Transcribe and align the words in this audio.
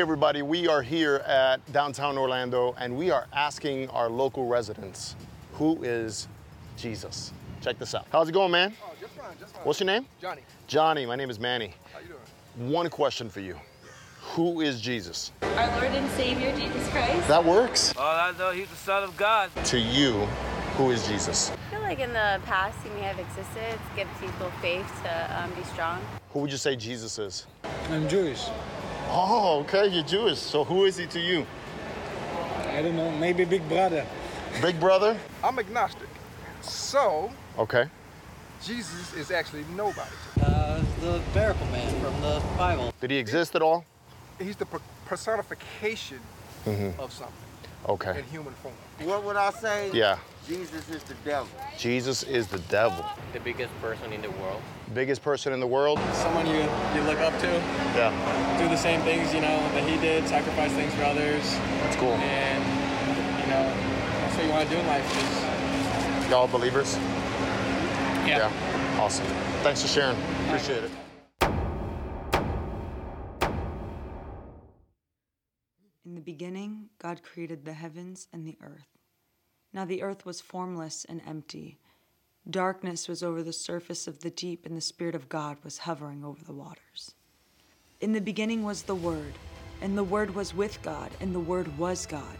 Hey, 0.00 0.02
everybody, 0.02 0.40
we 0.40 0.66
are 0.66 0.80
here 0.80 1.16
at 1.26 1.60
downtown 1.74 2.16
Orlando 2.16 2.74
and 2.78 2.96
we 2.96 3.10
are 3.10 3.26
asking 3.34 3.90
our 3.90 4.08
local 4.08 4.46
residents 4.46 5.14
who 5.52 5.82
is 5.82 6.26
Jesus? 6.78 7.34
Check 7.60 7.78
this 7.78 7.94
out. 7.94 8.06
How's 8.10 8.30
it 8.30 8.32
going, 8.32 8.50
man? 8.50 8.74
Oh, 8.82 8.92
just 8.98 9.12
fine, 9.12 9.36
just 9.38 9.54
fine. 9.54 9.64
What's 9.66 9.78
your 9.78 9.88
name? 9.88 10.06
Johnny, 10.18 10.40
Johnny, 10.68 11.04
my 11.04 11.16
name 11.16 11.28
is 11.28 11.38
Manny. 11.38 11.74
how 11.92 11.98
you 11.98 12.06
doing? 12.06 12.72
One 12.72 12.88
question 12.88 13.28
for 13.28 13.40
you 13.40 13.58
Who 14.22 14.62
is 14.62 14.80
Jesus? 14.80 15.32
Our 15.42 15.70
Lord 15.78 15.92
and 15.92 16.10
Savior, 16.12 16.56
Jesus 16.56 16.88
Christ. 16.88 17.28
That 17.28 17.44
works. 17.44 17.94
All 17.94 18.02
I 18.02 18.32
know, 18.38 18.52
he's 18.52 18.70
the 18.70 18.76
son 18.76 19.02
of 19.02 19.14
God. 19.18 19.50
To 19.66 19.78
you, 19.78 20.12
who 20.78 20.92
is 20.92 21.06
Jesus? 21.06 21.50
I 21.50 21.70
feel 21.74 21.82
like 21.82 22.00
in 22.00 22.14
the 22.14 22.40
past 22.46 22.78
he 22.82 22.88
may 22.94 23.02
have 23.02 23.18
existed 23.18 23.72
to 23.72 23.96
give 23.96 24.08
people 24.18 24.50
faith 24.62 24.90
to 25.02 25.42
um, 25.42 25.52
be 25.52 25.62
strong. 25.64 26.00
Who 26.32 26.38
would 26.38 26.50
you 26.50 26.56
say 26.56 26.74
Jesus 26.74 27.18
is? 27.18 27.46
I'm 27.90 28.08
Jewish. 28.08 28.48
Oh, 29.12 29.60
okay, 29.60 29.88
you're 29.88 30.04
Jewish. 30.04 30.38
So 30.38 30.62
who 30.64 30.84
is 30.84 30.96
he 30.96 31.06
to 31.06 31.20
you? 31.20 31.46
I 32.68 32.82
don't 32.82 32.96
know, 32.96 33.10
maybe 33.10 33.44
big 33.44 33.68
brother. 33.68 34.06
Big 34.62 34.78
brother? 34.78 35.18
I'm 35.42 35.58
agnostic. 35.58 36.08
So, 36.62 37.30
Okay. 37.58 37.86
Jesus 38.62 39.14
is 39.14 39.30
actually 39.30 39.64
nobody. 39.74 40.10
Uh, 40.42 40.80
the 41.00 41.20
miracle 41.34 41.66
man 41.68 41.88
from 42.00 42.20
the 42.20 42.42
Bible. 42.58 42.92
Did 43.00 43.10
he 43.10 43.16
exist 43.16 43.54
at 43.56 43.62
all? 43.62 43.84
He's 44.38 44.56
the 44.56 44.66
per- 44.66 44.80
personification 45.06 46.20
of 46.98 47.12
something 47.12 47.34
Okay. 47.88 48.18
in 48.18 48.24
human 48.26 48.52
form. 48.62 48.74
What 49.02 49.24
would 49.24 49.36
I 49.36 49.50
say? 49.50 49.90
Yeah. 49.92 50.18
Jesus 50.46 50.88
is 50.90 51.02
the 51.04 51.14
devil. 51.24 51.48
Jesus 51.78 52.22
is 52.22 52.46
the 52.48 52.58
devil. 52.70 53.04
The 53.32 53.40
biggest 53.40 53.72
person 53.80 54.12
in 54.12 54.20
the 54.22 54.30
world. 54.30 54.62
Biggest 54.94 55.22
person 55.22 55.52
in 55.52 55.60
the 55.60 55.66
world? 55.66 55.98
someone 56.14 56.46
you 56.46 56.54
you 56.94 57.02
look 57.06 57.20
up 57.20 57.38
to, 57.40 57.46
Yeah. 57.94 58.10
do 58.58 58.68
the 58.68 58.76
same 58.76 59.00
things 59.02 59.32
you 59.32 59.40
know 59.40 59.58
that 59.74 59.88
he 59.88 59.96
did, 59.98 60.26
sacrifice 60.28 60.72
things 60.72 60.92
for 60.94 61.04
others, 61.04 61.42
That's 61.82 61.96
cool. 61.96 62.12
and 62.14 62.62
you 63.40 63.46
know 63.46 63.64
that's 64.20 64.36
what 64.36 64.44
you 64.44 64.50
want 64.50 64.68
to 64.68 64.74
do 64.74 64.80
in 64.80 64.86
life. 64.88 65.06
Is, 66.24 66.30
Y'all 66.30 66.48
believers? 66.48 66.96
Yeah. 68.26 68.50
yeah. 68.50 69.00
Awesome. 69.00 69.26
Thanks 69.62 69.82
for 69.82 69.88
sharing. 69.88 70.16
Appreciate 70.46 70.84
it. 70.84 70.90
In 76.04 76.14
the 76.14 76.20
beginning, 76.20 76.88
God 77.00 77.22
created 77.22 77.64
the 77.64 77.72
heavens 77.74 78.26
and 78.32 78.46
the 78.46 78.56
earth. 78.60 78.88
Now 79.72 79.84
the 79.84 80.02
earth 80.02 80.26
was 80.26 80.40
formless 80.40 81.04
and 81.04 81.20
empty. 81.26 81.78
Darkness 82.48 83.06
was 83.06 83.22
over 83.22 83.42
the 83.42 83.52
surface 83.52 84.06
of 84.06 84.20
the 84.20 84.30
deep, 84.30 84.64
and 84.64 84.76
the 84.76 84.80
Spirit 84.80 85.14
of 85.14 85.28
God 85.28 85.58
was 85.62 85.78
hovering 85.78 86.24
over 86.24 86.42
the 86.42 86.52
waters. 86.52 87.14
In 88.00 88.12
the 88.12 88.20
beginning 88.20 88.62
was 88.62 88.82
the 88.82 88.94
Word, 88.94 89.34
and 89.82 89.96
the 89.96 90.04
Word 90.04 90.34
was 90.34 90.54
with 90.54 90.80
God, 90.82 91.10
and 91.20 91.34
the 91.34 91.40
Word 91.40 91.76
was 91.78 92.06
God. 92.06 92.36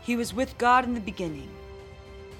He 0.00 0.16
was 0.16 0.32
with 0.32 0.56
God 0.58 0.84
in 0.84 0.94
the 0.94 1.00
beginning. 1.00 1.50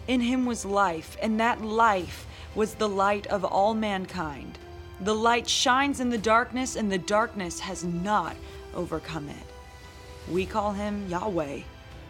In 0.07 0.21
him 0.21 0.47
was 0.47 0.65
life, 0.65 1.17
and 1.21 1.39
that 1.41 1.63
life 1.63 2.27
was 2.55 2.75
the 2.75 2.89
light 2.89 3.27
of 3.29 3.45
all 3.45 3.75
mankind. 3.75 4.59
The 5.01 5.15
light 5.15 5.49
shines 5.49 6.01
in 6.01 6.09
the 6.09 6.19
darkness, 6.19 6.77
and 6.77 6.91
the 6.91 6.99
darkness 6.99 7.59
has 7.61 7.85
not 7.85 8.37
overcome 8.75 9.29
it. 9.29 10.31
We 10.31 10.47
call 10.47 10.73
him 10.73 11.09
Yahweh, 11.09 11.61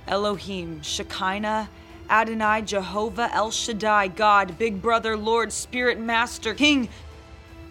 Elohim, 0.06 0.82
Shekinah, 0.82 1.68
Adonai, 2.10 2.62
Jehovah, 2.62 3.30
El 3.32 3.50
Shaddai, 3.50 4.08
God, 4.08 4.58
Big 4.58 4.82
Brother, 4.82 5.16
Lord, 5.16 5.52
Spirit, 5.52 5.98
Master, 5.98 6.54
King. 6.54 6.88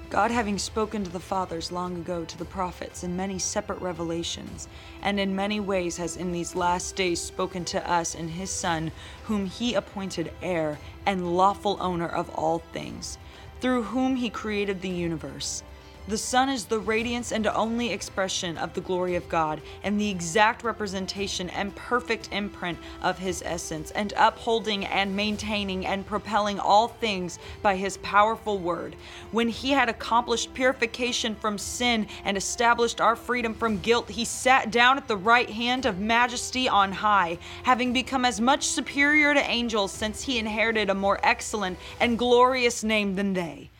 God, 0.10 0.30
having 0.30 0.58
spoken 0.58 1.06
to 1.06 1.10
the 1.10 1.22
fathers 1.22 1.72
long 1.72 1.96
ago 1.96 2.26
to 2.26 2.38
the 2.38 2.44
prophets 2.44 3.04
in 3.04 3.16
many 3.16 3.40
separate 3.40 3.80
revelations, 3.80 4.68
and 5.02 5.20
in 5.20 5.36
many 5.36 5.62
ways 5.62 5.96
has 5.96 6.18
in 6.18 6.34
these 6.34 6.54
last 6.54 6.98
days 6.98 7.22
spoken 7.22 7.64
to 7.66 7.90
us 7.90 8.14
in 8.14 8.28
his 8.28 8.50
Son, 8.50 8.92
whom 9.24 9.46
he 9.46 9.74
appointed 9.74 10.34
heir 10.42 10.78
and 11.06 11.38
lawful 11.38 11.78
owner 11.80 12.08
of 12.08 12.30
all 12.32 12.60
things, 12.74 13.18
through 13.62 13.84
whom 13.84 14.18
he 14.18 14.30
created 14.30 14.82
the 14.82 14.90
universe. 14.90 15.64
The 16.08 16.18
Son 16.18 16.50
is 16.50 16.66
the 16.66 16.80
radiance 16.80 17.32
and 17.32 17.46
only 17.46 17.92
expression 17.92 18.58
of 18.58 18.74
the 18.74 18.82
glory 18.82 19.16
of 19.16 19.30
God, 19.30 19.62
and 19.84 20.02
the 20.02 20.10
exact 20.10 20.64
representation 20.64 21.48
and 21.52 21.76
perfect 21.76 22.30
imprint 22.32 22.80
of 23.04 23.20
His 23.20 23.44
essence, 23.46 23.92
and 23.92 24.12
upholding 24.18 24.84
and 24.84 25.16
maintaining 25.16 25.86
and 25.86 26.06
propelling 26.06 26.60
all 26.60 26.88
things 26.88 27.38
by 27.62 27.76
His 27.76 27.98
powerful 27.98 28.58
word. 28.58 28.96
When 29.30 29.48
He 29.48 29.72
had 29.72 29.90
accomplished 29.90 30.56
purification 30.56 31.36
from 31.36 31.60
sin 31.60 32.08
and 32.26 32.36
established 32.36 33.00
our 33.00 33.16
freedom 33.16 33.54
from 33.54 33.80
guilt, 33.80 34.10
He 34.10 34.26
sat 34.26 34.72
down 34.72 34.98
at 34.98 35.08
the 35.08 35.18
right 35.18 35.52
hand 35.52 35.86
of 35.86 36.00
majesty 36.00 36.68
on 36.68 36.92
high, 36.92 37.38
having 37.62 37.94
become 37.94 38.26
as 38.26 38.42
much 38.42 38.66
superior 38.66 39.36
to 39.36 39.50
angels 39.50 39.92
since 39.92 40.24
He 40.24 40.40
inherited 40.40 40.90
a 40.90 40.96
more 40.96 41.20
excellent 41.22 41.78
and 42.00 42.18
glorious 42.18 42.84
name 42.84 43.16
than 43.16 43.34
they 43.34 43.71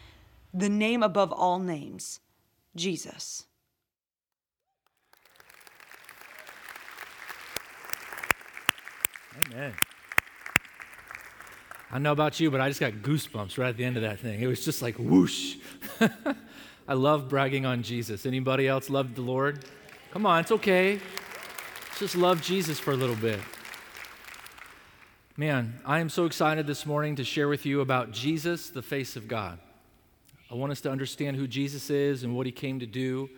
the 0.54 0.70
name 0.70 1.04
above 1.04 1.32
all 1.32 1.60
names, 1.60 2.20
Jesus. 2.76 3.46
Amen. 9.48 9.74
I 11.90 11.96
don't 11.96 12.04
know 12.04 12.12
about 12.12 12.40
you, 12.40 12.50
but 12.50 12.62
I 12.62 12.70
just 12.70 12.80
got 12.80 12.94
goosebumps 12.94 13.58
right 13.58 13.70
at 13.70 13.78
the 13.78 13.84
end 13.84 13.98
of 13.98 14.04
that 14.04 14.20
thing. 14.20 14.42
It 14.42 14.48
was 14.48 14.64
just 14.64 14.82
like 14.82 14.96
whoosh. 14.98 15.58
I 16.88 16.94
love 16.94 17.28
bragging 17.28 17.66
on 17.66 17.84
Jesus. 17.84 18.26
Anybody 18.26 18.68
else 18.68 18.90
love 18.90 19.16
the 19.16 19.22
Lord? 19.22 19.66
Come 20.12 20.26
on, 20.26 20.40
it's 20.40 20.52
okay. 20.52 21.00
Let's 21.90 22.00
just 22.00 22.16
love 22.16 22.42
Jesus 22.42 22.80
for 22.80 22.92
a 22.92 22.96
little 22.96 23.16
bit. 23.16 23.40
Man, 25.38 25.80
I 25.86 26.00
am 26.00 26.10
so 26.10 26.26
excited 26.26 26.68
this 26.68 26.86
morning 26.86 27.16
to 27.18 27.24
share 27.24 27.48
with 27.48 27.66
you 27.66 27.82
about 27.82 28.12
Jesus, 28.12 28.70
the 28.70 28.82
face 28.82 29.16
of 29.16 29.28
God. 29.28 29.60
I 30.52 30.56
want 30.56 30.74
us 30.74 30.82
to 30.82 30.92
understand 30.92 31.38
who 31.38 31.48
Jesus 31.48 31.90
is 31.90 32.24
and 32.24 32.36
what 32.36 32.46
he 32.46 32.52
came 32.52 32.82
to 32.82 32.86
do. 32.86 33.30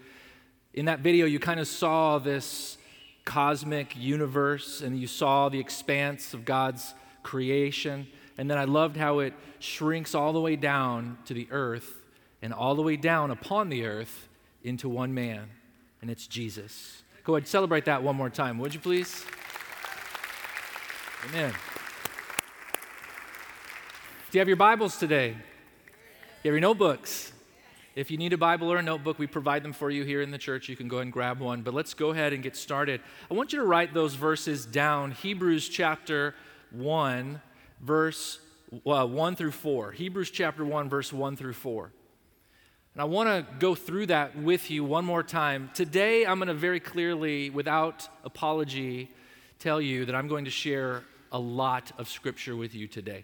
In 0.73 0.85
that 0.85 1.01
video, 1.01 1.27
you 1.27 1.37
kind 1.37 1.59
of 1.59 1.67
saw 1.67 2.17
this 2.17 2.77
cosmic 3.23 3.95
universe 3.95 4.81
and 4.81 4.99
you 4.99 5.05
saw 5.05 5.47
the 5.47 5.59
expanse 5.59 6.33
of 6.33 6.43
God's 6.43 6.95
creation. 7.21 8.07
And 8.37 8.49
then 8.49 8.57
I 8.57 8.63
loved 8.63 8.97
how 8.97 9.19
it 9.19 9.33
shrinks 9.59 10.15
all 10.15 10.33
the 10.33 10.41
way 10.41 10.55
down 10.55 11.19
to 11.25 11.35
the 11.35 11.47
earth 11.51 12.01
and 12.41 12.51
all 12.51 12.73
the 12.73 12.81
way 12.81 12.97
down 12.97 13.29
upon 13.29 13.69
the 13.69 13.85
earth 13.85 14.27
into 14.63 14.89
one 14.89 15.13
man, 15.13 15.49
and 16.01 16.09
it's 16.09 16.25
Jesus. 16.25 17.03
Go 17.23 17.35
ahead, 17.35 17.47
celebrate 17.47 17.85
that 17.85 18.01
one 18.01 18.15
more 18.15 18.29
time, 18.29 18.57
would 18.59 18.73
you 18.73 18.79
please? 18.79 19.23
Amen. 21.29 21.53
Do 24.31 24.37
you 24.37 24.39
have 24.39 24.47
your 24.47 24.57
Bibles 24.57 24.97
today? 24.97 25.37
Your 26.43 26.59
notebooks. 26.59 27.31
If 27.95 28.11
you 28.11 28.17
need 28.17 28.33
a 28.33 28.37
Bible 28.37 28.69
or 28.69 28.75
a 28.75 28.81
notebook, 28.81 29.17
we 29.17 29.27
provide 29.27 29.63
them 29.63 29.71
for 29.71 29.89
you 29.89 30.03
here 30.03 30.21
in 30.21 30.29
the 30.29 30.37
church. 30.37 30.67
You 30.67 30.75
can 30.75 30.89
go 30.89 30.97
ahead 30.97 31.05
and 31.05 31.13
grab 31.13 31.39
one. 31.39 31.61
But 31.61 31.73
let's 31.73 31.93
go 31.93 32.09
ahead 32.09 32.33
and 32.33 32.43
get 32.43 32.57
started. 32.57 32.99
I 33.31 33.33
want 33.33 33.53
you 33.53 33.59
to 33.59 33.65
write 33.65 33.93
those 33.93 34.15
verses 34.15 34.65
down 34.65 35.11
Hebrews 35.11 35.69
chapter 35.69 36.35
1, 36.71 37.41
verse 37.79 38.39
uh, 38.85 39.07
1 39.07 39.35
through 39.37 39.51
4. 39.51 39.93
Hebrews 39.93 40.31
chapter 40.31 40.65
1, 40.65 40.89
verse 40.89 41.13
1 41.13 41.37
through 41.37 41.53
4. 41.53 41.93
And 42.95 43.01
I 43.01 43.05
want 43.05 43.29
to 43.29 43.53
go 43.59 43.73
through 43.73 44.07
that 44.07 44.37
with 44.37 44.69
you 44.69 44.83
one 44.83 45.05
more 45.05 45.23
time. 45.23 45.69
Today, 45.73 46.25
I'm 46.25 46.39
going 46.39 46.49
to 46.49 46.53
very 46.53 46.81
clearly, 46.81 47.51
without 47.51 48.09
apology, 48.25 49.09
tell 49.59 49.79
you 49.79 50.03
that 50.03 50.13
I'm 50.13 50.27
going 50.27 50.43
to 50.43 50.51
share 50.51 51.03
a 51.31 51.39
lot 51.39 51.93
of 51.97 52.09
scripture 52.09 52.57
with 52.57 52.75
you 52.75 52.89
today. 52.89 53.23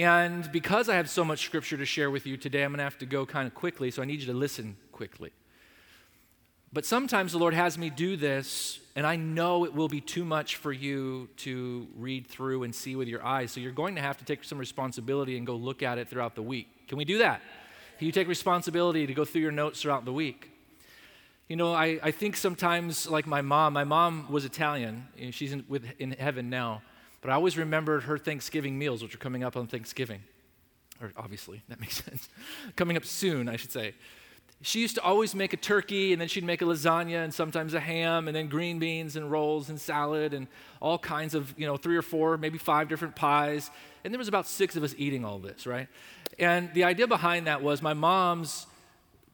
And 0.00 0.50
because 0.50 0.88
I 0.88 0.94
have 0.94 1.10
so 1.10 1.26
much 1.26 1.44
scripture 1.44 1.76
to 1.76 1.84
share 1.84 2.10
with 2.10 2.26
you 2.26 2.38
today, 2.38 2.64
I'm 2.64 2.70
going 2.70 2.78
to 2.78 2.84
have 2.84 2.96
to 3.00 3.06
go 3.06 3.26
kind 3.26 3.46
of 3.46 3.54
quickly, 3.54 3.90
so 3.90 4.00
I 4.00 4.06
need 4.06 4.20
you 4.20 4.26
to 4.28 4.32
listen 4.32 4.78
quickly. 4.92 5.30
But 6.72 6.86
sometimes 6.86 7.32
the 7.32 7.38
Lord 7.38 7.52
has 7.52 7.76
me 7.76 7.90
do 7.90 8.16
this, 8.16 8.78
and 8.96 9.06
I 9.06 9.16
know 9.16 9.66
it 9.66 9.74
will 9.74 9.88
be 9.88 10.00
too 10.00 10.24
much 10.24 10.56
for 10.56 10.72
you 10.72 11.28
to 11.38 11.86
read 11.98 12.28
through 12.28 12.62
and 12.62 12.74
see 12.74 12.96
with 12.96 13.08
your 13.08 13.22
eyes. 13.22 13.52
So 13.52 13.60
you're 13.60 13.72
going 13.72 13.94
to 13.96 14.00
have 14.00 14.16
to 14.16 14.24
take 14.24 14.42
some 14.42 14.56
responsibility 14.56 15.36
and 15.36 15.46
go 15.46 15.54
look 15.54 15.82
at 15.82 15.98
it 15.98 16.08
throughout 16.08 16.34
the 16.34 16.40
week. 16.42 16.88
Can 16.88 16.96
we 16.96 17.04
do 17.04 17.18
that? 17.18 17.42
Can 17.98 18.06
you 18.06 18.12
take 18.12 18.26
responsibility 18.26 19.06
to 19.06 19.12
go 19.12 19.26
through 19.26 19.42
your 19.42 19.52
notes 19.52 19.82
throughout 19.82 20.06
the 20.06 20.14
week? 20.14 20.50
You 21.46 21.56
know, 21.56 21.74
I, 21.74 22.00
I 22.02 22.10
think 22.10 22.38
sometimes, 22.38 23.06
like 23.06 23.26
my 23.26 23.42
mom, 23.42 23.74
my 23.74 23.84
mom 23.84 24.32
was 24.32 24.46
Italian. 24.46 25.08
and 25.20 25.34
She's 25.34 25.52
in, 25.52 25.66
with, 25.68 25.84
in 25.98 26.12
heaven 26.12 26.48
now. 26.48 26.80
But 27.20 27.30
I 27.30 27.34
always 27.34 27.58
remembered 27.58 28.04
her 28.04 28.18
Thanksgiving 28.18 28.78
meals, 28.78 29.02
which 29.02 29.14
are 29.14 29.18
coming 29.18 29.44
up 29.44 29.56
on 29.56 29.66
Thanksgiving. 29.66 30.22
Or 31.02 31.12
obviously, 31.16 31.62
that 31.68 31.80
makes 31.80 32.02
sense. 32.02 32.28
coming 32.76 32.96
up 32.96 33.04
soon, 33.04 33.48
I 33.48 33.56
should 33.56 33.72
say. 33.72 33.94
She 34.62 34.80
used 34.80 34.96
to 34.96 35.02
always 35.02 35.34
make 35.34 35.54
a 35.54 35.56
turkey, 35.56 36.12
and 36.12 36.20
then 36.20 36.28
she'd 36.28 36.44
make 36.44 36.60
a 36.60 36.66
lasagna, 36.66 37.24
and 37.24 37.32
sometimes 37.32 37.72
a 37.72 37.80
ham, 37.80 38.28
and 38.28 38.36
then 38.36 38.48
green 38.48 38.78
beans, 38.78 39.16
and 39.16 39.30
rolls, 39.30 39.70
and 39.70 39.80
salad, 39.80 40.34
and 40.34 40.48
all 40.80 40.98
kinds 40.98 41.34
of, 41.34 41.54
you 41.56 41.66
know, 41.66 41.78
three 41.78 41.96
or 41.96 42.02
four, 42.02 42.36
maybe 42.36 42.58
five 42.58 42.86
different 42.88 43.16
pies. 43.16 43.70
And 44.04 44.12
there 44.12 44.18
was 44.18 44.28
about 44.28 44.46
six 44.46 44.76
of 44.76 44.82
us 44.82 44.94
eating 44.98 45.24
all 45.24 45.38
this, 45.38 45.66
right? 45.66 45.88
And 46.38 46.72
the 46.74 46.84
idea 46.84 47.06
behind 47.06 47.46
that 47.46 47.62
was 47.62 47.82
my 47.82 47.94
mom's 47.94 48.66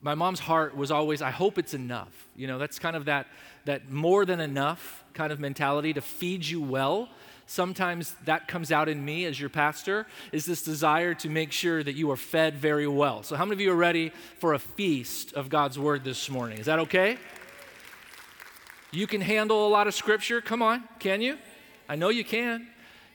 My 0.02 0.14
mom's 0.14 0.38
heart 0.40 0.76
was 0.76 0.90
always, 0.90 1.22
I 1.22 1.30
hope 1.30 1.58
it's 1.58 1.74
enough. 1.74 2.28
You 2.36 2.46
know, 2.46 2.58
that's 2.58 2.78
kind 2.78 2.94
of 2.94 3.06
that, 3.06 3.26
that 3.64 3.90
more 3.90 4.24
than 4.24 4.40
enough 4.40 5.02
kind 5.14 5.32
of 5.32 5.40
mentality 5.40 5.92
to 5.94 6.00
feed 6.00 6.44
you 6.46 6.60
well. 6.60 7.08
Sometimes 7.46 8.16
that 8.24 8.48
comes 8.48 8.72
out 8.72 8.88
in 8.88 9.04
me 9.04 9.24
as 9.24 9.38
your 9.38 9.48
pastor, 9.48 10.06
is 10.32 10.46
this 10.46 10.62
desire 10.62 11.14
to 11.14 11.28
make 11.28 11.52
sure 11.52 11.82
that 11.82 11.94
you 11.94 12.10
are 12.10 12.16
fed 12.16 12.56
very 12.56 12.88
well. 12.88 13.22
So, 13.22 13.36
how 13.36 13.44
many 13.44 13.54
of 13.54 13.60
you 13.60 13.72
are 13.72 13.76
ready 13.76 14.10
for 14.38 14.54
a 14.54 14.58
feast 14.58 15.32
of 15.32 15.48
God's 15.48 15.78
word 15.78 16.02
this 16.02 16.28
morning? 16.28 16.58
Is 16.58 16.66
that 16.66 16.80
okay? 16.80 17.18
You 18.90 19.06
can 19.06 19.20
handle 19.20 19.66
a 19.66 19.70
lot 19.70 19.86
of 19.86 19.94
scripture. 19.94 20.40
Come 20.40 20.60
on, 20.60 20.82
can 20.98 21.20
you? 21.20 21.38
I 21.88 21.94
know 21.94 22.08
you 22.08 22.24
can. 22.24 22.66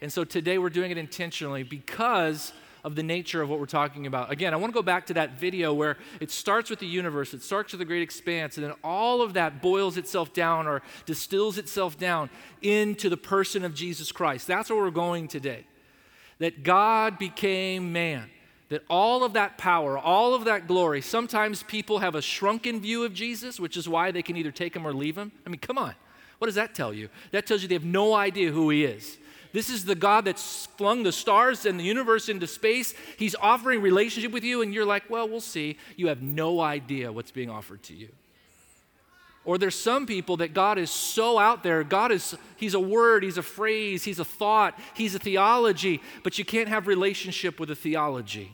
And 0.01 0.11
so 0.11 0.23
today 0.23 0.57
we're 0.57 0.69
doing 0.69 0.91
it 0.91 0.97
intentionally 0.97 1.63
because 1.63 2.53
of 2.83 2.95
the 2.95 3.03
nature 3.03 3.41
of 3.41 3.49
what 3.49 3.59
we're 3.59 3.65
talking 3.65 4.07
about. 4.07 4.31
Again, 4.31 4.53
I 4.53 4.57
want 4.57 4.73
to 4.73 4.77
go 4.77 4.81
back 4.81 5.05
to 5.07 5.13
that 5.15 5.37
video 5.37 5.73
where 5.73 5.97
it 6.19 6.31
starts 6.31 6.69
with 6.69 6.79
the 6.79 6.87
universe, 6.87 7.33
it 7.33 7.43
starts 7.43 7.73
with 7.73 7.79
the 7.79 7.85
great 7.85 8.01
expanse, 8.01 8.57
and 8.57 8.65
then 8.65 8.73
all 8.83 9.21
of 9.21 9.33
that 9.33 9.61
boils 9.61 9.97
itself 9.97 10.33
down 10.33 10.67
or 10.67 10.81
distills 11.05 11.57
itself 11.57 11.97
down 11.97 12.29
into 12.61 13.09
the 13.09 13.17
person 13.17 13.63
of 13.63 13.73
Jesus 13.73 14.11
Christ. 14.11 14.47
That's 14.47 14.69
where 14.69 14.79
we're 14.79 14.91
going 14.91 15.27
today. 15.27 15.65
That 16.39 16.63
God 16.63 17.19
became 17.19 17.93
man. 17.93 18.29
That 18.69 18.83
all 18.89 19.23
of 19.25 19.33
that 19.33 19.57
power, 19.57 19.97
all 19.97 20.33
of 20.33 20.45
that 20.45 20.65
glory, 20.65 21.01
sometimes 21.01 21.61
people 21.61 21.99
have 21.99 22.15
a 22.15 22.21
shrunken 22.21 22.79
view 22.79 23.03
of 23.03 23.13
Jesus, 23.13 23.59
which 23.59 23.75
is 23.75 23.89
why 23.89 24.11
they 24.11 24.21
can 24.21 24.37
either 24.37 24.51
take 24.51 24.73
him 24.75 24.87
or 24.87 24.93
leave 24.93 25.17
him. 25.17 25.33
I 25.45 25.49
mean, 25.49 25.59
come 25.59 25.77
on. 25.77 25.93
What 26.37 26.47
does 26.47 26.55
that 26.55 26.73
tell 26.73 26.93
you? 26.93 27.09
That 27.31 27.45
tells 27.45 27.61
you 27.61 27.67
they 27.67 27.75
have 27.75 27.83
no 27.83 28.15
idea 28.15 28.51
who 28.51 28.69
he 28.69 28.85
is. 28.85 29.19
This 29.53 29.69
is 29.69 29.85
the 29.85 29.95
God 29.95 30.25
that's 30.25 30.65
flung 30.77 31.03
the 31.03 31.11
stars 31.11 31.65
and 31.65 31.79
the 31.79 31.83
universe 31.83 32.29
into 32.29 32.47
space. 32.47 32.93
He's 33.17 33.35
offering 33.35 33.81
relationship 33.81 34.31
with 34.31 34.43
you, 34.43 34.61
and 34.61 34.73
you're 34.73 34.85
like, 34.85 35.09
well, 35.09 35.27
we'll 35.27 35.41
see. 35.41 35.77
You 35.97 36.07
have 36.07 36.21
no 36.21 36.61
idea 36.61 37.11
what's 37.11 37.31
being 37.31 37.49
offered 37.49 37.83
to 37.83 37.93
you. 37.93 38.09
Or 39.43 39.57
there's 39.57 39.75
some 39.75 40.05
people 40.05 40.37
that 40.37 40.53
God 40.53 40.77
is 40.77 40.91
so 40.91 41.39
out 41.39 41.63
there. 41.63 41.83
God 41.83 42.11
is, 42.11 42.35
He's 42.57 42.75
a 42.75 42.79
word, 42.79 43.23
He's 43.23 43.37
a 43.37 43.43
phrase, 43.43 44.03
He's 44.03 44.19
a 44.19 44.25
thought, 44.25 44.79
He's 44.93 45.15
a 45.15 45.19
theology, 45.19 46.01
but 46.23 46.37
you 46.37 46.45
can't 46.45 46.69
have 46.69 46.87
relationship 46.87 47.59
with 47.59 47.71
a 47.71 47.75
theology. 47.75 48.51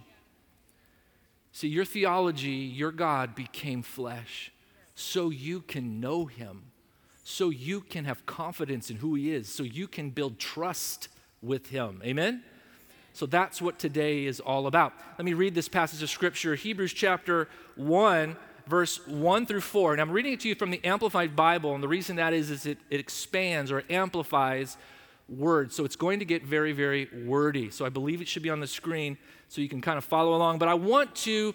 See, 1.51 1.67
your 1.67 1.85
theology, 1.85 2.49
your 2.49 2.91
God 2.91 3.35
became 3.35 3.81
flesh 3.81 4.51
so 4.95 5.29
you 5.29 5.61
can 5.61 5.99
know 5.99 6.25
Him 6.25 6.63
so 7.29 7.49
you 7.49 7.81
can 7.81 8.05
have 8.05 8.25
confidence 8.25 8.89
in 8.89 8.95
who 8.95 9.13
He 9.13 9.33
is, 9.33 9.49
so 9.49 9.61
you 9.61 9.85
can 9.85 10.11
build 10.11 10.39
trust 10.39 11.09
with 11.41 11.67
Him. 11.67 12.01
Amen? 12.05 12.41
So 13.11 13.25
that's 13.25 13.61
what 13.61 13.77
today 13.79 14.25
is 14.25 14.39
all 14.39 14.65
about. 14.65 14.93
Let 15.17 15.25
me 15.25 15.33
read 15.33 15.53
this 15.53 15.67
passage 15.67 16.01
of 16.01 16.09
Scripture, 16.09 16.55
Hebrews 16.55 16.93
chapter 16.93 17.49
1, 17.75 18.37
verse 18.67 19.05
1 19.05 19.45
through 19.45 19.59
4. 19.59 19.91
And 19.91 20.01
I'm 20.01 20.11
reading 20.11 20.31
it 20.31 20.39
to 20.39 20.47
you 20.47 20.55
from 20.55 20.71
the 20.71 20.79
Amplified 20.85 21.35
Bible, 21.35 21.75
and 21.75 21.83
the 21.83 21.89
reason 21.89 22.15
that 22.15 22.31
is, 22.31 22.49
is 22.49 22.65
it, 22.65 22.77
it 22.89 23.01
expands 23.01 23.73
or 23.73 23.83
amplifies 23.89 24.77
words. 25.27 25.75
So 25.75 25.83
it's 25.83 25.97
going 25.97 26.19
to 26.19 26.25
get 26.25 26.45
very, 26.45 26.71
very 26.71 27.09
wordy. 27.25 27.71
So 27.71 27.85
I 27.85 27.89
believe 27.89 28.21
it 28.21 28.29
should 28.29 28.43
be 28.43 28.49
on 28.49 28.61
the 28.61 28.67
screen 28.67 29.17
so 29.49 29.59
you 29.59 29.67
can 29.67 29.81
kind 29.81 29.97
of 29.97 30.05
follow 30.05 30.33
along. 30.33 30.59
But 30.59 30.69
I 30.69 30.75
want 30.75 31.13
to 31.15 31.53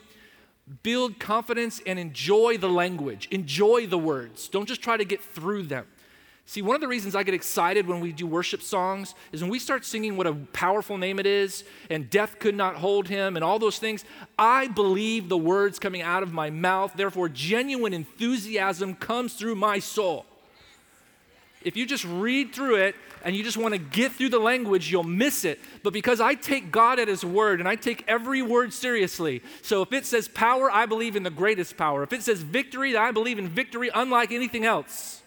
build 0.82 1.18
confidence 1.18 1.80
and 1.86 1.98
enjoy 1.98 2.56
the 2.58 2.68
language, 2.68 3.28
enjoy 3.30 3.86
the 3.86 3.98
words. 3.98 4.48
Don't 4.48 4.66
just 4.66 4.82
try 4.82 4.96
to 4.96 5.04
get 5.04 5.22
through 5.22 5.64
them. 5.64 5.86
See, 6.44 6.60
one 6.60 6.74
of 6.74 6.80
the 6.80 6.88
reasons 6.88 7.14
I 7.14 7.22
get 7.22 7.34
excited 7.34 7.86
when 7.86 8.00
we 8.00 8.12
do 8.12 8.26
worship 8.26 8.62
songs 8.62 9.14
is 9.30 9.42
when 9.42 9.50
we 9.50 9.58
start 9.58 9.84
singing 9.84 10.16
what 10.16 10.26
a 10.26 10.34
powerful 10.34 10.98
name 10.98 11.18
it 11.18 11.26
is, 11.26 11.62
and 11.88 12.10
death 12.10 12.38
could 12.40 12.56
not 12.56 12.76
hold 12.76 13.08
him, 13.08 13.36
and 13.36 13.44
all 13.44 13.58
those 13.58 13.78
things. 13.78 14.04
I 14.38 14.66
believe 14.66 15.28
the 15.28 15.38
words 15.38 15.78
coming 15.78 16.02
out 16.02 16.22
of 16.22 16.32
my 16.32 16.50
mouth, 16.50 16.94
therefore, 16.94 17.28
genuine 17.28 17.94
enthusiasm 17.94 18.96
comes 18.96 19.34
through 19.34 19.54
my 19.54 19.78
soul. 19.78 20.26
If 21.64 21.76
you 21.76 21.86
just 21.86 22.04
read 22.04 22.54
through 22.54 22.76
it 22.76 22.94
and 23.24 23.36
you 23.36 23.42
just 23.44 23.56
want 23.56 23.74
to 23.74 23.78
get 23.78 24.12
through 24.12 24.30
the 24.30 24.38
language, 24.38 24.90
you'll 24.90 25.04
miss 25.04 25.44
it. 25.44 25.60
But 25.82 25.92
because 25.92 26.20
I 26.20 26.34
take 26.34 26.72
God 26.72 26.98
at 26.98 27.08
His 27.08 27.24
word 27.24 27.60
and 27.60 27.68
I 27.68 27.76
take 27.76 28.04
every 28.06 28.42
word 28.42 28.72
seriously, 28.72 29.42
so 29.62 29.82
if 29.82 29.92
it 29.92 30.06
says 30.06 30.28
power, 30.28 30.70
I 30.70 30.86
believe 30.86 31.16
in 31.16 31.22
the 31.22 31.30
greatest 31.30 31.76
power. 31.76 32.02
If 32.02 32.12
it 32.12 32.22
says 32.22 32.42
victory, 32.42 32.96
I 32.96 33.12
believe 33.12 33.38
in 33.38 33.48
victory 33.48 33.90
unlike 33.94 34.32
anything 34.32 34.64
else. 34.64 35.22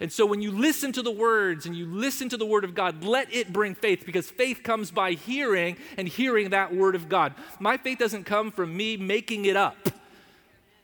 And 0.00 0.12
so 0.12 0.26
when 0.26 0.40
you 0.40 0.52
listen 0.52 0.92
to 0.92 1.02
the 1.02 1.10
words 1.10 1.66
and 1.66 1.74
you 1.74 1.86
listen 1.86 2.28
to 2.28 2.36
the 2.36 2.46
word 2.46 2.62
of 2.62 2.74
God, 2.74 3.02
let 3.02 3.32
it 3.34 3.52
bring 3.52 3.74
faith 3.74 4.04
because 4.06 4.30
faith 4.30 4.62
comes 4.62 4.90
by 4.90 5.12
hearing 5.12 5.76
and 5.96 6.06
hearing 6.06 6.50
that 6.50 6.74
word 6.74 6.94
of 6.94 7.08
God. 7.08 7.34
My 7.58 7.76
faith 7.76 7.98
doesn't 7.98 8.24
come 8.24 8.52
from 8.52 8.76
me 8.76 8.96
making 8.96 9.44
it 9.44 9.56
up. 9.56 9.88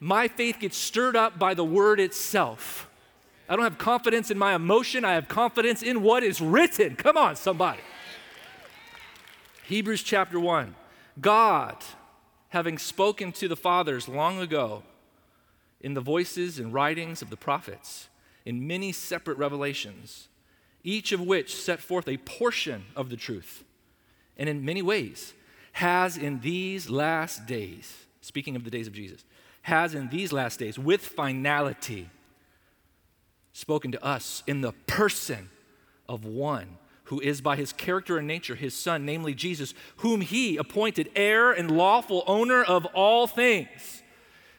My 0.00 0.26
faith 0.26 0.58
gets 0.58 0.76
stirred 0.76 1.14
up 1.14 1.38
by 1.38 1.54
the 1.54 1.64
word 1.64 2.00
itself. 2.00 2.90
I 3.48 3.56
don't 3.56 3.64
have 3.64 3.78
confidence 3.78 4.30
in 4.30 4.38
my 4.38 4.54
emotion. 4.54 5.04
I 5.04 5.14
have 5.14 5.28
confidence 5.28 5.82
in 5.82 6.02
what 6.02 6.22
is 6.22 6.40
written. 6.40 6.96
Come 6.96 7.16
on, 7.16 7.36
somebody. 7.36 7.80
Hebrews 9.66 10.02
chapter 10.02 10.40
1. 10.40 10.74
God, 11.20 11.76
having 12.48 12.78
spoken 12.78 13.32
to 13.32 13.48
the 13.48 13.56
fathers 13.56 14.08
long 14.08 14.40
ago 14.40 14.82
in 15.80 15.94
the 15.94 16.00
voices 16.00 16.58
and 16.58 16.72
writings 16.72 17.20
of 17.20 17.30
the 17.30 17.36
prophets, 17.36 18.08
in 18.44 18.66
many 18.66 18.92
separate 18.92 19.38
revelations, 19.38 20.28
each 20.82 21.12
of 21.12 21.20
which 21.20 21.54
set 21.54 21.80
forth 21.80 22.08
a 22.08 22.16
portion 22.18 22.84
of 22.96 23.10
the 23.10 23.16
truth, 23.16 23.64
and 24.36 24.48
in 24.48 24.64
many 24.64 24.82
ways 24.82 25.34
has 25.72 26.16
in 26.16 26.40
these 26.40 26.88
last 26.88 27.46
days, 27.46 28.04
speaking 28.20 28.54
of 28.54 28.64
the 28.64 28.70
days 28.70 28.86
of 28.86 28.92
Jesus, 28.92 29.24
has 29.62 29.94
in 29.94 30.08
these 30.08 30.32
last 30.32 30.58
days, 30.58 30.78
with 30.78 31.00
finality, 31.00 32.08
spoken 33.54 33.92
to 33.92 34.04
us 34.04 34.42
in 34.46 34.60
the 34.60 34.72
person 34.86 35.48
of 36.08 36.26
one 36.26 36.76
who 37.04 37.20
is 37.20 37.40
by 37.40 37.56
his 37.56 37.72
character 37.72 38.18
and 38.18 38.26
nature 38.26 38.54
his 38.54 38.74
son, 38.74 39.06
namely 39.06 39.32
Jesus, 39.32 39.72
whom 39.98 40.20
he 40.20 40.56
appointed 40.56 41.10
heir 41.14 41.52
and 41.52 41.70
lawful 41.70 42.24
owner 42.26 42.62
of 42.62 42.84
all 42.86 43.26
things. 43.26 44.02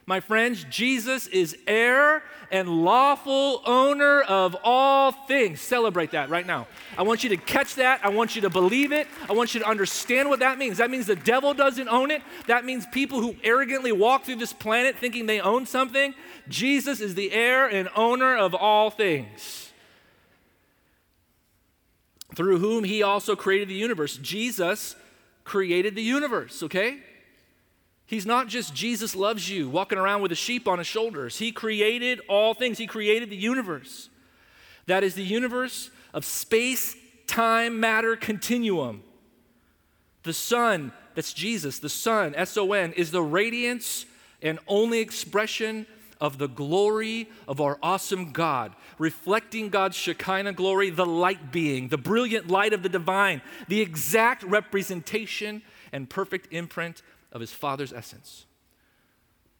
My 0.07 0.19
friends, 0.19 0.63
Jesus 0.69 1.25
is 1.27 1.57
heir 1.65 2.21
and 2.51 2.69
lawful 2.69 3.61
owner 3.65 4.21
of 4.21 4.55
all 4.63 5.11
things. 5.11 5.59
Celebrate 5.61 6.11
that 6.11 6.29
right 6.29 6.45
now. 6.45 6.67
I 6.95 7.01
want 7.01 7.23
you 7.23 7.29
to 7.29 7.37
catch 7.37 7.75
that. 7.75 8.01
I 8.05 8.09
want 8.09 8.35
you 8.35 8.43
to 8.43 8.49
believe 8.51 8.91
it. 8.91 9.07
I 9.27 9.33
want 9.33 9.55
you 9.55 9.61
to 9.61 9.67
understand 9.67 10.29
what 10.29 10.39
that 10.39 10.59
means. 10.59 10.77
That 10.77 10.91
means 10.91 11.07
the 11.07 11.15
devil 11.15 11.55
doesn't 11.55 11.87
own 11.87 12.11
it. 12.11 12.21
That 12.45 12.65
means 12.65 12.85
people 12.91 13.19
who 13.19 13.35
arrogantly 13.43 13.91
walk 13.91 14.25
through 14.25 14.35
this 14.35 14.53
planet 14.53 14.95
thinking 14.99 15.25
they 15.25 15.39
own 15.39 15.65
something. 15.65 16.13
Jesus 16.47 16.99
is 17.01 17.15
the 17.15 17.31
heir 17.31 17.67
and 17.67 17.89
owner 17.95 18.37
of 18.37 18.53
all 18.53 18.91
things. 18.91 19.71
Through 22.35 22.59
whom 22.59 22.83
he 22.83 23.01
also 23.01 23.35
created 23.35 23.69
the 23.69 23.75
universe. 23.75 24.17
Jesus 24.17 24.95
created 25.45 25.95
the 25.95 26.03
universe, 26.03 26.61
okay? 26.61 26.99
He's 28.07 28.25
not 28.25 28.47
just 28.47 28.75
Jesus 28.75 29.15
loves 29.15 29.49
you, 29.49 29.67
walking 29.67 29.97
around 29.97 30.21
with 30.21 30.31
a 30.31 30.35
sheep 30.35 30.67
on 30.67 30.77
his 30.77 30.87
shoulders. 30.87 31.37
He 31.37 31.51
created 31.51 32.21
all 32.29 32.53
things, 32.53 32.77
He 32.77 32.87
created 32.87 33.29
the 33.29 33.35
universe. 33.35 34.09
That 34.85 35.03
is 35.03 35.15
the 35.15 35.23
universe 35.23 35.89
of 36.13 36.23
space, 36.23 36.95
time, 37.25 37.79
matter 37.79 38.15
continuum. 38.15 39.01
The 40.23 40.33
Son, 40.33 40.91
that's 41.15 41.33
Jesus, 41.33 41.79
the 41.79 41.89
Son, 41.89 42.35
S 42.35 42.57
O 42.57 42.73
N, 42.73 42.93
is 42.93 43.11
the 43.11 43.23
radiance 43.23 44.05
and 44.41 44.59
only 44.67 44.99
expression 44.99 45.87
of 46.21 46.37
the 46.37 46.47
glory 46.47 47.27
of 47.47 47.59
our 47.59 47.77
awesome 47.81 48.31
God, 48.31 48.73
reflecting 48.97 49.69
God's 49.69 49.97
Shekinah 49.97 50.53
glory, 50.53 50.89
the 50.89 51.05
light 51.05 51.51
being, 51.51 51.89
the 51.89 51.97
brilliant 51.97 52.47
light 52.47 52.73
of 52.73 52.83
the 52.83 52.89
divine, 52.89 53.41
the 53.67 53.81
exact 53.81 54.43
representation 54.43 55.61
and 55.91 56.09
perfect 56.09 56.53
imprint 56.53 57.01
of 57.35 57.41
his 57.41 57.51
Father's 57.51 57.91
essence. 57.91 58.45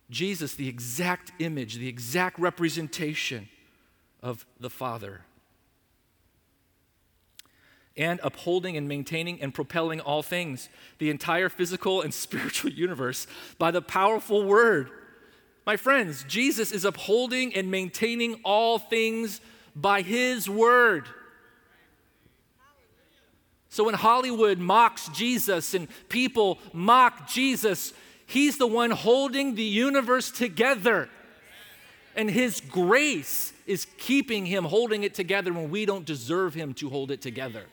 Jesus, 0.10 0.56
the 0.56 0.70
exact 0.70 1.34
image, 1.40 1.76
the 1.76 1.90
exact 1.90 2.40
representation 2.40 3.50
of 4.24 4.46
the 4.62 4.70
Father. 4.70 5.22
And 7.98 8.22
upholding 8.24 8.78
and 8.78 8.88
maintaining 8.88 9.42
and 9.42 9.54
propelling 9.54 10.00
all 10.00 10.24
things, 10.24 10.70
the 11.00 11.10
entire 11.10 11.50
physical 11.50 12.02
and 12.02 12.14
spiritual 12.14 12.72
universe, 12.72 13.28
by 13.60 13.72
the 13.72 13.82
powerful 13.82 14.46
word. 14.46 14.90
My 15.66 15.76
friends, 15.76 16.24
Jesus 16.30 16.72
is 16.72 16.86
upholding 16.86 17.54
and 17.56 17.70
maintaining 17.70 18.36
all 18.46 18.80
things 18.80 19.42
by 19.76 20.02
his 20.02 20.50
word. 20.50 21.08
So 23.76 23.84
when 23.84 23.94
Hollywood 23.94 24.58
mocks 24.58 25.10
Jesus 25.10 25.74
and 25.74 25.90
people 26.08 26.60
mock 26.72 27.28
Jesus, 27.28 27.92
he's 28.26 28.58
the 28.58 28.66
one 28.66 28.90
holding 28.90 29.56
the 29.56 29.66
universe 29.66 30.32
together. 30.32 31.10
And 32.16 32.30
his 32.30 32.62
grace 32.62 33.52
is 33.68 33.86
keeping 33.98 34.46
him 34.46 34.64
holding 34.64 35.04
it 35.04 35.14
together 35.14 35.52
when 35.52 35.70
we 35.70 35.86
don't 35.86 36.06
deserve 36.06 36.54
him 36.54 36.74
to 36.76 36.88
hold 36.90 37.12
it 37.12 37.20
together. 37.20 37.66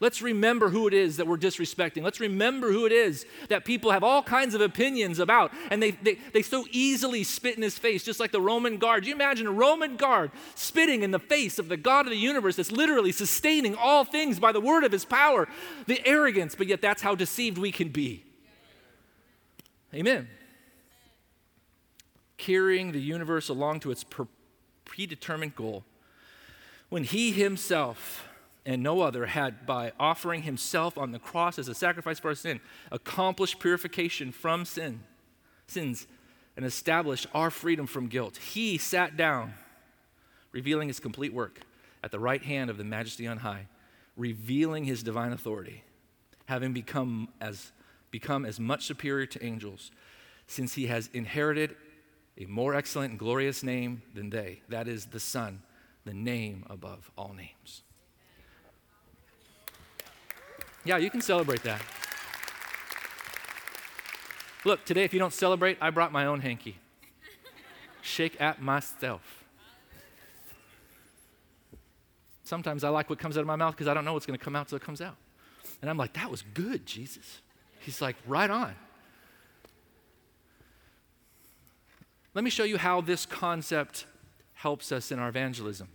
Let's 0.00 0.20
remember 0.20 0.70
who 0.70 0.88
it 0.88 0.94
is 0.94 1.18
that 1.18 1.26
we're 1.26 1.36
disrespecting. 1.36 2.02
Let's 2.02 2.18
remember 2.18 2.72
who 2.72 2.84
it 2.84 2.90
is 2.90 3.24
that 3.48 3.64
people 3.64 3.92
have 3.92 4.02
all 4.02 4.22
kinds 4.22 4.54
of 4.54 4.60
opinions 4.60 5.20
about. 5.20 5.52
And 5.70 5.80
they, 5.80 5.92
they, 5.92 6.16
they 6.32 6.42
so 6.42 6.66
easily 6.72 7.22
spit 7.22 7.56
in 7.56 7.62
his 7.62 7.78
face, 7.78 8.02
just 8.02 8.18
like 8.18 8.32
the 8.32 8.40
Roman 8.40 8.78
guard. 8.78 9.06
You 9.06 9.14
imagine 9.14 9.46
a 9.46 9.52
Roman 9.52 9.96
guard 9.96 10.32
spitting 10.56 11.04
in 11.04 11.12
the 11.12 11.20
face 11.20 11.60
of 11.60 11.68
the 11.68 11.76
God 11.76 12.06
of 12.06 12.10
the 12.10 12.18
universe 12.18 12.56
that's 12.56 12.72
literally 12.72 13.12
sustaining 13.12 13.76
all 13.76 14.04
things 14.04 14.40
by 14.40 14.50
the 14.50 14.60
word 14.60 14.82
of 14.82 14.90
his 14.90 15.04
power. 15.04 15.48
The 15.86 16.04
arrogance, 16.04 16.56
but 16.56 16.66
yet 16.66 16.82
that's 16.82 17.02
how 17.02 17.14
deceived 17.14 17.56
we 17.56 17.70
can 17.70 17.90
be. 17.90 18.24
Amen. 19.94 20.28
Carrying 22.36 22.90
the 22.90 23.00
universe 23.00 23.48
along 23.48 23.80
to 23.80 23.92
its 23.92 24.04
predetermined 24.84 25.54
goal. 25.54 25.84
When 26.88 27.04
he 27.04 27.30
himself 27.30 28.28
and 28.66 28.82
no 28.82 29.02
other 29.02 29.26
had, 29.26 29.66
by 29.66 29.92
offering 29.98 30.42
himself 30.42 30.96
on 30.96 31.12
the 31.12 31.18
cross 31.18 31.58
as 31.58 31.68
a 31.68 31.74
sacrifice 31.74 32.18
for 32.18 32.28
our 32.28 32.34
sin, 32.34 32.60
accomplished 32.90 33.58
purification 33.58 34.32
from 34.32 34.64
sin, 34.64 35.00
sins, 35.66 36.06
and 36.56 36.64
established 36.64 37.26
our 37.34 37.50
freedom 37.50 37.86
from 37.86 38.06
guilt. 38.06 38.36
He 38.36 38.78
sat 38.78 39.16
down, 39.16 39.54
revealing 40.52 40.88
his 40.88 41.00
complete 41.00 41.34
work 41.34 41.60
at 42.02 42.10
the 42.10 42.18
right 42.18 42.42
hand 42.42 42.70
of 42.70 42.78
the 42.78 42.84
Majesty 42.84 43.26
on 43.26 43.38
high, 43.38 43.66
revealing 44.16 44.84
his 44.84 45.02
divine 45.02 45.32
authority, 45.32 45.82
having 46.46 46.72
become 46.72 47.28
as, 47.40 47.72
become 48.10 48.46
as 48.46 48.60
much 48.60 48.86
superior 48.86 49.26
to 49.26 49.44
angels, 49.44 49.90
since 50.46 50.74
he 50.74 50.86
has 50.86 51.10
inherited 51.12 51.74
a 52.38 52.46
more 52.46 52.74
excellent 52.74 53.10
and 53.10 53.18
glorious 53.18 53.62
name 53.62 54.02
than 54.14 54.30
they. 54.30 54.60
That 54.68 54.88
is 54.88 55.06
the 55.06 55.20
Son, 55.20 55.62
the 56.04 56.14
name 56.14 56.64
above 56.68 57.10
all 57.16 57.32
names. 57.34 57.82
Yeah, 60.84 60.98
you 60.98 61.10
can 61.10 61.20
celebrate 61.20 61.62
that. 61.62 61.80
Look, 64.64 64.84
today, 64.84 65.04
if 65.04 65.12
you 65.12 65.18
don't 65.18 65.32
celebrate, 65.32 65.78
I 65.80 65.90
brought 65.90 66.12
my 66.12 66.26
own 66.26 66.40
hanky. 66.40 66.78
Shake 68.02 68.40
at 68.40 68.60
myself. 68.62 69.44
Sometimes 72.44 72.84
I 72.84 72.90
like 72.90 73.08
what 73.08 73.18
comes 73.18 73.36
out 73.38 73.40
of 73.40 73.46
my 73.46 73.56
mouth 73.56 73.74
because 73.74 73.88
I 73.88 73.94
don't 73.94 74.04
know 74.04 74.12
what's 74.12 74.26
going 74.26 74.38
to 74.38 74.44
come 74.44 74.54
out 74.54 74.68
till 74.68 74.76
it 74.76 74.82
comes 74.82 75.00
out. 75.00 75.16
And 75.80 75.90
I'm 75.90 75.96
like, 75.96 76.12
that 76.14 76.30
was 76.30 76.42
good, 76.54 76.86
Jesus. 76.86 77.40
He's 77.80 78.00
like, 78.00 78.16
right 78.26 78.50
on. 78.50 78.74
Let 82.34 82.44
me 82.44 82.50
show 82.50 82.64
you 82.64 82.78
how 82.78 83.00
this 83.00 83.26
concept 83.26 84.06
helps 84.54 84.92
us 84.92 85.12
in 85.12 85.18
our 85.18 85.28
evangelism. 85.28 85.88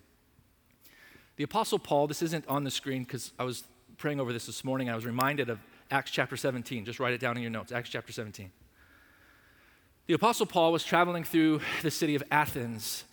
The 1.36 1.44
Apostle 1.44 1.80
Paul, 1.80 2.08
this 2.08 2.22
isn't 2.22 2.48
on 2.48 2.64
the 2.64 2.72
screen 2.72 3.04
because 3.04 3.32
I 3.38 3.44
was 3.44 3.64
praying 4.00 4.22
over 4.22 4.32
this 4.32 4.46
this 4.46 4.64
morning, 4.64 4.90
I 4.90 4.96
was 4.96 5.06
reminded 5.06 5.50
of 5.50 5.60
Acts 5.92 6.10
chapter 6.10 6.38
17. 6.38 6.86
Just 6.86 7.02
write 7.02 7.14
it 7.14 7.20
down 7.20 7.36
in 7.36 7.44
your 7.44 7.52
notes 7.52 7.74
Acts 7.74 7.90
chapter 7.90 8.14
17. 8.14 8.50
The 10.08 10.14
Apostle 10.14 10.46
Paul 10.46 10.72
was 10.72 10.86
traveling 10.86 11.26
through 11.26 11.60
the 11.84 11.92
city 11.92 12.16
of 12.16 12.24
Athens, 12.32 13.04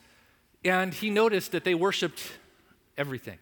and 0.65 0.95
he 0.95 1.11
noticed 1.11 1.51
that 1.51 1.65
they 1.65 1.75
worshiped 1.75 2.23
everything 2.97 3.39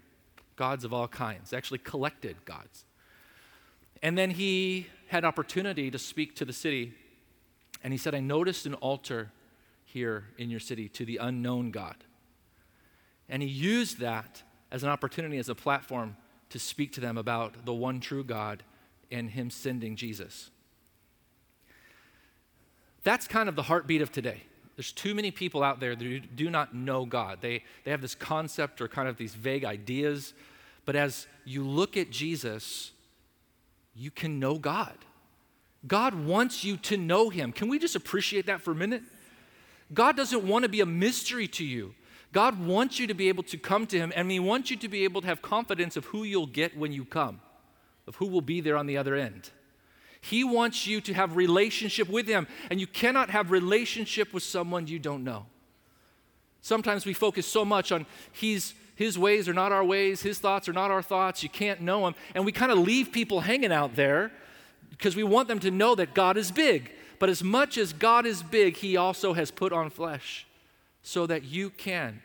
gods 0.57 0.85
of 0.85 0.95
all 0.95 1.07
kinds, 1.07 1.53
actually 1.53 1.79
collected 1.79 2.37
gods. 2.47 2.87
And 4.03 4.17
then 4.17 4.31
he 4.31 4.87
had 5.09 5.25
an 5.25 5.29
opportunity 5.29 5.91
to 5.91 5.99
speak 5.99 6.35
to 6.37 6.47
the 6.47 6.53
city, 6.53 6.95
and 7.83 7.93
he 7.93 7.99
said, 7.99 8.15
I 8.15 8.21
noticed 8.21 8.65
an 8.65 8.75
altar 8.75 9.33
here 9.85 10.29
in 10.39 10.49
your 10.49 10.61
city 10.61 10.89
to 10.89 11.05
the 11.05 11.19
unknown 11.19 11.73
God. 11.73 11.97
And 13.29 13.43
he 13.43 13.49
used 13.49 13.99
that 13.99 14.43
as 14.71 14.83
an 14.83 14.89
opportunity, 14.89 15.37
as 15.37 15.51
a 15.51 15.55
platform 15.55 16.17
to 16.55 16.59
speak 16.61 16.93
to 16.93 17.01
them 17.01 17.19
about 17.19 17.67
the 17.67 17.75
one 17.75 17.99
true 17.99 18.23
God 18.23 18.63
and 19.11 19.29
Him 19.29 19.51
sending 19.51 19.97
Jesus. 19.97 20.51
That's 23.03 23.27
kind 23.27 23.49
of 23.49 23.57
the 23.57 23.65
heartbeat 23.65 24.01
of 24.01 24.13
today. 24.13 24.45
There's 24.77 24.93
too 24.93 25.17
many 25.17 25.33
people 25.33 25.65
out 25.65 25.81
there 25.81 25.97
that 25.97 26.37
do 26.37 26.51
not 26.51 26.73
know 26.73 27.07
God. 27.07 27.39
They, 27.41 27.65
they 27.83 27.91
have 27.91 28.01
this 28.01 28.15
concept 28.15 28.81
or 28.81 28.87
kind 28.87 29.09
of 29.09 29.17
these 29.17 29.35
vague 29.35 29.65
ideas, 29.65 30.33
but 30.85 30.95
as 30.95 31.27
you 31.45 31.65
look 31.65 31.97
at 31.97 32.11
Jesus, 32.11 32.93
you 33.97 34.13
can 34.13 34.39
know 34.39 34.57
God. 34.57 34.97
God 35.89 36.15
wants 36.15 36.63
you 36.63 36.77
to 36.77 36.97
know 36.97 37.31
Him. 37.31 37.51
Can 37.51 37.67
we 37.67 37.81
just 37.81 37.97
appreciate 37.97 38.47
that 38.47 38.61
for 38.61 38.71
a 38.71 38.77
minute? 38.77 39.03
God 39.93 40.17
doesn't 40.17 40.47
want 40.47 40.63
to 40.63 40.69
be 40.69 40.83
a 40.83 40.87
mystery 40.87 41.49
to 41.49 41.65
you. 41.65 41.97
God 42.35 42.67
wants 42.67 42.99
you 42.99 43.07
to 43.07 43.15
be 43.15 43.29
able 43.29 43.45
to 43.45 43.57
come 43.57 43.87
to 43.87 43.97
Him, 43.97 44.13
and 44.15 44.29
He 44.29 44.41
wants 44.41 44.69
you 44.69 44.77
to 44.79 44.89
be 44.89 45.05
able 45.05 45.21
to 45.21 45.27
have 45.29 45.41
confidence 45.41 45.97
of 45.97 46.07
who 46.07 46.25
you'll 46.25 46.49
get 46.49 46.77
when 46.77 46.93
you 46.93 47.05
come, 47.05 47.41
of 48.09 48.17
who 48.17 48.27
will 48.27 48.43
be 48.43 48.61
there 48.61 48.77
on 48.77 48.87
the 48.87 48.99
other 48.99 49.15
end. 49.15 49.51
He 50.21 50.43
wants 50.43 50.85
you 50.85 51.01
to 51.03 51.15
have 51.15 51.37
relationship 51.37 52.09
with 52.09 52.27
Him, 52.27 52.49
and 52.71 52.81
you 52.81 52.89
cannot 52.89 53.31
have 53.31 53.53
relationship 53.53 54.35
with 54.35 54.43
someone 54.43 54.89
you 54.89 54.99
don't 54.99 55.23
know. 55.23 55.47
Sometimes 56.61 57.07
we 57.07 57.15
focus 57.15 57.47
so 57.47 57.65
much 57.65 57.93
on 57.93 58.05
He's 58.33 58.75
his 58.97 59.19
ways 59.19 59.49
are 59.49 59.55
not 59.55 59.73
our 59.73 59.85
ways, 59.85 60.23
his 60.23 60.39
thoughts 60.39 60.69
are 60.69 60.73
not 60.73 60.93
our 60.93 61.03
thoughts. 61.03 61.43
You 61.43 61.49
can't 61.49 61.81
know 61.81 62.07
him. 62.07 62.15
And 62.33 62.45
we 62.45 62.53
kind 62.53 62.71
of 62.71 62.79
leave 62.79 63.11
people 63.11 63.41
hanging 63.41 63.73
out 63.73 63.97
there 63.97 64.31
because 64.91 65.17
we 65.17 65.25
want 65.25 65.49
them 65.49 65.59
to 65.61 65.71
know 65.73 65.97
that 65.97 66.15
God 66.15 66.37
is 66.37 66.53
big. 66.53 66.93
But 67.19 67.29
as 67.29 67.43
much 67.43 67.77
as 67.77 67.93
God 67.93 68.25
is 68.25 68.41
big, 68.41 68.77
he 68.77 68.97
also 68.97 69.33
has 69.33 69.51
put 69.51 69.73
on 69.73 69.91
flesh 69.91 70.47
so 71.05 71.27
that 71.27 71.45
you 71.45 71.69
can 71.69 72.23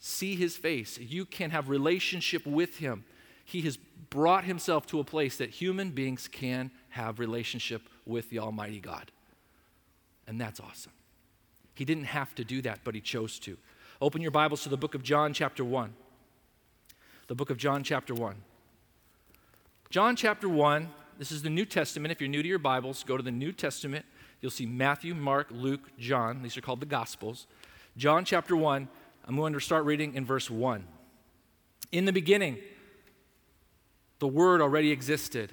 see 0.00 0.34
his 0.34 0.56
face, 0.56 0.98
you 0.98 1.26
can 1.26 1.50
have 1.50 1.68
relationship 1.68 2.44
with 2.46 2.78
him. 2.78 3.04
He 3.44 3.60
has 3.62 3.76
brought 4.08 4.44
himself 4.44 4.86
to 4.86 4.98
a 4.98 5.04
place 5.04 5.36
that 5.36 5.50
human 5.50 5.90
beings 5.90 6.26
can 6.26 6.70
have 6.88 7.18
relationship 7.18 7.82
with 8.06 8.30
the 8.30 8.38
almighty 8.38 8.80
God. 8.80 9.12
And 10.26 10.40
that's 10.40 10.58
awesome. 10.58 10.92
He 11.74 11.84
didn't 11.84 12.04
have 12.04 12.34
to 12.36 12.44
do 12.44 12.62
that, 12.62 12.80
but 12.82 12.94
he 12.94 13.00
chose 13.00 13.38
to. 13.40 13.58
Open 14.00 14.22
your 14.22 14.30
Bibles 14.30 14.62
to 14.62 14.70
the 14.70 14.78
book 14.78 14.94
of 14.94 15.02
John 15.02 15.34
chapter 15.34 15.62
1. 15.62 15.92
The 17.26 17.34
book 17.34 17.50
of 17.50 17.58
John 17.58 17.84
chapter 17.84 18.14
1. 18.14 18.36
John 19.90 20.16
chapter 20.16 20.48
1, 20.48 20.88
this 21.18 21.30
is 21.30 21.42
the 21.42 21.50
New 21.50 21.66
Testament. 21.66 22.10
If 22.10 22.22
you're 22.22 22.30
new 22.30 22.42
to 22.42 22.48
your 22.48 22.58
Bibles, 22.58 23.04
go 23.04 23.18
to 23.18 23.22
the 23.22 23.30
New 23.30 23.52
Testament. 23.52 24.06
You'll 24.40 24.50
see 24.50 24.66
Matthew, 24.66 25.14
Mark, 25.14 25.48
Luke, 25.50 25.80
John. 25.98 26.42
These 26.42 26.56
are 26.56 26.60
called 26.60 26.80
the 26.80 26.86
Gospels. 26.86 27.46
John 27.96 28.26
chapter 28.26 28.54
1, 28.54 28.88
I'm 29.26 29.36
going 29.36 29.54
to 29.54 29.60
start 29.60 29.84
reading 29.84 30.14
in 30.14 30.26
verse 30.26 30.50
1. 30.50 30.84
In 31.92 32.04
the 32.04 32.12
beginning, 32.12 32.58
the 34.18 34.28
Word 34.28 34.60
already 34.60 34.92
existed. 34.92 35.52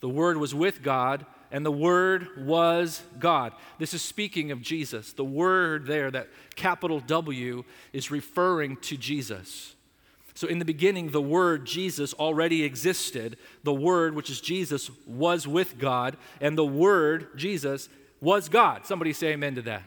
The 0.00 0.08
Word 0.08 0.36
was 0.36 0.54
with 0.54 0.82
God, 0.82 1.26
and 1.52 1.64
the 1.64 1.70
Word 1.70 2.28
was 2.44 3.02
God. 3.20 3.52
This 3.78 3.94
is 3.94 4.02
speaking 4.02 4.50
of 4.50 4.62
Jesus. 4.62 5.12
The 5.12 5.24
Word 5.24 5.86
there, 5.86 6.10
that 6.10 6.28
capital 6.56 6.98
W, 7.00 7.64
is 7.92 8.10
referring 8.10 8.76
to 8.78 8.96
Jesus. 8.96 9.74
So, 10.34 10.48
in 10.48 10.58
the 10.58 10.64
beginning, 10.64 11.12
the 11.12 11.22
Word, 11.22 11.64
Jesus, 11.64 12.12
already 12.14 12.64
existed. 12.64 13.38
The 13.62 13.72
Word, 13.72 14.14
which 14.14 14.28
is 14.28 14.40
Jesus, 14.40 14.90
was 15.06 15.46
with 15.46 15.78
God, 15.78 16.16
and 16.40 16.58
the 16.58 16.66
Word, 16.66 17.28
Jesus, 17.36 17.88
was 18.20 18.48
God. 18.48 18.86
Somebody 18.86 19.12
say 19.12 19.28
amen 19.28 19.54
to 19.54 19.62
that. 19.62 19.82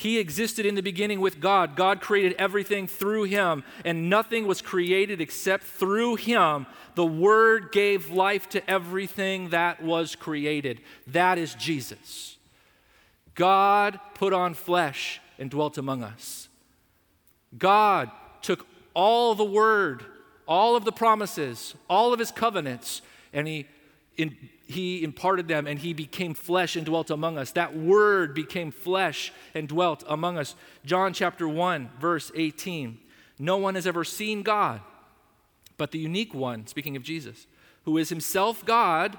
He 0.00 0.18
existed 0.18 0.64
in 0.64 0.76
the 0.76 0.82
beginning 0.82 1.20
with 1.20 1.40
God. 1.40 1.76
God 1.76 2.00
created 2.00 2.34
everything 2.38 2.86
through 2.86 3.24
him, 3.24 3.62
and 3.84 4.08
nothing 4.08 4.46
was 4.46 4.62
created 4.62 5.20
except 5.20 5.62
through 5.62 6.16
him. 6.16 6.64
The 6.94 7.04
Word 7.04 7.70
gave 7.70 8.08
life 8.08 8.48
to 8.50 8.70
everything 8.70 9.50
that 9.50 9.82
was 9.82 10.16
created. 10.16 10.80
That 11.06 11.36
is 11.36 11.54
Jesus. 11.54 12.38
God 13.34 14.00
put 14.14 14.32
on 14.32 14.54
flesh 14.54 15.20
and 15.38 15.50
dwelt 15.50 15.76
among 15.76 16.02
us. 16.02 16.48
God 17.58 18.10
took 18.40 18.66
all 18.94 19.34
the 19.34 19.44
Word, 19.44 20.02
all 20.48 20.76
of 20.76 20.86
the 20.86 20.92
promises, 20.92 21.74
all 21.90 22.14
of 22.14 22.18
His 22.18 22.30
covenants, 22.30 23.02
and 23.34 23.46
He 23.46 23.66
in, 24.16 24.34
he 24.70 25.02
imparted 25.02 25.48
them 25.48 25.66
and 25.66 25.78
he 25.78 25.92
became 25.92 26.34
flesh 26.34 26.76
and 26.76 26.86
dwelt 26.86 27.10
among 27.10 27.38
us. 27.38 27.52
That 27.52 27.76
word 27.76 28.34
became 28.34 28.70
flesh 28.70 29.32
and 29.54 29.68
dwelt 29.68 30.04
among 30.08 30.38
us. 30.38 30.54
John 30.84 31.12
chapter 31.12 31.48
1, 31.48 31.90
verse 31.98 32.30
18. 32.34 32.98
No 33.38 33.56
one 33.56 33.74
has 33.74 33.86
ever 33.86 34.04
seen 34.04 34.42
God, 34.42 34.80
but 35.76 35.90
the 35.90 35.98
unique 35.98 36.34
one, 36.34 36.66
speaking 36.66 36.96
of 36.96 37.02
Jesus, 37.02 37.46
who 37.84 37.96
is 37.98 38.08
himself 38.10 38.64
God, 38.64 39.18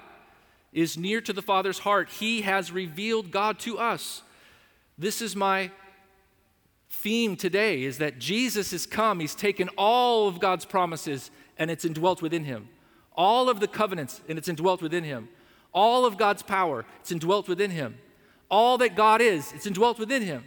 is 0.72 0.98
near 0.98 1.22
to 1.22 1.34
the 1.34 1.42
Father's 1.42 1.80
heart. 1.80 2.10
He 2.10 2.42
has 2.42 2.72
revealed 2.72 3.32
God 3.32 3.60
to 3.60 3.78
us. 3.78 4.22
This 4.98 5.22
is 5.22 5.36
my 5.36 5.72
theme 6.90 7.36
today 7.36 7.84
is 7.84 7.98
that 7.98 8.20
Jesus 8.20 8.72
has 8.72 8.86
come. 8.86 9.20
He's 9.20 9.36
taken 9.36 9.70
all 9.78 10.28
of 10.28 10.40
God's 10.40 10.66
promises 10.66 11.32
and 11.58 11.72
it's 11.72 11.86
indwelt 11.86 12.22
within 12.22 12.46
him 12.46 12.70
all 13.16 13.50
of 13.50 13.60
the 13.60 13.68
covenants, 13.68 14.22
and 14.28 14.38
it's 14.38 14.48
indwelt 14.48 14.82
within 14.82 15.04
him. 15.04 15.30
All 15.74 16.06
of 16.06 16.18
God's 16.18 16.44
power, 16.44 16.86
it's 17.00 17.12
indwelt 17.12 17.48
within 17.48 17.72
him. 17.72 17.98
All 18.50 18.78
that 18.80 18.96
God 18.96 19.22
is, 19.22 19.52
it's 19.54 19.66
indwelt 19.66 19.98
within 20.00 20.22
him. 20.22 20.44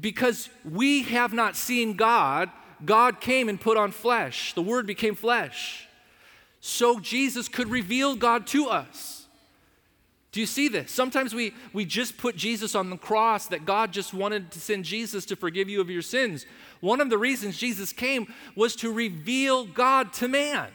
Because 0.00 0.48
we 0.64 1.02
have 1.04 1.32
not 1.32 1.56
seen 1.56 1.94
God, 1.94 2.50
God 2.84 3.20
came 3.20 3.48
and 3.48 3.60
put 3.60 3.76
on 3.76 3.90
flesh, 3.90 4.52
the 4.54 4.62
Word 4.62 4.86
became 4.86 5.14
flesh, 5.14 5.86
so 6.60 6.98
Jesus 6.98 7.48
could 7.48 7.68
reveal 7.68 8.16
God 8.16 8.46
to 8.48 8.68
us. 8.68 9.26
Do 10.32 10.40
you 10.40 10.46
see 10.46 10.66
this? 10.66 10.90
Sometimes 10.90 11.32
we, 11.32 11.54
we 11.72 11.84
just 11.84 12.18
put 12.18 12.34
Jesus 12.34 12.74
on 12.74 12.90
the 12.90 12.96
cross, 12.96 13.46
that 13.46 13.64
God 13.64 13.92
just 13.92 14.12
wanted 14.12 14.50
to 14.50 14.60
send 14.60 14.84
Jesus 14.84 15.24
to 15.26 15.36
forgive 15.36 15.68
you 15.68 15.80
of 15.80 15.90
your 15.90 16.02
sins. 16.02 16.44
One 16.80 17.00
of 17.00 17.08
the 17.08 17.18
reasons 17.18 17.56
Jesus 17.56 17.92
came 17.92 18.32
was 18.56 18.74
to 18.76 18.90
reveal 18.90 19.64
God 19.64 20.12
to 20.14 20.26
man. 20.26 20.70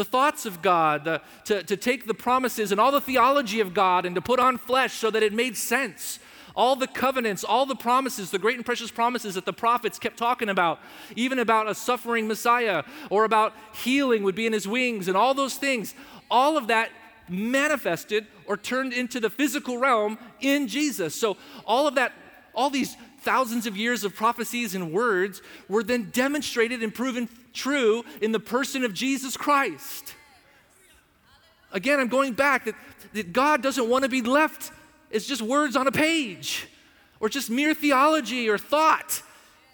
The 0.00 0.04
thoughts 0.06 0.46
of 0.46 0.62
God, 0.62 1.04
the, 1.04 1.20
to, 1.44 1.62
to 1.62 1.76
take 1.76 2.06
the 2.06 2.14
promises 2.14 2.72
and 2.72 2.80
all 2.80 2.90
the 2.90 3.02
theology 3.02 3.60
of 3.60 3.74
God 3.74 4.06
and 4.06 4.14
to 4.14 4.22
put 4.22 4.40
on 4.40 4.56
flesh 4.56 4.94
so 4.94 5.10
that 5.10 5.22
it 5.22 5.34
made 5.34 5.58
sense 5.58 6.18
all 6.56 6.74
the 6.74 6.86
covenants, 6.86 7.44
all 7.44 7.66
the 7.66 7.76
promises, 7.76 8.30
the 8.30 8.38
great 8.38 8.56
and 8.56 8.64
precious 8.64 8.90
promises 8.90 9.34
that 9.34 9.44
the 9.44 9.52
prophets 9.52 9.98
kept 9.98 10.16
talking 10.16 10.48
about, 10.48 10.80
even 11.16 11.38
about 11.38 11.68
a 11.68 11.74
suffering 11.74 12.26
Messiah 12.26 12.82
or 13.10 13.24
about 13.24 13.52
healing 13.74 14.22
would 14.22 14.34
be 14.34 14.46
in 14.46 14.54
his 14.54 14.66
wings 14.66 15.06
and 15.06 15.18
all 15.18 15.34
those 15.34 15.56
things, 15.56 15.94
all 16.30 16.56
of 16.56 16.68
that 16.68 16.90
manifested 17.28 18.26
or 18.46 18.56
turned 18.56 18.94
into 18.94 19.20
the 19.20 19.28
physical 19.28 19.76
realm 19.76 20.16
in 20.40 20.66
Jesus. 20.66 21.14
So 21.14 21.36
all 21.66 21.86
of 21.86 21.96
that, 21.96 22.12
all 22.54 22.70
these 22.70 22.96
thousands 23.20 23.66
of 23.66 23.76
years 23.76 24.02
of 24.02 24.14
prophecies 24.14 24.74
and 24.74 24.92
words 24.92 25.42
were 25.68 25.82
then 25.82 26.08
demonstrated 26.10 26.82
and 26.82 26.94
proven 26.94 27.28
true 27.52 28.04
in 28.20 28.32
the 28.32 28.40
person 28.40 28.84
of 28.84 28.94
Jesus 28.94 29.36
Christ. 29.36 30.14
Again, 31.72 32.00
I'm 32.00 32.08
going 32.08 32.32
back 32.32 32.64
that, 32.64 32.74
that 33.12 33.32
God 33.32 33.62
doesn't 33.62 33.88
want 33.88 34.04
to 34.04 34.08
be 34.08 34.22
left 34.22 34.72
is 35.10 35.26
just 35.26 35.42
words 35.42 35.76
on 35.76 35.86
a 35.86 35.92
page 35.92 36.68
or 37.20 37.28
just 37.28 37.50
mere 37.50 37.74
theology 37.74 38.48
or 38.48 38.58
thought. 38.58 39.22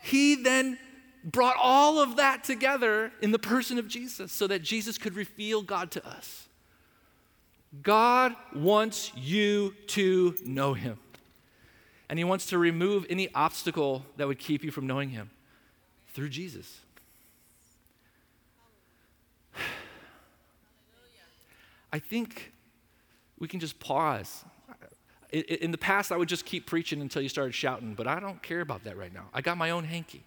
He 0.02 0.35
then 0.35 0.78
brought 1.25 1.56
all 1.61 1.99
of 1.99 2.16
that 2.16 2.45
together 2.45 3.12
in 3.21 3.33
the 3.33 3.38
person 3.38 3.78
of 3.78 3.88
Jesus 3.88 4.30
so 4.33 4.47
that 4.47 4.62
Jesus 4.62 4.99
could 4.99 5.14
reveal 5.14 5.62
God 5.62 5.90
to 5.92 6.06
us. 6.06 6.47
God 7.83 8.35
wants 8.54 9.12
you 9.16 9.75
to 9.88 10.37
know 10.45 10.75
Him. 10.75 10.99
And 12.09 12.18
He 12.18 12.25
wants 12.25 12.47
to 12.47 12.59
remove 12.59 13.06
any 13.11 13.33
obstacle 13.35 14.04
that 14.16 14.28
would 14.28 14.38
keep 14.38 14.62
you 14.62 14.71
from 14.71 14.87
knowing 14.87 15.11
Him 15.11 15.30
through 16.09 16.28
Jesus. 16.28 16.80
I 21.93 21.99
think 21.99 22.52
we 23.38 23.49
can 23.49 23.61
just 23.61 23.78
pause 23.78 24.45
in 25.33 25.71
the 25.71 25.78
past, 25.78 26.12
I 26.12 26.16
would 26.16 26.28
just 26.28 26.45
keep 26.45 26.66
preaching 26.66 27.00
until 27.00 27.23
you 27.23 27.28
started 27.28 27.55
shouting, 27.55 27.95
but 27.95 28.07
I 28.07 28.21
don't 28.21 28.43
care 28.43 28.61
about 28.61 28.85
that 28.85 28.97
right 28.97 29.12
now. 29.12 29.26
I 29.35 29.40
got 29.40 29.59
my 29.59 29.71
own 29.71 29.85
hanky. 29.85 30.25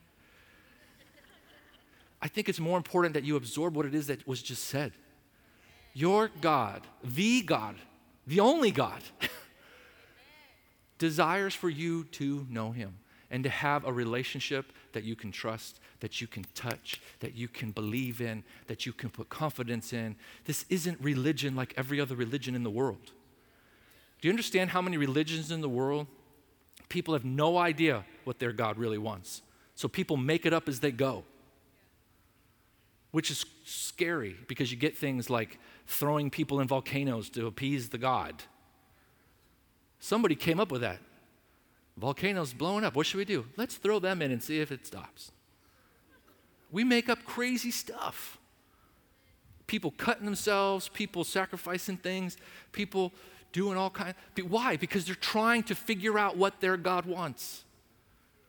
I 2.21 2.27
think 2.27 2.49
it's 2.49 2.59
more 2.59 2.77
important 2.77 3.13
that 3.13 3.23
you 3.23 3.35
absorb 3.35 3.75
what 3.75 3.85
it 3.85 3.95
is 3.95 4.07
that 4.07 4.27
was 4.27 4.41
just 4.41 4.65
said. 4.65 4.91
Your 5.93 6.29
God, 6.41 6.81
the 7.03 7.41
God, 7.41 7.75
the 8.27 8.41
only 8.41 8.71
God, 8.71 9.01
desires 10.97 11.55
for 11.55 11.69
you 11.69 12.03
to 12.03 12.45
know 12.49 12.71
Him 12.71 12.97
and 13.31 13.43
to 13.45 13.49
have 13.49 13.85
a 13.85 13.93
relationship 13.93 14.73
that 14.93 15.03
you 15.03 15.15
can 15.15 15.31
trust, 15.31 15.79
that 15.99 16.21
you 16.21 16.27
can 16.27 16.45
touch, 16.55 17.01
that 17.19 17.35
you 17.35 17.47
can 17.47 17.71
believe 17.71 18.21
in, 18.21 18.43
that 18.67 18.85
you 18.85 18.93
can 18.93 19.09
put 19.09 19.29
confidence 19.29 19.93
in. 19.93 20.15
This 20.45 20.65
isn't 20.69 20.99
religion 21.01 21.55
like 21.55 21.73
every 21.77 21.99
other 21.99 22.15
religion 22.15 22.55
in 22.55 22.63
the 22.63 22.69
world. 22.69 23.11
Do 24.21 24.27
you 24.27 24.31
understand 24.31 24.71
how 24.71 24.81
many 24.81 24.97
religions 24.97 25.51
in 25.51 25.61
the 25.61 25.69
world? 25.69 26.07
People 26.89 27.13
have 27.13 27.25
no 27.25 27.57
idea 27.57 28.03
what 28.23 28.39
their 28.39 28.51
God 28.51 28.77
really 28.77 28.97
wants. 28.97 29.41
So 29.75 29.87
people 29.87 30.17
make 30.17 30.45
it 30.45 30.53
up 30.53 30.67
as 30.67 30.79
they 30.79 30.91
go, 30.91 31.23
which 33.11 33.31
is 33.31 33.45
scary 33.63 34.35
because 34.47 34.71
you 34.71 34.77
get 34.77 34.97
things 34.97 35.29
like 35.29 35.57
throwing 35.87 36.29
people 36.29 36.59
in 36.59 36.67
volcanoes 36.67 37.29
to 37.31 37.47
appease 37.47 37.89
the 37.89 37.97
God. 37.97 38.43
Somebody 39.99 40.35
came 40.35 40.59
up 40.59 40.71
with 40.71 40.81
that. 40.81 40.99
Volcanoes 41.99 42.53
blowing 42.53 42.85
up. 42.85 42.95
What 42.95 43.05
should 43.05 43.17
we 43.17 43.25
do? 43.25 43.45
Let's 43.57 43.75
throw 43.75 43.99
them 43.99 44.21
in 44.21 44.31
and 44.31 44.41
see 44.41 44.59
if 44.59 44.71
it 44.71 44.87
stops. 44.87 45.31
We 46.71 46.83
make 46.83 47.09
up 47.09 47.25
crazy 47.25 47.71
stuff. 47.71 48.37
People 49.67 49.91
cutting 49.91 50.25
themselves, 50.25 50.89
people 50.89 51.23
sacrificing 51.23 51.97
things, 51.97 52.37
people 52.71 53.11
doing 53.51 53.77
all 53.77 53.89
kinds. 53.89 54.15
Why? 54.47 54.77
Because 54.77 55.05
they're 55.05 55.15
trying 55.15 55.63
to 55.63 55.75
figure 55.75 56.17
out 56.17 56.37
what 56.37 56.61
their 56.61 56.77
God 56.77 57.05
wants. 57.05 57.63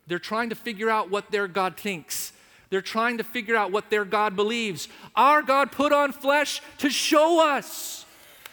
They're 0.07 0.19
trying 0.19 0.49
to 0.49 0.55
figure 0.55 0.89
out 0.89 1.09
what 1.09 1.31
their 1.31 1.47
God 1.47 1.77
thinks. 1.77 2.33
They're 2.69 2.81
trying 2.81 3.17
to 3.17 3.23
figure 3.23 3.55
out 3.55 3.71
what 3.71 3.89
their 3.89 4.05
God 4.05 4.35
believes. 4.35 4.87
Our 5.15 5.41
God 5.41 5.71
put 5.71 5.91
on 5.91 6.11
flesh 6.13 6.61
to 6.77 6.89
show 6.89 7.45
us 7.45 8.05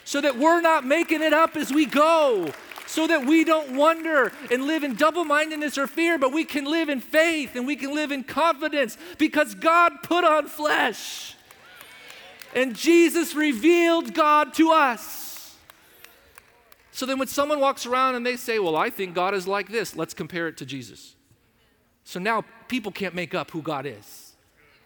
so 0.05 0.21
that 0.21 0.39
we're 0.39 0.61
not 0.61 0.85
making 0.85 1.23
it 1.23 1.33
up 1.33 1.57
as 1.57 1.71
we 1.71 1.87
go, 1.87 2.51
so 2.89 3.07
that 3.07 3.27
we 3.27 3.45
don't 3.45 3.77
wonder 3.77 4.33
and 4.51 4.65
live 4.65 4.83
in 4.83 4.95
double 4.95 5.25
mindedness 5.25 5.77
or 5.77 5.87
fear, 5.87 6.19
but 6.19 6.33
we 6.33 6.43
can 6.43 6.65
live 6.65 6.89
in 6.89 7.01
faith 7.01 7.55
and 7.55 7.67
we 7.67 7.77
can 7.77 7.95
live 7.95 8.11
in 8.11 8.25
confidence 8.25 8.97
because 9.19 9.55
God 9.55 10.03
put 10.03 10.25
on 10.25 10.47
flesh. 10.47 11.35
And 12.55 12.75
Jesus 12.75 13.35
revealed 13.35 14.15
God 14.15 14.55
to 14.55 14.73
us. 14.73 15.55
So 16.91 17.05
then 17.05 17.19
when 17.19 17.29
someone 17.29 17.61
walks 17.61 17.85
around 17.85 18.15
and 18.15 18.25
they 18.25 18.37
say, 18.37 18.59
Well, 18.59 18.75
I 18.75 18.89
think 18.89 19.15
God 19.15 19.35
is 19.35 19.47
like 19.47 19.69
this, 19.69 19.95
let's 19.95 20.15
compare 20.15 20.49
it 20.49 20.57
to 20.57 20.67
Jesus. 20.67 21.15
So 22.05 22.19
now 22.19 22.43
people 22.69 22.91
can't 22.91 23.15
make 23.15 23.35
up 23.35 23.51
who 23.51 23.61
God 23.61 23.85
is. 23.85 24.33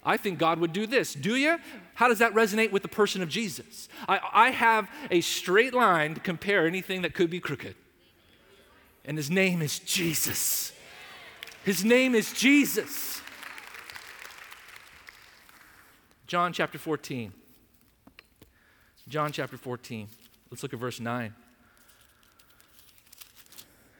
I 0.05 0.17
think 0.17 0.41
God 0.41 0.59
would 0.59 0.73
do 0.73 0.88
this. 0.88 1.15
Do 1.15 1.37
you? 1.37 1.59
How 1.95 2.09
does 2.09 2.19
that 2.19 2.35
resonate 2.35 2.73
with 2.73 2.83
the 2.83 2.88
person 2.88 3.23
of 3.23 3.29
Jesus? 3.29 3.88
I, 4.09 4.19
I 4.33 4.51
have 4.51 4.91
a 5.12 5.21
straight 5.21 5.73
line 5.73 6.15
to 6.15 6.21
compare 6.21 6.67
anything 6.67 7.03
that 7.03 7.15
could 7.15 7.31
be 7.31 7.38
crooked. 7.38 7.77
And 9.05 9.17
his 9.17 9.31
name 9.31 9.62
is 9.62 9.79
Jesus. 9.79 10.73
His 11.65 11.85
name 11.85 12.15
is 12.15 12.33
Jesus. 12.33 13.21
John 16.27 16.53
chapter 16.53 16.79
14. 16.79 17.33
John 19.09 19.33
chapter 19.33 19.57
14. 19.57 20.09
Let's 20.51 20.62
look 20.62 20.73
at 20.73 20.79
verse 20.79 21.01
9. 21.01 21.35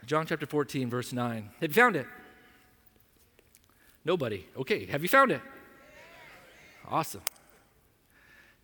John 0.07 0.27
chapter 0.27 0.47
14, 0.47 0.91
verse 0.91 1.13
9. 1.13 1.51
Have 1.61 1.71
you 1.71 1.75
found 1.75 1.97
it? 1.97 2.07
Nobody. 4.05 4.47
Okay, 4.57 4.87
have 4.87 5.03
you 5.03 5.09
found 5.09 5.31
it? 5.31 5.41
Awesome. 6.89 7.23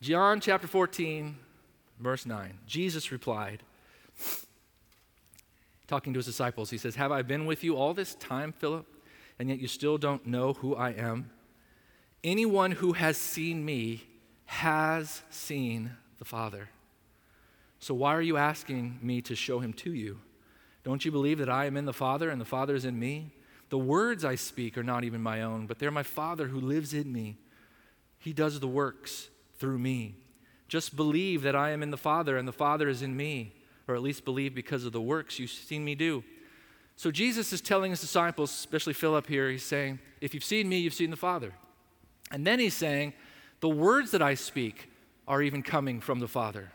John 0.00 0.40
chapter 0.40 0.66
14, 0.66 1.36
verse 2.00 2.26
9. 2.26 2.58
Jesus 2.66 3.12
replied, 3.12 3.62
talking 5.88 6.12
to 6.12 6.18
his 6.18 6.26
disciples, 6.26 6.70
he 6.70 6.78
says, 6.78 6.94
Have 6.94 7.10
I 7.10 7.22
been 7.22 7.46
with 7.46 7.64
you 7.64 7.76
all 7.76 7.94
this 7.94 8.14
time, 8.14 8.52
Philip, 8.52 8.86
and 9.38 9.48
yet 9.48 9.58
you 9.58 9.66
still 9.66 9.98
don't 9.98 10.26
know 10.26 10.52
who 10.52 10.76
I 10.76 10.90
am? 10.90 11.30
Anyone 12.22 12.72
who 12.72 12.92
has 12.92 13.16
seen 13.16 13.64
me 13.64 14.04
has 14.44 15.22
seen 15.30 15.90
the 16.18 16.24
Father. 16.24 16.68
So 17.80 17.94
why 17.94 18.14
are 18.14 18.22
you 18.22 18.36
asking 18.36 18.98
me 19.02 19.20
to 19.22 19.34
show 19.34 19.60
him 19.60 19.72
to 19.74 19.92
you? 19.92 20.20
Don't 20.84 21.04
you 21.04 21.10
believe 21.10 21.38
that 21.38 21.48
I 21.48 21.66
am 21.66 21.76
in 21.76 21.84
the 21.84 21.92
Father 21.92 22.30
and 22.30 22.40
the 22.40 22.44
Father 22.44 22.74
is 22.74 22.84
in 22.84 22.98
me? 22.98 23.32
The 23.70 23.78
words 23.78 24.24
I 24.24 24.34
speak 24.34 24.78
are 24.78 24.82
not 24.82 25.04
even 25.04 25.22
my 25.22 25.42
own, 25.42 25.66
but 25.66 25.78
they're 25.78 25.90
my 25.90 26.02
Father 26.02 26.48
who 26.48 26.60
lives 26.60 26.94
in 26.94 27.12
me. 27.12 27.36
He 28.18 28.32
does 28.32 28.58
the 28.58 28.68
works 28.68 29.28
through 29.58 29.78
me. 29.78 30.16
Just 30.66 30.96
believe 30.96 31.42
that 31.42 31.56
I 31.56 31.70
am 31.70 31.82
in 31.82 31.90
the 31.90 31.96
Father 31.96 32.36
and 32.36 32.48
the 32.48 32.52
Father 32.52 32.88
is 32.88 33.02
in 33.02 33.16
me, 33.16 33.54
or 33.88 33.94
at 33.94 34.02
least 34.02 34.24
believe 34.24 34.54
because 34.54 34.84
of 34.84 34.92
the 34.92 35.00
works 35.00 35.38
you've 35.38 35.50
seen 35.50 35.84
me 35.84 35.94
do. 35.94 36.22
So 36.96 37.10
Jesus 37.10 37.52
is 37.52 37.60
telling 37.60 37.90
his 37.90 38.00
disciples, 38.00 38.50
especially 38.50 38.92
Philip 38.92 39.26
here, 39.26 39.50
he's 39.50 39.62
saying, 39.62 39.98
If 40.20 40.34
you've 40.34 40.44
seen 40.44 40.68
me, 40.68 40.78
you've 40.78 40.94
seen 40.94 41.10
the 41.10 41.16
Father. 41.16 41.52
And 42.30 42.46
then 42.46 42.58
he's 42.58 42.74
saying, 42.74 43.14
The 43.60 43.68
words 43.68 44.10
that 44.10 44.20
I 44.20 44.34
speak 44.34 44.90
are 45.26 45.40
even 45.40 45.62
coming 45.62 46.00
from 46.00 46.20
the 46.20 46.28
Father. 46.28 46.72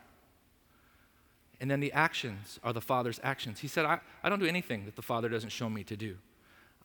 And 1.59 1.69
then 1.69 1.79
the 1.79 1.93
actions 1.93 2.59
are 2.63 2.73
the 2.73 2.81
Father's 2.81 3.19
actions. 3.23 3.59
He 3.59 3.67
said, 3.67 3.85
I, 3.85 3.99
I 4.23 4.29
don't 4.29 4.39
do 4.39 4.45
anything 4.45 4.85
that 4.85 4.95
the 4.95 5.01
Father 5.01 5.29
doesn't 5.29 5.51
show 5.51 5.69
me 5.69 5.83
to 5.85 5.95
do. 5.95 6.17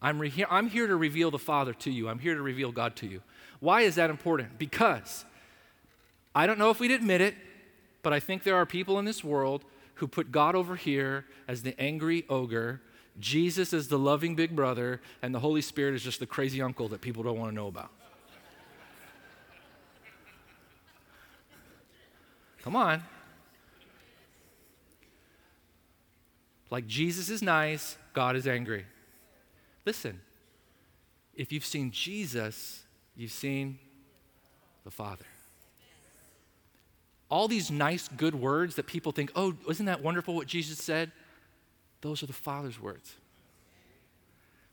I'm, 0.01 0.21
re- 0.21 0.47
I'm 0.49 0.69
here 0.69 0.87
to 0.87 0.97
reveal 0.97 1.31
the 1.31 1.39
Father 1.39 1.75
to 1.75 1.91
you. 1.91 2.09
I'm 2.09 2.21
here 2.21 2.35
to 2.35 2.43
reveal 2.43 2.71
God 2.71 2.95
to 2.97 3.07
you. 3.07 3.23
Why 3.61 3.81
is 3.83 3.97
that 3.97 4.11
important? 4.11 4.59
Because 4.59 5.25
I 6.35 6.47
don't 6.47 6.59
know 6.59 6.71
if 6.71 6.79
we'd 6.79 6.93
admit 6.93 7.21
it, 7.21 7.35
but 8.03 8.13
I 8.13 8.21
think 8.21 8.45
there 8.45 8.55
are 8.57 8.67
people 8.67 8.99
in 8.99 9.05
this 9.05 9.25
world 9.25 9.65
who 9.99 10.09
put 10.09 10.33
God 10.33 10.55
over 10.55 10.77
here 10.77 11.27
as 11.47 11.63
the 11.63 11.79
angry 11.81 12.25
ogre, 12.29 12.81
Jesus 13.19 13.73
as 13.73 13.89
the 13.89 13.99
loving 13.99 14.37
big 14.37 14.55
brother, 14.55 15.01
and 15.23 15.35
the 15.35 15.41
Holy 15.41 15.61
Spirit 15.61 15.95
is 15.95 16.03
just 16.03 16.21
the 16.21 16.27
crazy 16.27 16.63
uncle 16.63 16.89
that 16.89 17.01
people 17.01 17.23
don't 17.23 17.39
want 17.39 17.51
to 17.51 17.55
know 17.55 17.67
about. 17.67 17.91
Come 22.63 22.77
on. 22.77 23.03
Like 26.71 26.87
Jesus 26.87 27.29
is 27.29 27.43
nice, 27.43 27.97
God 28.13 28.37
is 28.37 28.47
angry. 28.47 28.85
Listen, 29.85 30.21
if 31.35 31.51
you've 31.51 31.65
seen 31.65 31.91
Jesus, 31.91 32.85
you've 33.17 33.33
seen 33.33 33.79
the 34.85 34.91
Father. 34.91 35.25
All 37.31 37.49
these 37.49 37.71
nice, 37.71 38.09
good 38.09 38.35
words 38.35 38.77
that 38.77 38.87
people 38.87 39.13
think, 39.13 39.31
oh, 39.37 39.55
isn't 39.69 39.87
that 39.87 40.03
wonderful 40.03 40.35
what 40.35 40.47
Jesus 40.47 40.79
said? 40.79 41.13
Those 42.01 42.23
are 42.23 42.27
the 42.27 42.33
Father's 42.33 42.81
words. 42.81 43.17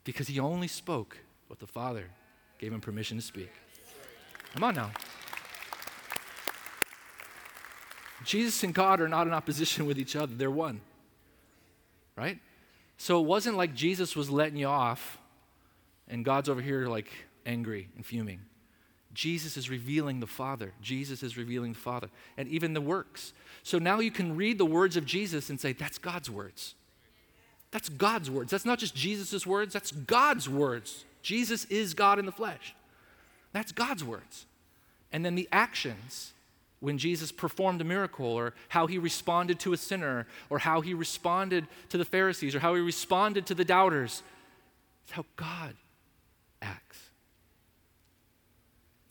Because 0.04 0.28
he 0.28 0.40
only 0.40 0.68
spoke 0.68 1.18
what 1.48 1.60
the 1.60 1.68
Father 1.68 2.06
gave 2.60 2.72
him 2.72 2.80
permission 2.80 3.18
to 3.18 3.24
speak. 3.24 3.52
Come 4.54 4.64
on 4.64 4.76
now. 4.76 4.92
Jesus 8.24 8.64
and 8.64 8.74
God 8.74 9.02
are 9.02 9.08
not 9.08 9.28
in 9.28 9.34
opposition 9.34 9.86
with 9.86 10.00
each 10.00 10.16
other, 10.16 10.34
they're 10.34 10.50
one. 10.50 10.82
Right? 12.16 12.40
So 12.98 13.20
it 13.20 13.26
wasn't 13.26 13.58
like 13.58 13.76
Jesus 13.76 14.16
was 14.16 14.30
letting 14.30 14.58
you 14.58 14.68
off 14.68 15.18
and 16.08 16.24
God's 16.24 16.50
over 16.50 16.62
here 16.62 16.88
like 16.88 17.12
angry 17.46 17.90
and 17.96 18.06
fuming. 18.06 18.40
Jesus 19.16 19.58
is 19.58 19.70
revealing 19.70 20.20
the 20.20 20.28
Father. 20.28 20.74
Jesus 20.82 21.24
is 21.24 21.38
revealing 21.38 21.74
the 21.74 21.80
Father. 21.80 22.10
And 22.38 22.48
even 22.50 22.74
the 22.74 22.82
works. 22.82 23.34
So 23.64 23.80
now 23.80 24.00
you 24.00 24.12
can 24.12 24.36
read 24.36 24.58
the 24.58 24.66
words 24.66 24.96
of 24.98 25.06
Jesus 25.06 25.50
and 25.50 25.60
say, 25.60 25.74
that's 25.74 25.98
God's 25.98 26.30
words. 26.30 26.76
That's 27.72 27.90
God's 27.90 28.30
words. 28.30 28.52
That's 28.52 28.66
not 28.66 28.80
just 28.80 28.96
Jesus' 28.96 29.46
words, 29.46 29.74
that's 29.74 29.92
God's 29.92 30.48
words. 30.48 31.04
Jesus 31.22 31.66
is 31.66 31.94
God 31.94 32.20
in 32.20 32.26
the 32.26 32.32
flesh. 32.32 32.76
That's 33.52 33.72
God's 33.72 34.04
words. 34.04 34.46
And 35.12 35.26
then 35.26 35.36
the 35.36 35.50
actions, 35.52 36.34
when 36.80 36.98
Jesus 36.98 37.32
performed 37.32 37.82
a 37.82 37.84
miracle, 37.84 38.28
or 38.28 38.54
how 38.70 38.86
he 38.86 38.98
responded 38.98 39.60
to 39.62 39.74
a 39.74 39.78
sinner, 39.78 40.28
or 40.50 40.60
how 40.60 40.82
he 40.82 40.94
responded 40.94 41.66
to 41.90 41.98
the 41.98 42.06
Pharisees, 42.06 42.54
or 42.54 42.60
how 42.60 42.76
he 42.76 42.82
responded 42.82 43.46
to 43.48 43.56
the 43.56 43.66
doubters, 43.66 44.24
it's 45.04 45.14
how 45.14 45.26
God 45.36 45.76
acts. 46.62 47.05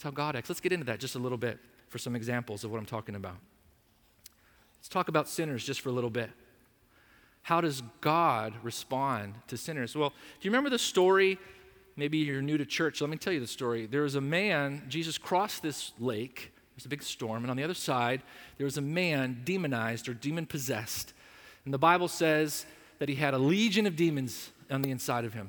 How 0.05 0.11
God 0.11 0.37
acts. 0.37 0.51
Let's 0.51 0.61
get 0.61 0.71
into 0.71 0.85
that 0.85 1.01
just 1.01 1.15
a 1.15 1.19
little 1.19 1.39
bit 1.39 1.59
for 1.89 1.97
some 1.97 2.15
examples 2.15 2.63
of 2.63 2.71
what 2.71 2.79
I'm 2.79 2.85
talking 2.85 3.15
about. 3.15 3.37
Let's 4.77 4.89
talk 4.89 5.09
about 5.09 5.31
sinners 5.31 5.65
just 5.65 5.81
for 5.81 5.89
a 5.89 5.93
little 5.93 6.11
bit. 6.11 6.31
How 7.41 7.63
does 7.63 7.83
God 8.03 8.53
respond 8.63 9.35
to 9.49 9.57
sinners? 9.57 9.97
Well, 9.97 10.11
do 10.11 10.15
you 10.43 10.51
remember 10.51 10.69
the 10.69 10.79
story? 10.79 11.39
Maybe 11.97 12.19
you're 12.19 12.43
new 12.43 12.59
to 12.59 12.67
church. 12.67 13.01
Let 13.01 13.09
me 13.09 13.17
tell 13.17 13.33
you 13.33 13.41
the 13.41 13.47
story. 13.47 13.87
There 13.87 14.03
was 14.03 14.15
a 14.15 14.21
man, 14.21 14.83
Jesus 14.89 15.17
crossed 15.17 15.63
this 15.63 15.93
lake. 15.99 16.53
There's 16.77 16.85
a 16.85 16.91
big 16.91 17.03
storm, 17.03 17.43
and 17.43 17.51
on 17.51 17.57
the 17.57 17.65
other 17.65 17.73
side, 17.73 18.21
there 18.59 18.67
was 18.67 18.77
a 18.77 18.83
man 18.83 19.41
demonized 19.45 20.07
or 20.07 20.13
demon 20.13 20.45
possessed. 20.45 21.15
And 21.65 21.73
the 21.73 21.79
Bible 21.79 22.09
says 22.09 22.67
that 22.99 23.09
he 23.09 23.15
had 23.15 23.33
a 23.33 23.39
legion 23.39 23.87
of 23.87 23.97
demons 23.97 24.51
on 24.71 24.83
the 24.83 24.91
inside 24.91 25.25
of 25.25 25.33
him. 25.33 25.49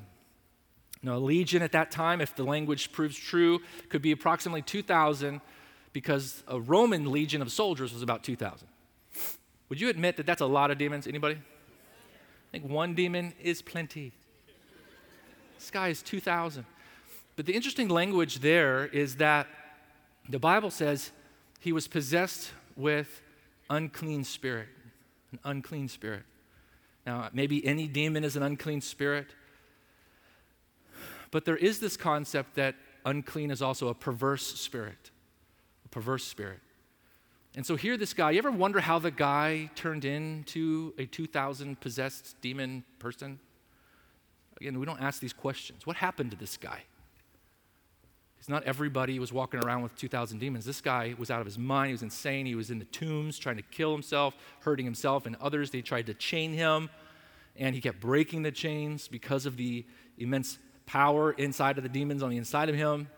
Now, 1.06 1.18
a 1.18 1.18
legion 1.18 1.62
at 1.62 1.70
that 1.70 1.92
time, 1.92 2.20
if 2.20 2.34
the 2.34 2.42
language 2.42 2.90
proves 2.90 3.16
true, 3.16 3.60
could 3.90 4.02
be 4.02 4.10
approximately 4.10 4.60
2,000 4.60 5.40
because 5.92 6.42
a 6.48 6.58
Roman 6.58 7.12
legion 7.12 7.40
of 7.40 7.52
soldiers 7.52 7.92
was 7.92 8.02
about 8.02 8.24
2,000. 8.24 8.66
Would 9.68 9.80
you 9.80 9.88
admit 9.88 10.16
that 10.16 10.26
that's 10.26 10.40
a 10.40 10.46
lot 10.46 10.72
of 10.72 10.78
demons? 10.78 11.06
Anybody? 11.06 11.36
I 11.36 12.50
think 12.50 12.68
one 12.68 12.94
demon 12.94 13.34
is 13.40 13.62
plenty. 13.62 14.14
This 15.56 15.70
guy 15.70 15.90
is 15.90 16.02
2,000. 16.02 16.66
But 17.36 17.46
the 17.46 17.52
interesting 17.52 17.88
language 17.88 18.40
there 18.40 18.86
is 18.86 19.14
that 19.16 19.46
the 20.28 20.40
Bible 20.40 20.72
says 20.72 21.12
he 21.60 21.70
was 21.72 21.86
possessed 21.86 22.50
with 22.74 23.22
unclean 23.70 24.24
spirit, 24.24 24.66
an 25.30 25.38
unclean 25.44 25.86
spirit. 25.86 26.24
Now, 27.06 27.30
maybe 27.32 27.64
any 27.64 27.86
demon 27.86 28.24
is 28.24 28.34
an 28.34 28.42
unclean 28.42 28.80
spirit. 28.80 29.28
But 31.30 31.44
there 31.44 31.56
is 31.56 31.80
this 31.80 31.96
concept 31.96 32.54
that 32.54 32.74
unclean 33.04 33.50
is 33.50 33.62
also 33.62 33.88
a 33.88 33.94
perverse 33.94 34.46
spirit, 34.46 35.10
a 35.84 35.88
perverse 35.88 36.24
spirit. 36.24 36.60
And 37.56 37.64
so 37.64 37.74
here, 37.74 37.96
this 37.96 38.12
guy, 38.12 38.32
you 38.32 38.38
ever 38.38 38.50
wonder 38.50 38.80
how 38.80 38.98
the 38.98 39.10
guy 39.10 39.70
turned 39.74 40.04
into 40.04 40.92
a 40.98 41.06
2,000 41.06 41.80
possessed 41.80 42.36
demon 42.42 42.84
person? 42.98 43.38
Again, 44.60 44.78
we 44.78 44.84
don't 44.84 45.00
ask 45.00 45.20
these 45.20 45.32
questions. 45.32 45.86
What 45.86 45.96
happened 45.96 46.32
to 46.32 46.36
this 46.36 46.58
guy? 46.58 46.82
Because 48.36 48.50
not 48.50 48.64
everybody 48.64 49.18
was 49.18 49.32
walking 49.32 49.60
around 49.64 49.82
with 49.82 49.96
2,000 49.96 50.38
demons. 50.38 50.66
This 50.66 50.82
guy 50.82 51.14
was 51.16 51.30
out 51.30 51.40
of 51.40 51.46
his 51.46 51.58
mind. 51.58 51.88
He 51.88 51.92
was 51.92 52.02
insane. 52.02 52.44
He 52.44 52.54
was 52.54 52.70
in 52.70 52.78
the 52.78 52.84
tombs 52.86 53.38
trying 53.38 53.56
to 53.56 53.62
kill 53.62 53.92
himself, 53.92 54.36
hurting 54.60 54.84
himself 54.84 55.24
and 55.24 55.34
others. 55.40 55.70
They 55.70 55.80
tried 55.80 56.06
to 56.06 56.14
chain 56.14 56.52
him, 56.52 56.90
and 57.56 57.74
he 57.74 57.80
kept 57.80 58.00
breaking 58.00 58.42
the 58.42 58.52
chains 58.52 59.08
because 59.08 59.46
of 59.46 59.56
the 59.56 59.86
immense 60.18 60.58
power 60.86 61.32
inside 61.32 61.76
of 61.78 61.82
the 61.82 61.88
demons 61.88 62.22
on 62.22 62.30
the 62.30 62.36
inside 62.36 62.68
of 62.68 62.74
him. 62.74 63.08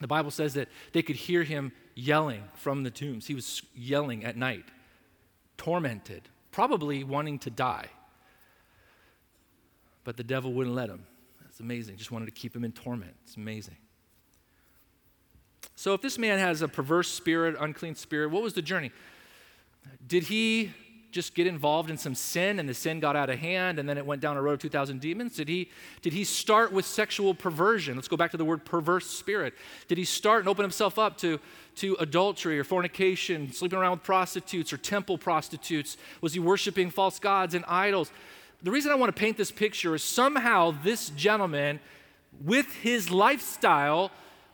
The 0.00 0.06
Bible 0.06 0.30
says 0.30 0.54
that 0.54 0.68
they 0.92 1.02
could 1.02 1.16
hear 1.16 1.42
him 1.42 1.72
yelling 1.94 2.42
from 2.54 2.82
the 2.82 2.90
tombs. 2.90 3.26
He 3.26 3.34
was 3.34 3.62
yelling 3.74 4.24
at 4.24 4.36
night, 4.36 4.64
tormented, 5.56 6.28
probably 6.50 7.02
wanting 7.04 7.38
to 7.40 7.50
die. 7.50 7.86
But 10.04 10.16
the 10.16 10.24
devil 10.24 10.52
wouldn't 10.52 10.76
let 10.76 10.88
him. 10.88 11.06
That's 11.42 11.60
amazing. 11.60 11.96
Just 11.96 12.12
wanted 12.12 12.26
to 12.26 12.32
keep 12.32 12.54
him 12.54 12.64
in 12.64 12.72
torment. 12.72 13.14
It's 13.24 13.36
amazing. 13.36 13.76
So, 15.74 15.94
if 15.94 16.00
this 16.00 16.18
man 16.18 16.38
has 16.38 16.62
a 16.62 16.68
perverse 16.68 17.10
spirit, 17.10 17.56
unclean 17.58 17.96
spirit, 17.96 18.30
what 18.30 18.42
was 18.42 18.54
the 18.54 18.62
journey? 18.62 18.92
Did 20.06 20.24
he 20.24 20.72
just 21.16 21.34
get 21.34 21.46
involved 21.46 21.88
in 21.88 21.96
some 21.96 22.14
sin 22.14 22.58
and 22.58 22.68
the 22.68 22.74
sin 22.74 23.00
got 23.00 23.16
out 23.16 23.30
of 23.30 23.38
hand 23.38 23.78
and 23.78 23.88
then 23.88 23.96
it 23.96 24.04
went 24.04 24.20
down 24.20 24.36
a 24.36 24.42
road 24.42 24.52
of 24.52 24.58
2,000 24.60 25.00
demons? 25.00 25.34
Did 25.34 25.48
he, 25.48 25.70
did 26.02 26.12
he 26.12 26.24
start 26.24 26.72
with 26.72 26.84
sexual 26.84 27.34
perversion? 27.34 27.96
Let's 27.96 28.06
go 28.06 28.18
back 28.18 28.32
to 28.32 28.36
the 28.36 28.44
word 28.44 28.66
perverse 28.66 29.06
spirit. 29.06 29.54
Did 29.88 29.96
he 29.96 30.04
start 30.04 30.40
and 30.40 30.48
open 30.48 30.62
himself 30.62 30.98
up 30.98 31.16
to, 31.18 31.40
to 31.76 31.96
adultery 32.00 32.58
or 32.58 32.64
fornication, 32.64 33.50
sleeping 33.50 33.78
around 33.78 33.92
with 33.92 34.02
prostitutes 34.02 34.74
or 34.74 34.76
temple 34.76 35.16
prostitutes? 35.16 35.96
Was 36.20 36.34
he 36.34 36.38
worshiping 36.38 36.90
false 36.90 37.18
gods 37.18 37.54
and 37.54 37.64
idols? 37.66 38.12
The 38.62 38.70
reason 38.70 38.92
I 38.92 38.94
want 38.96 39.14
to 39.14 39.18
paint 39.18 39.38
this 39.38 39.50
picture 39.50 39.94
is 39.94 40.04
somehow 40.04 40.74
this 40.84 41.08
gentleman, 41.08 41.80
with 42.44 42.70
his 42.74 43.10
lifestyle, 43.10 44.10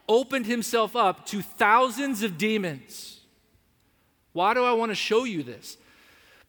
opened 0.09 0.47
himself 0.47 0.95
up 0.95 1.27
to 1.27 1.43
thousands 1.43 2.23
of 2.23 2.39
demons. 2.39 3.19
Why 4.33 4.55
do 4.55 4.63
I 4.63 4.73
want 4.75 4.93
to 4.93 4.97
show 4.97 5.25
you 5.25 5.43
this? 5.43 5.77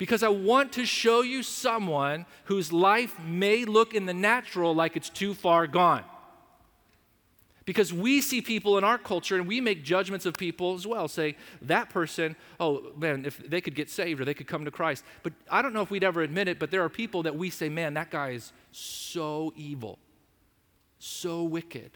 Because 0.04 0.22
I 0.22 0.28
want 0.28 0.74
to 0.74 0.86
show 0.86 1.22
you 1.22 1.44
someone 1.44 2.26
whose 2.44 2.74
life 2.74 3.18
may 3.26 3.64
look 3.64 3.94
in 3.94 4.06
the 4.06 4.14
natural 4.14 4.76
like 4.76 4.98
it's 4.98 5.08
too 5.08 5.34
far 5.34 5.66
gone. 5.66 6.04
Because 7.64 7.94
we 7.94 8.20
see 8.20 8.42
people 8.42 8.78
in 8.78 8.84
our 8.84 8.98
culture 8.98 9.38
and 9.38 9.48
we 9.48 9.62
make 9.62 9.82
judgments 9.82 10.26
of 10.26 10.34
people 10.34 10.74
as 10.74 10.86
well. 10.86 11.08
Say, 11.08 11.38
that 11.62 11.90
person, 11.90 12.36
oh 12.60 12.92
man, 12.98 13.24
if 13.24 13.38
they 13.50 13.62
could 13.62 13.76
get 13.76 13.90
saved 13.90 14.20
or 14.20 14.26
they 14.26 14.34
could 14.34 14.46
come 14.46 14.66
to 14.66 14.72
Christ. 14.72 15.06
But 15.24 15.32
I 15.50 15.62
don't 15.62 15.72
know 15.72 15.84
if 15.84 15.90
we'd 15.90 16.04
ever 16.04 16.22
admit 16.22 16.50
it, 16.50 16.60
but 16.60 16.70
there 16.70 16.84
are 16.84 16.90
people 16.90 17.24
that 17.24 17.38
we 17.38 17.50
say, 17.50 17.70
man, 17.70 17.94
that 17.94 18.12
guy 18.12 18.32
is 18.32 18.52
so 18.74 19.54
evil, 19.56 20.00
so 21.00 21.44
wicked, 21.44 21.92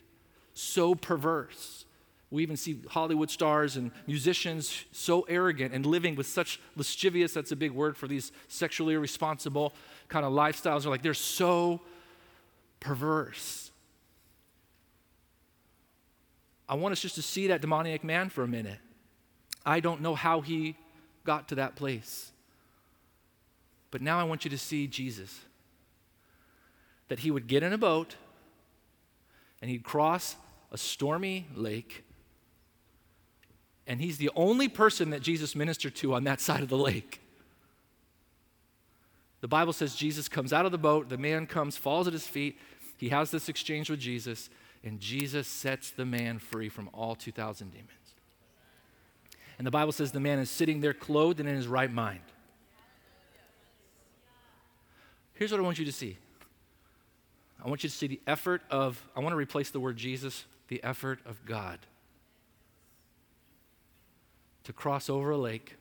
so 0.53 0.95
perverse. 0.95 1.83
We 2.29 2.43
even 2.43 2.57
see 2.57 2.81
Hollywood 2.89 3.29
stars 3.29 3.77
and 3.77 3.91
musicians 4.05 4.85
so 4.91 5.21
arrogant 5.23 5.73
and 5.73 5.85
living 5.85 6.15
with 6.15 6.27
such 6.27 6.59
lascivious, 6.75 7.33
that's 7.33 7.53
a 7.53 7.55
big 7.55 7.71
word 7.71 7.95
for 7.95 8.07
these 8.07 8.31
sexually 8.49 8.95
irresponsible 8.95 9.73
kind 10.09 10.25
of 10.25 10.33
lifestyles. 10.33 10.85
Are 10.85 10.89
like 10.89 11.01
they're 11.01 11.13
so 11.13 11.81
perverse. 12.79 13.71
I 16.67 16.75
want 16.75 16.91
us 16.91 16.99
just 16.99 17.15
to 17.15 17.21
see 17.21 17.47
that 17.47 17.61
demoniac 17.61 18.03
man 18.03 18.29
for 18.29 18.43
a 18.43 18.47
minute. 18.47 18.79
I 19.65 19.79
don't 19.79 20.01
know 20.01 20.15
how 20.15 20.41
he 20.41 20.75
got 21.23 21.47
to 21.49 21.55
that 21.55 21.75
place. 21.77 22.31
But 23.89 24.01
now 24.01 24.19
I 24.19 24.23
want 24.23 24.43
you 24.43 24.51
to 24.51 24.57
see 24.57 24.85
Jesus. 24.87 25.39
That 27.07 27.19
he 27.19 27.31
would 27.31 27.47
get 27.47 27.63
in 27.63 27.71
a 27.71 27.77
boat 27.77 28.17
and 29.61 29.71
he'd 29.71 29.83
cross 29.83 30.35
a 30.73 30.77
stormy 30.77 31.47
lake 31.55 32.03
and 33.87 34.01
he's 34.01 34.17
the 34.17 34.29
only 34.35 34.67
person 34.67 35.11
that 35.11 35.21
Jesus 35.21 35.55
ministered 35.55 35.95
to 35.95 36.13
on 36.13 36.25
that 36.25 36.41
side 36.41 36.61
of 36.61 36.69
the 36.69 36.77
lake. 36.77 37.21
The 39.39 39.47
Bible 39.47 39.73
says 39.73 39.95
Jesus 39.95 40.27
comes 40.27 40.51
out 40.51 40.65
of 40.65 40.71
the 40.71 40.77
boat, 40.77 41.09
the 41.09 41.17
man 41.17 41.47
comes, 41.47 41.77
falls 41.77 42.07
at 42.07 42.13
his 42.13 42.27
feet, 42.27 42.59
he 42.97 43.09
has 43.09 43.31
this 43.31 43.49
exchange 43.49 43.89
with 43.89 43.99
Jesus, 43.99 44.49
and 44.83 44.99
Jesus 44.99 45.47
sets 45.47 45.91
the 45.91 46.05
man 46.05 46.39
free 46.39 46.69
from 46.69 46.89
all 46.93 47.15
2,000 47.15 47.71
demons. 47.71 47.91
And 49.57 49.65
the 49.65 49.71
Bible 49.71 49.91
says 49.91 50.11
the 50.11 50.19
man 50.19 50.39
is 50.39 50.49
sitting 50.49 50.81
there 50.81 50.93
clothed 50.93 51.39
and 51.39 51.47
in 51.47 51.55
his 51.55 51.67
right 51.67 51.91
mind. 51.91 52.21
Here's 55.33 55.51
what 55.51 55.59
I 55.59 55.63
want 55.63 55.79
you 55.79 55.85
to 55.85 55.91
see 55.91 56.17
I 57.63 57.69
want 57.69 57.83
you 57.83 57.89
to 57.89 57.95
see 57.95 58.07
the 58.07 58.21
effort 58.27 58.63
of, 58.69 59.01
I 59.15 59.19
want 59.19 59.33
to 59.33 59.37
replace 59.37 59.69
the 59.69 59.79
word 59.79 59.97
Jesus, 59.97 60.45
the 60.67 60.83
effort 60.83 61.19
of 61.25 61.43
God 61.45 61.79
to 64.67 64.73
cross 64.73 65.09
over 65.09 65.31
a 65.31 65.37
lake 65.37 65.77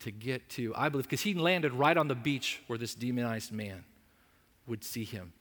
to 0.00 0.10
get 0.10 0.48
to, 0.48 0.72
I 0.74 0.88
believe, 0.88 1.04
because 1.04 1.20
he 1.20 1.34
landed 1.34 1.74
right 1.74 1.94
on 1.94 2.08
the 2.08 2.14
beach 2.14 2.62
where 2.66 2.78
this 2.78 2.94
demonized 2.94 3.52
man 3.52 3.84
would 4.66 4.82
see 4.82 5.04
him. 5.04 5.34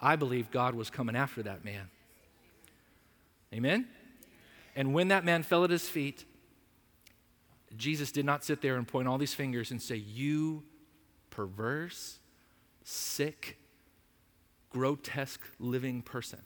I 0.00 0.14
believe 0.14 0.52
God 0.52 0.76
was 0.76 0.88
coming 0.88 1.16
after 1.16 1.42
that 1.42 1.64
man. 1.64 1.90
Amen? 3.52 3.88
And 4.76 4.94
when 4.94 5.08
that 5.08 5.24
man 5.24 5.42
fell 5.42 5.64
at 5.64 5.70
his 5.70 5.88
feet, 5.88 6.24
Jesus 7.76 8.12
did 8.12 8.24
not 8.24 8.44
sit 8.44 8.62
there 8.62 8.76
and 8.76 8.86
point 8.86 9.08
all 9.08 9.18
these 9.18 9.34
fingers 9.34 9.72
and 9.72 9.82
say, 9.82 9.96
You 9.96 10.62
perverse, 11.30 12.20
sick, 12.84 13.58
grotesque 14.70 15.42
living 15.58 16.02
person. 16.02 16.38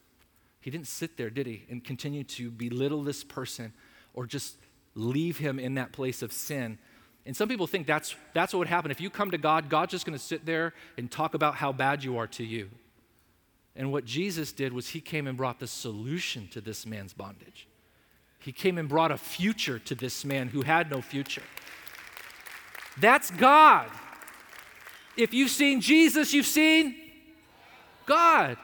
He 0.63 0.71
didn't 0.71 0.89
sit 0.89 1.19
there, 1.19 1.29
did 1.29 1.47
he, 1.47 1.67
and 1.69 1.85
continue 1.85 2.25
to 2.25 2.51
belittle 2.51 3.03
this 3.03 3.23
person 3.25 3.75
or 4.15 4.25
just 4.25 4.57
leave 4.95 5.39
him 5.39 5.59
in 5.59 5.75
that 5.75 5.93
place 5.93 6.23
of 6.23 6.33
sin. 6.33 6.79
And 7.27 7.37
some 7.37 7.49
people 7.49 7.67
think 7.67 7.87
that's, 7.87 8.15
that's 8.33 8.53
what 8.53 8.61
would 8.61 8.69
happen. 8.69 8.91
If 8.91 9.01
you 9.01 9.11
come 9.11 9.31
to 9.33 9.39
God, 9.39 9.69
God's 9.69 9.93
just 9.93 10.07
going 10.07 10.19
to 10.19 10.25
sit 10.25 10.47
there 10.47 10.73
and 10.97 11.11
talk 11.11 11.35
about 11.35 11.57
how 11.57 11.73
bad 11.73 12.03
you 12.03 12.17
are 12.17 12.27
to 12.29 12.45
you. 12.45 12.71
And 13.77 13.93
what 13.93 14.05
Jesus 14.05 14.51
did 14.51 14.73
was 14.73 14.89
he 14.89 15.01
came 15.01 15.27
and 15.27 15.37
brought 15.37 15.61
the 15.61 15.67
solution 15.67 16.49
to 16.49 16.61
this 16.61 16.87
man's 16.87 17.13
bondage. 17.13 17.69
He 18.41 18.51
came 18.51 18.79
and 18.79 18.89
brought 18.89 19.13
a 19.13 19.17
future 19.17 19.79
to 19.81 19.95
this 19.95 20.25
man 20.25 20.49
who 20.49 20.63
had 20.63 20.91
no 20.91 21.01
future. 21.03 21.43
That's 23.01 23.31
God. 23.31 23.89
If 25.17 25.35
you've 25.35 25.51
seen 25.51 25.81
Jesus, 25.81 26.33
you've 26.33 26.47
seen 26.47 26.97
God. 28.07 28.57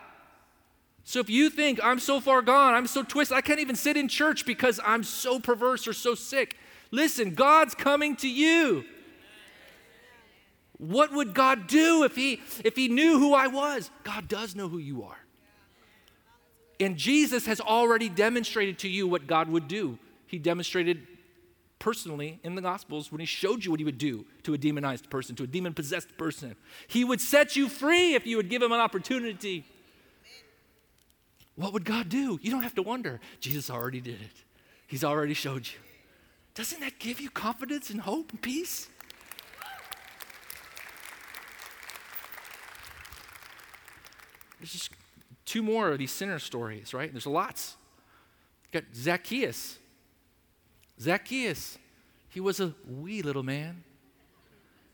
So 1.04 1.20
if 1.20 1.28
you 1.28 1.50
think 1.50 1.78
I'm 1.82 1.98
so 1.98 2.18
far 2.18 2.40
gone, 2.40 2.72
I'm 2.72 2.86
so 2.86 3.02
twisted, 3.02 3.36
I 3.36 3.42
can't 3.42 3.60
even 3.60 3.76
sit 3.76 3.96
in 3.96 4.08
church 4.08 4.46
because 4.46 4.80
I'm 4.84 5.04
so 5.04 5.38
perverse 5.38 5.86
or 5.86 5.92
so 5.92 6.14
sick, 6.14 6.56
listen, 6.90 7.34
God's 7.34 7.74
coming 7.74 8.16
to 8.16 8.28
you. 8.28 8.84
What 10.78 11.12
would 11.12 11.34
God 11.34 11.66
do 11.66 12.04
if 12.04 12.16
he 12.16 12.40
if 12.64 12.74
he 12.74 12.88
knew 12.88 13.18
who 13.18 13.32
I 13.34 13.46
was? 13.46 13.90
God 14.02 14.28
does 14.28 14.56
know 14.56 14.68
who 14.68 14.78
you 14.78 15.04
are. 15.04 15.18
And 16.80 16.96
Jesus 16.96 17.46
has 17.46 17.60
already 17.60 18.08
demonstrated 18.08 18.80
to 18.80 18.88
you 18.88 19.06
what 19.06 19.26
God 19.26 19.48
would 19.48 19.68
do. 19.68 19.98
He 20.26 20.38
demonstrated 20.38 21.06
personally 21.78 22.40
in 22.42 22.54
the 22.54 22.62
Gospels 22.62 23.12
when 23.12 23.20
he 23.20 23.26
showed 23.26 23.64
you 23.64 23.70
what 23.70 23.78
he 23.78 23.84
would 23.84 23.98
do 23.98 24.24
to 24.42 24.54
a 24.54 24.58
demonized 24.58 25.10
person, 25.10 25.36
to 25.36 25.44
a 25.44 25.46
demon 25.46 25.74
possessed 25.74 26.16
person. 26.16 26.56
He 26.88 27.04
would 27.04 27.20
set 27.20 27.56
you 27.56 27.68
free 27.68 28.14
if 28.14 28.26
you 28.26 28.36
would 28.38 28.48
give 28.48 28.62
him 28.62 28.72
an 28.72 28.80
opportunity. 28.80 29.64
What 31.56 31.72
would 31.72 31.84
God 31.84 32.08
do? 32.08 32.38
You 32.42 32.50
don't 32.50 32.62
have 32.62 32.74
to 32.74 32.82
wonder. 32.82 33.20
Jesus 33.40 33.70
already 33.70 34.00
did 34.00 34.20
it, 34.20 34.44
He's 34.86 35.04
already 35.04 35.34
showed 35.34 35.66
you. 35.66 35.78
Doesn't 36.54 36.80
that 36.80 36.98
give 36.98 37.20
you 37.20 37.30
confidence 37.30 37.90
and 37.90 38.00
hope 38.00 38.30
and 38.30 38.40
peace? 38.40 38.88
There's 44.60 44.72
just 44.72 44.90
two 45.44 45.62
more 45.62 45.90
of 45.90 45.98
these 45.98 46.12
sinner 46.12 46.38
stories, 46.38 46.94
right? 46.94 47.12
There's 47.12 47.26
lots. 47.26 47.76
got 48.72 48.84
Zacchaeus. 48.94 49.78
Zacchaeus, 51.00 51.76
he 52.28 52.40
was 52.40 52.60
a 52.60 52.72
wee 52.88 53.20
little 53.20 53.42
man. 53.42 53.82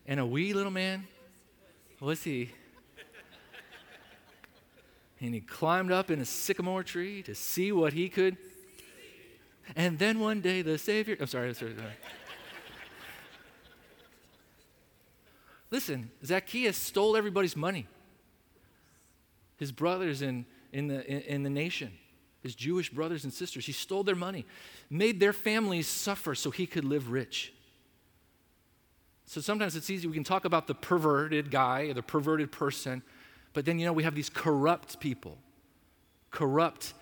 And 0.07 0.19
a 0.19 0.27
wee 0.27 0.55
little 0.55 0.73
man 0.73 1.07
was 2.01 2.23
he? 2.23 2.51
And 5.21 5.35
he 5.35 5.41
climbed 5.41 5.93
up 5.93 6.11
in 6.11 6.21
a 6.21 6.25
sycamore 6.25 6.83
tree 6.83 7.23
to 7.23 7.35
see 7.35 7.73
what 7.73 7.93
he 7.93 8.09
could. 8.09 8.37
And 9.77 9.99
then 9.99 10.19
one 10.19 10.41
day 10.41 10.63
the 10.63 10.79
Savior, 10.79 11.17
I'm 11.21 11.27
sorry, 11.27 11.55
sorry, 11.55 11.75
sorry. 11.77 11.93
Listen, 15.71 16.11
Zacchaeus 16.25 16.77
stole 16.77 17.17
everybody's 17.17 17.57
money 17.57 17.87
his 19.61 19.71
brothers 19.71 20.23
in, 20.23 20.47
in, 20.73 20.89
the, 20.89 21.07
in, 21.07 21.21
in 21.21 21.43
the 21.43 21.51
nation, 21.51 21.93
his 22.43 22.55
Jewish 22.55 22.89
brothers 22.89 23.25
and 23.25 23.33
sisters. 23.33 23.67
He 23.67 23.73
stole 23.73 24.03
their 24.03 24.17
money, 24.17 24.47
made 24.89 25.21
their 25.21 25.35
families 25.35 25.87
suffer 25.87 26.35
so 26.35 26.51
he 26.51 26.67
could 26.67 26.85
live 26.85 27.11
rich. 27.11 27.53
So 29.27 29.43
sometimes 29.43 29.77
it's 29.77 29.91
easy, 29.91 30.09
we 30.09 30.15
can 30.15 30.25
talk 30.25 30.47
about 30.47 30.67
the 30.67 30.75
perverted 30.75 31.51
guy 31.51 31.83
or 31.83 31.93
the 31.93 32.03
perverted 32.03 32.51
person, 32.51 33.03
but 33.53 33.65
then, 33.65 33.79
you 33.79 33.87
know, 33.87 33.93
we 33.93 34.05
have 34.05 34.15
these 34.15 34.31
corrupt 34.31 35.01
people, 35.01 35.39
corrupt, 36.31 36.95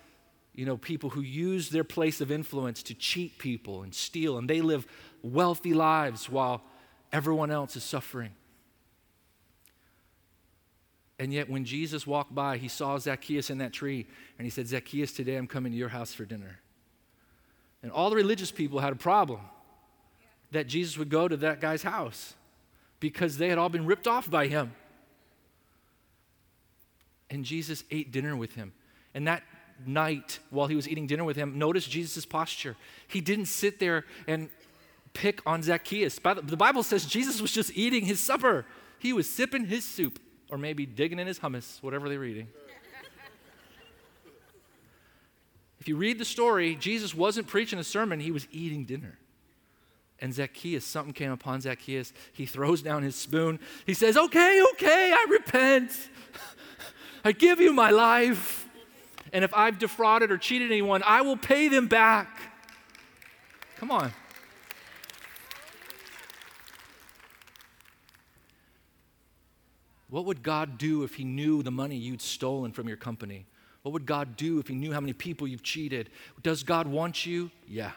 you 0.55 0.65
know, 0.65 0.77
people 0.77 1.11
who 1.11 1.21
use 1.21 1.71
their 1.71 1.85
place 1.85 2.21
of 2.21 2.31
influence 2.31 2.83
to 2.85 2.95
cheat 2.95 3.39
people 3.39 3.83
and 3.83 3.95
steal, 3.95 4.39
and 4.39 4.49
they 4.49 4.61
live 4.61 4.87
wealthy 5.23 5.75
lives 5.75 6.29
while 6.29 6.63
everyone 7.13 7.51
else 7.51 7.77
is 7.77 7.85
suffering. 7.85 8.31
And 11.19 11.33
yet, 11.33 11.51
when 11.51 11.65
Jesus 11.65 12.07
walked 12.07 12.35
by, 12.35 12.59
he 12.59 12.69
saw 12.69 12.97
Zacchaeus 12.97 13.51
in 13.51 13.59
that 13.59 13.73
tree, 13.73 14.07
and 14.39 14.47
he 14.47 14.51
said, 14.51 14.69
Zacchaeus, 14.69 15.13
today 15.13 15.37
I'm 15.37 15.49
coming 15.49 15.73
to 15.73 15.79
your 15.79 15.89
house 15.89 16.15
for 16.15 16.25
dinner. 16.25 16.61
And 17.83 17.93
all 17.93 18.11
the 18.11 18.17
religious 18.17 18.51
people 18.51 18.81
had 18.81 18.93
a 18.93 18.97
problem 18.97 19.41
that 20.51 20.67
Jesus 20.67 20.97
would 20.97 21.11
go 21.11 21.29
to 21.29 21.37
that 21.39 21.61
guy's 21.61 21.83
house 21.83 22.35
because 23.01 23.39
they 23.39 23.49
had 23.49 23.59
all 23.59 23.69
been 23.69 23.87
ripped 23.87 24.09
off 24.09 24.31
by 24.31 24.47
him. 24.47 24.73
And 27.31 27.45
Jesus 27.45 27.85
ate 27.91 28.11
dinner 28.11 28.37
with 28.37 28.55
him. 28.55 28.73
And 29.14 29.27
that 29.27 29.43
night, 29.87 30.38
while 30.51 30.67
he 30.67 30.77
was 30.77 30.88
eating 30.88 31.07
dinner 31.07 31.25
with 31.25 31.37
him, 31.37 31.59
notice 31.59 31.87
Jesus' 31.87 32.25
posture. 32.25 32.77
He 33.07 33.21
didn't 33.21 33.47
sit 33.47 33.79
there 33.79 34.05
and 34.27 34.49
pick 35.12 35.41
on 35.47 35.62
Zacchaeus. 35.62 36.19
The 36.19 36.57
Bible 36.57 36.83
says 36.83 37.07
Jesus 37.07 37.41
was 37.41 37.53
just 37.53 37.77
eating 37.77 38.05
his 38.05 38.21
supper, 38.21 38.64
he 38.99 39.12
was 39.12 39.29
sipping 39.29 39.67
his 39.67 39.85
soup 39.85 40.19
or 40.51 40.59
maybe 40.59 40.87
digging 40.87 41.19
in 41.19 41.27
his 41.27 41.38
hummus, 41.38 41.83
whatever 41.83 42.09
they 42.09 42.17
were 42.17 42.25
eating. 42.25 42.49
if 45.79 45.87
you 45.87 45.97
read 45.97 46.19
the 46.19 46.25
story, 46.25 46.75
Jesus 46.75 47.14
wasn't 47.14 47.47
preaching 47.47 47.79
a 47.79 47.85
sermon, 47.85 48.19
he 48.21 48.31
was 48.31 48.47
eating 48.51 48.85
dinner. 48.85 49.19
And 50.21 50.35
Zacchaeus, 50.35 50.85
something 50.85 51.12
came 51.12 51.31
upon 51.31 51.61
Zacchaeus. 51.61 52.12
He 52.33 52.45
throws 52.45 52.83
down 52.83 53.05
his 53.05 53.14
spoon. 53.14 53.61
He 53.87 53.95
says, 53.95 54.17
Okay, 54.17 54.62
okay, 54.73 55.12
I 55.12 55.27
repent. 55.31 55.93
I 57.25 57.33
give 57.33 57.61
you 57.61 57.73
my 57.73 57.91
life. 57.91 58.67
And 59.33 59.45
if 59.45 59.53
I've 59.53 59.79
defrauded 59.79 60.31
or 60.31 60.39
cheated 60.39 60.71
anyone, 60.71 61.03
I 61.05 61.21
will 61.23 61.37
pay 61.37 61.69
them 61.69 61.87
back. 61.87 62.29
Come 63.77 63.91
on. 63.91 64.13
What 70.11 70.25
would 70.25 70.43
God 70.43 70.79
do 70.79 71.05
if 71.05 71.15
He 71.15 71.25
knew 71.25 71.63
the 71.63 71.71
money 71.71 71.97
you'd 71.97 72.23
stolen 72.23 72.73
from 72.73 72.89
your 72.89 72.97
company? 72.97 73.47
What 73.83 73.93
would 73.93 74.07
God 74.07 74.37
do 74.37 74.59
if 74.59 74.69
He 74.69 74.75
knew 74.75 74.93
how 74.93 75.01
many 75.01 75.13
people 75.13 75.47
you've 75.47 75.63
cheated? 75.63 76.11
Does 76.43 76.63
God 76.63 76.87
want 76.87 77.27
you? 77.27 77.51
Yeah. 77.67 77.93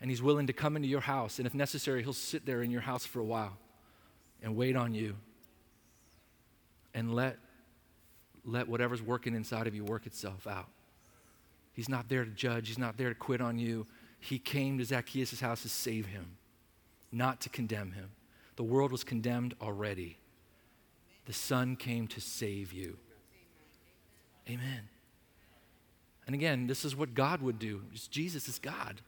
And 0.00 0.10
He's 0.10 0.22
willing 0.22 0.46
to 0.46 0.52
come 0.52 0.76
into 0.76 0.88
your 0.88 1.00
house, 1.00 1.38
and 1.38 1.46
if 1.46 1.54
necessary, 1.54 2.02
He'll 2.02 2.12
sit 2.12 2.44
there 2.44 2.62
in 2.62 2.70
your 2.70 2.82
house 2.82 3.06
for 3.06 3.20
a 3.20 3.24
while 3.24 3.56
and 4.42 4.54
wait 4.54 4.76
on 4.76 4.94
you 4.94 5.16
and 6.94 7.14
let, 7.14 7.38
let 8.44 8.68
whatever's 8.68 9.02
working 9.02 9.34
inside 9.34 9.66
of 9.66 9.74
you 9.74 9.84
work 9.84 10.06
itself 10.06 10.46
out. 10.46 10.68
He's 11.72 11.88
not 11.88 12.08
there 12.08 12.24
to 12.24 12.30
judge, 12.30 12.68
He's 12.68 12.78
not 12.78 12.96
there 12.96 13.08
to 13.08 13.14
quit 13.14 13.40
on 13.40 13.58
you. 13.58 13.86
He 14.18 14.38
came 14.38 14.76
to 14.78 14.84
Zacchaeus' 14.84 15.40
house 15.40 15.62
to 15.62 15.68
save 15.68 16.06
him, 16.06 16.36
not 17.10 17.40
to 17.40 17.48
condemn 17.48 17.92
him. 17.92 18.10
The 18.56 18.62
world 18.62 18.92
was 18.92 19.02
condemned 19.02 19.54
already. 19.62 20.18
The 21.24 21.32
Son 21.32 21.74
came 21.76 22.06
to 22.08 22.20
save 22.20 22.72
you. 22.72 22.98
Amen. 24.48 24.88
And 26.26 26.34
again, 26.34 26.66
this 26.66 26.84
is 26.84 26.94
what 26.94 27.14
God 27.14 27.40
would 27.40 27.58
do. 27.58 27.82
Jesus 28.10 28.46
is 28.48 28.58
God. 28.58 29.00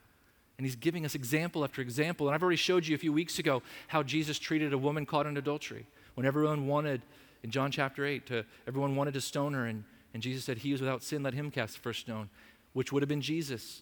And 0.57 0.65
he's 0.65 0.75
giving 0.75 1.05
us 1.05 1.15
example 1.15 1.63
after 1.63 1.81
example. 1.81 2.27
And 2.27 2.35
I've 2.35 2.41
already 2.41 2.57
showed 2.57 2.85
you 2.85 2.95
a 2.95 2.97
few 2.99 3.13
weeks 3.13 3.39
ago 3.39 3.61
how 3.87 4.03
Jesus 4.03 4.39
treated 4.39 4.73
a 4.73 4.77
woman 4.77 5.05
caught 5.05 5.25
in 5.25 5.37
adultery. 5.37 5.85
When 6.15 6.25
everyone 6.25 6.67
wanted, 6.67 7.01
in 7.43 7.51
John 7.51 7.71
chapter 7.71 8.05
8, 8.05 8.25
to, 8.27 8.45
everyone 8.67 8.95
wanted 8.95 9.13
to 9.15 9.21
stone 9.21 9.53
her, 9.53 9.65
and, 9.65 9.83
and 10.13 10.23
Jesus 10.23 10.45
said, 10.45 10.59
He 10.59 10.71
is 10.71 10.81
without 10.81 11.03
sin, 11.03 11.23
let 11.23 11.33
him 11.33 11.51
cast 11.51 11.75
the 11.75 11.79
first 11.81 12.01
stone, 12.01 12.29
which 12.73 12.91
would 12.91 13.03
have 13.03 13.09
been 13.09 13.21
Jesus. 13.21 13.81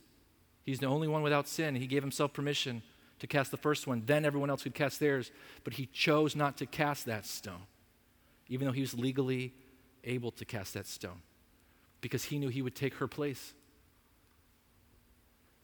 He's 0.65 0.79
the 0.79 0.87
only 0.87 1.07
one 1.07 1.23
without 1.23 1.47
sin. 1.47 1.75
He 1.75 1.87
gave 1.87 2.03
himself 2.03 2.33
permission 2.33 2.83
to 3.19 3.27
cast 3.27 3.51
the 3.51 3.57
first 3.57 3.87
one. 3.87 4.03
Then 4.05 4.25
everyone 4.25 4.49
else 4.49 4.63
could 4.63 4.75
cast 4.75 4.99
theirs. 4.99 5.31
But 5.63 5.73
he 5.73 5.87
chose 5.87 6.35
not 6.35 6.57
to 6.57 6.65
cast 6.65 7.05
that 7.05 7.25
stone 7.25 7.67
even 8.51 8.67
though 8.67 8.73
he 8.73 8.81
was 8.81 8.93
legally 8.93 9.53
able 10.03 10.29
to 10.29 10.43
cast 10.43 10.73
that 10.73 10.85
stone, 10.85 11.21
because 12.01 12.25
he 12.25 12.37
knew 12.37 12.49
he 12.49 12.61
would 12.61 12.75
take 12.75 12.95
her 12.95 13.07
place. 13.07 13.53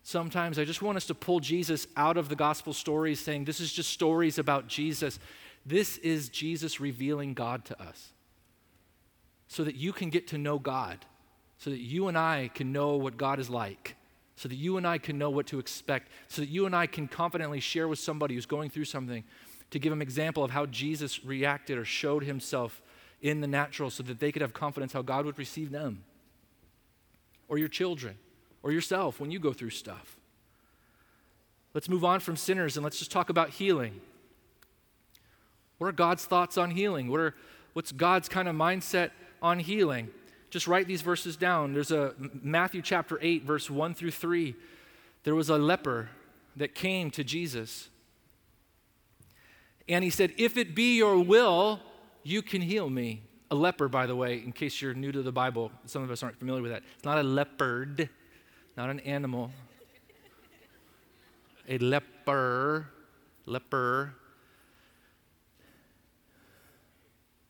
Sometimes 0.04 0.58
I 0.58 0.64
just 0.64 0.82
want 0.82 0.96
us 0.96 1.06
to 1.08 1.14
pull 1.14 1.42
Jesus 1.42 1.86
out 1.98 2.16
of 2.16 2.30
the 2.30 2.36
gospel 2.36 2.72
stories, 2.72 3.20
saying, 3.20 3.44
This 3.44 3.60
is 3.60 3.74
just 3.74 3.92
stories 3.92 4.40
about 4.40 4.68
Jesus. 4.68 5.20
This 5.68 5.98
is 5.98 6.30
Jesus 6.30 6.80
revealing 6.80 7.34
God 7.34 7.66
to 7.66 7.82
us 7.82 8.14
so 9.50 9.66
that 9.66 9.76
you 9.76 9.92
can 9.92 10.10
get 10.10 10.28
to 10.28 10.38
know 10.38 10.58
God, 10.58 11.06
so 11.58 11.70
that 11.70 11.80
you 11.80 12.08
and 12.08 12.18
I 12.18 12.50
can 12.54 12.72
know 12.72 12.96
what 12.96 13.18
God 13.18 13.38
is 13.38 13.50
like, 13.50 13.96
so 14.38 14.48
that 14.48 14.56
you 14.56 14.78
and 14.78 14.88
I 14.88 14.98
can 14.98 15.18
know 15.18 15.30
what 15.30 15.48
to 15.48 15.60
expect, 15.60 16.10
so 16.30 16.42
that 16.42 16.50
you 16.50 16.66
and 16.66 16.76
I 16.76 16.88
can 16.88 17.10
confidently 17.10 17.60
share 17.60 17.90
with 17.90 18.00
somebody 18.00 18.36
who's 18.36 18.46
going 18.46 18.70
through 18.70 18.86
something 18.86 19.26
to 19.72 19.80
give 19.80 19.90
them 19.90 20.02
example 20.02 20.42
of 20.42 20.52
how 20.52 20.66
Jesus 20.68 21.26
reacted 21.26 21.78
or 21.78 21.84
showed 21.84 22.24
himself 22.24 22.82
in 23.22 23.42
the 23.42 23.48
natural 23.48 23.90
so 23.90 24.04
that 24.04 24.22
they 24.22 24.32
could 24.32 24.42
have 24.42 24.54
confidence 24.54 24.94
how 24.94 25.02
God 25.02 25.26
would 25.26 25.38
receive 25.38 25.72
them 25.72 26.04
or 27.50 27.58
your 27.58 27.68
children 27.68 28.16
or 28.64 28.72
yourself 28.72 29.20
when 29.20 29.32
you 29.32 29.40
go 29.40 29.52
through 29.52 29.72
stuff. 29.72 30.18
Let's 31.74 31.90
move 31.90 32.06
on 32.06 32.22
from 32.22 32.38
sinners 32.38 32.78
and 32.78 32.84
let's 32.86 33.00
just 33.00 33.12
talk 33.12 33.30
about 33.30 33.50
healing. 33.50 34.00
What 35.78 35.88
are 35.88 35.94
God's 35.94 36.26
thoughts 36.26 36.58
on 36.58 36.72
healing? 36.72 37.10
What 37.10 37.20
are, 37.20 37.36
what's 37.74 37.92
God's 37.92 38.30
kind 38.30 38.48
of 38.48 38.56
mindset 38.56 39.12
on 39.42 39.60
healing? 39.60 40.10
Just 40.50 40.68
write 40.68 40.88
these 40.88 41.02
verses 41.02 41.36
down. 41.36 41.74
There's 41.74 41.92
a 41.92 42.14
Matthew 42.42 42.82
chapter 42.82 43.20
8, 43.22 43.44
verse 43.44 43.70
1 43.70 43.94
through 43.94 44.12
3. 44.12 44.56
There 45.24 45.36
was 45.36 45.50
a 45.50 45.58
leper 45.58 46.10
that 46.56 46.74
came 46.74 47.12
to 47.12 47.24
Jesus. 47.24 47.90
And 49.90 50.04
he 50.04 50.10
said, 50.10 50.34
If 50.38 50.58
it 50.58 50.74
be 50.74 50.98
your 50.98 51.20
will, 51.20 51.80
you 52.24 52.42
can 52.42 52.62
heal 52.62 52.90
me. 52.90 53.24
A 53.50 53.56
leper, 53.56 53.88
by 53.88 54.06
the 54.06 54.16
way, 54.16 54.44
in 54.44 54.52
case 54.52 54.82
you're 54.82 54.94
new 54.94 55.12
to 55.12 55.22
the 55.22 55.32
Bible, 55.32 55.72
some 55.86 56.04
of 56.04 56.12
us 56.12 56.22
aren't 56.22 56.38
familiar 56.38 56.62
with 56.62 56.72
that. 56.72 56.84
It's 56.96 57.06
not 57.06 57.18
a 57.18 57.24
leopard, 57.24 58.10
not 58.76 58.90
an 58.90 59.00
animal. 59.02 59.52
A 61.70 61.78
leper, 61.78 62.88
leper. 63.46 64.14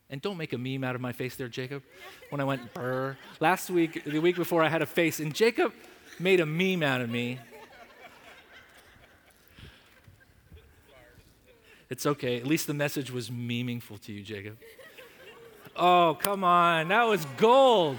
And 0.09 0.21
don't 0.21 0.37
make 0.37 0.53
a 0.53 0.57
meme 0.57 0.83
out 0.83 0.95
of 0.95 1.01
my 1.01 1.11
face 1.11 1.35
there, 1.35 1.49
Jacob, 1.49 1.83
when 2.29 2.39
I 2.39 2.45
went 2.45 2.73
burr. 2.73 3.17
Last 3.39 3.69
week, 3.69 4.03
the 4.05 4.19
week 4.19 4.37
before, 4.37 4.63
I 4.63 4.69
had 4.69 4.81
a 4.81 4.85
face, 4.85 5.19
and 5.19 5.33
Jacob 5.33 5.73
made 6.17 6.39
a 6.39 6.45
meme 6.45 6.81
out 6.81 7.01
of 7.01 7.09
me. 7.09 7.39
It's 11.89 12.05
okay. 12.05 12.37
At 12.37 12.47
least 12.47 12.67
the 12.67 12.73
message 12.73 13.11
was 13.11 13.31
meaningful 13.31 13.97
to 13.99 14.11
you, 14.11 14.21
Jacob. 14.21 14.57
Oh, 15.75 16.17
come 16.19 16.43
on. 16.43 16.87
That 16.87 17.03
was 17.03 17.25
gold. 17.37 17.97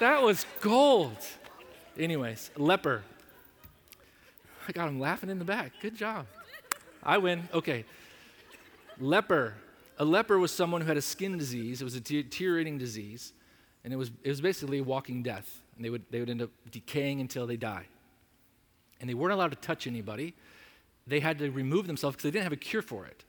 That 0.00 0.22
was 0.22 0.44
gold. 0.60 1.16
Anyways, 1.98 2.50
leper. 2.56 3.02
I 4.66 4.72
got 4.72 4.88
him 4.88 5.00
laughing 5.00 5.30
in 5.30 5.38
the 5.38 5.44
back. 5.44 5.72
Good 5.80 5.96
job. 5.96 6.26
I 7.02 7.18
win. 7.18 7.48
Okay. 7.54 7.84
Leper. 9.00 9.54
A 9.98 10.04
leper 10.04 10.38
was 10.38 10.52
someone 10.52 10.80
who 10.80 10.86
had 10.86 10.96
a 10.96 11.02
skin 11.02 11.36
disease. 11.36 11.80
It 11.80 11.84
was 11.84 11.96
a 11.96 12.00
deteriorating 12.00 12.78
disease, 12.78 13.32
and 13.84 13.92
it 13.92 13.96
was, 13.96 14.10
it 14.22 14.28
was 14.28 14.40
basically 14.40 14.80
walking 14.80 15.22
death. 15.22 15.60
And 15.76 15.84
they 15.84 15.90
would, 15.90 16.04
they 16.10 16.20
would 16.20 16.30
end 16.30 16.42
up 16.42 16.50
decaying 16.70 17.20
until 17.20 17.46
they 17.46 17.56
die. 17.56 17.86
And 19.00 19.10
they 19.10 19.14
weren't 19.14 19.32
allowed 19.32 19.50
to 19.50 19.56
touch 19.56 19.86
anybody. 19.86 20.34
They 21.06 21.20
had 21.20 21.38
to 21.38 21.50
remove 21.50 21.86
themselves 21.86 22.16
because 22.16 22.24
they 22.24 22.30
didn't 22.30 22.44
have 22.44 22.52
a 22.52 22.56
cure 22.56 22.82
for 22.82 23.06
it. 23.06 23.24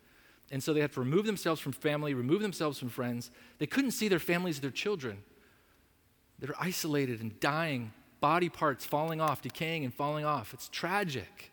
And 0.51 0.63
so 0.63 0.73
they 0.73 0.79
had 0.82 0.91
to 0.93 0.99
remove 0.99 1.25
themselves 1.25 1.62
from 1.62 1.73
family, 1.73 2.13
remove 2.13 2.41
themselves 2.41 2.79
from 2.79 2.89
friends. 2.89 3.29
They 3.60 3.67
couldn't 3.67 3.91
see 3.91 4.08
their 4.08 4.19
families, 4.19 4.60
their 4.60 4.71
children. 4.71 5.19
They're 6.39 6.55
isolated 6.60 7.21
and 7.21 7.39
dying, 7.39 7.93
body 8.19 8.49
parts 8.49 8.86
falling 8.86 9.21
off, 9.21 9.41
decaying 9.41 9.86
and 9.86 9.93
falling 9.93 10.25
off. 10.25 10.53
It's 10.53 10.69
tragic. 10.69 11.51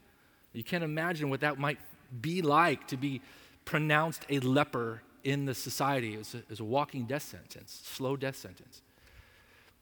You 0.52 0.64
can't 0.64 0.85
imagine 0.85 1.29
what 1.29 1.40
that 1.40 1.59
might 1.59 1.79
be 2.22 2.40
like 2.40 2.87
to 2.88 2.96
be 2.96 3.20
pronounced 3.66 4.24
a 4.31 4.38
leper 4.40 5.02
in 5.26 5.44
the 5.44 5.54
society. 5.54 6.14
It 6.14 6.18
was 6.18 6.34
a, 6.34 6.38
it 6.38 6.50
was 6.50 6.60
a 6.60 6.64
walking 6.64 7.04
death 7.04 7.24
sentence, 7.24 7.80
slow 7.84 8.16
death 8.16 8.36
sentence. 8.36 8.80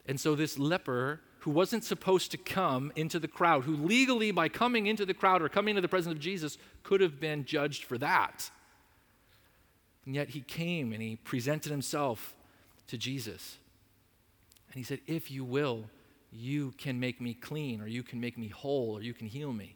And 0.07 0.19
so 0.19 0.33
this 0.33 0.57
leper 0.57 1.21
who 1.39 1.51
wasn't 1.51 1.83
supposed 1.83 2.31
to 2.31 2.37
come 2.37 2.91
into 2.95 3.19
the 3.19 3.27
crowd, 3.27 3.63
who 3.63 3.75
legally, 3.75 4.31
by 4.31 4.49
coming 4.49 4.87
into 4.87 5.05
the 5.05 5.13
crowd 5.13 5.43
or 5.43 5.49
coming 5.49 5.73
into 5.73 5.81
the 5.81 5.87
presence 5.87 6.15
of 6.15 6.19
Jesus, 6.19 6.57
could 6.81 6.99
have 6.99 7.19
been 7.19 7.45
judged 7.45 7.83
for 7.83 7.99
that. 7.99 8.49
And 10.07 10.15
yet 10.15 10.29
he 10.29 10.41
came 10.41 10.91
and 10.91 11.01
he 11.01 11.17
presented 11.17 11.71
himself 11.71 12.35
to 12.87 12.97
Jesus. 12.97 13.57
And 14.69 14.77
he 14.77 14.83
said, 14.83 14.99
If 15.05 15.29
you 15.29 15.43
will, 15.43 15.85
you 16.31 16.73
can 16.79 16.99
make 16.99 17.21
me 17.21 17.35
clean, 17.35 17.81
or 17.81 17.87
you 17.87 18.01
can 18.01 18.19
make 18.19 18.35
me 18.35 18.47
whole, 18.47 18.97
or 18.97 19.01
you 19.03 19.13
can 19.13 19.27
heal 19.27 19.53
me. 19.53 19.75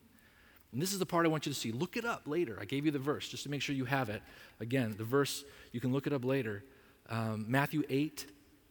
And 0.72 0.82
this 0.82 0.94
is 0.94 1.00
the 1.00 1.06
part 1.06 1.26
I 1.26 1.30
want 1.30 1.46
you 1.46 1.54
to 1.54 1.58
see. 1.60 1.72
Look 1.72 1.98
it 1.98 2.06
up 2.06 2.28
later. 2.28 2.58
I 2.62 2.66
gave 2.66 2.86
you 2.86 2.92
the 2.92 3.00
verse 3.00 3.28
just 3.28 3.44
to 3.44 3.50
make 3.50 3.62
sure 3.62 3.76
you 3.76 3.86
have 3.86 4.10
it. 4.10 4.22
Again, 4.60 4.96
the 4.98 5.04
verse, 5.04 5.44
you 5.72 5.80
can 5.80 5.92
look 5.92 6.06
it 6.06 6.14
up 6.14 6.24
later. 6.24 6.64
Um, 7.10 7.46
Matthew 7.48 7.84
8, 7.90 8.28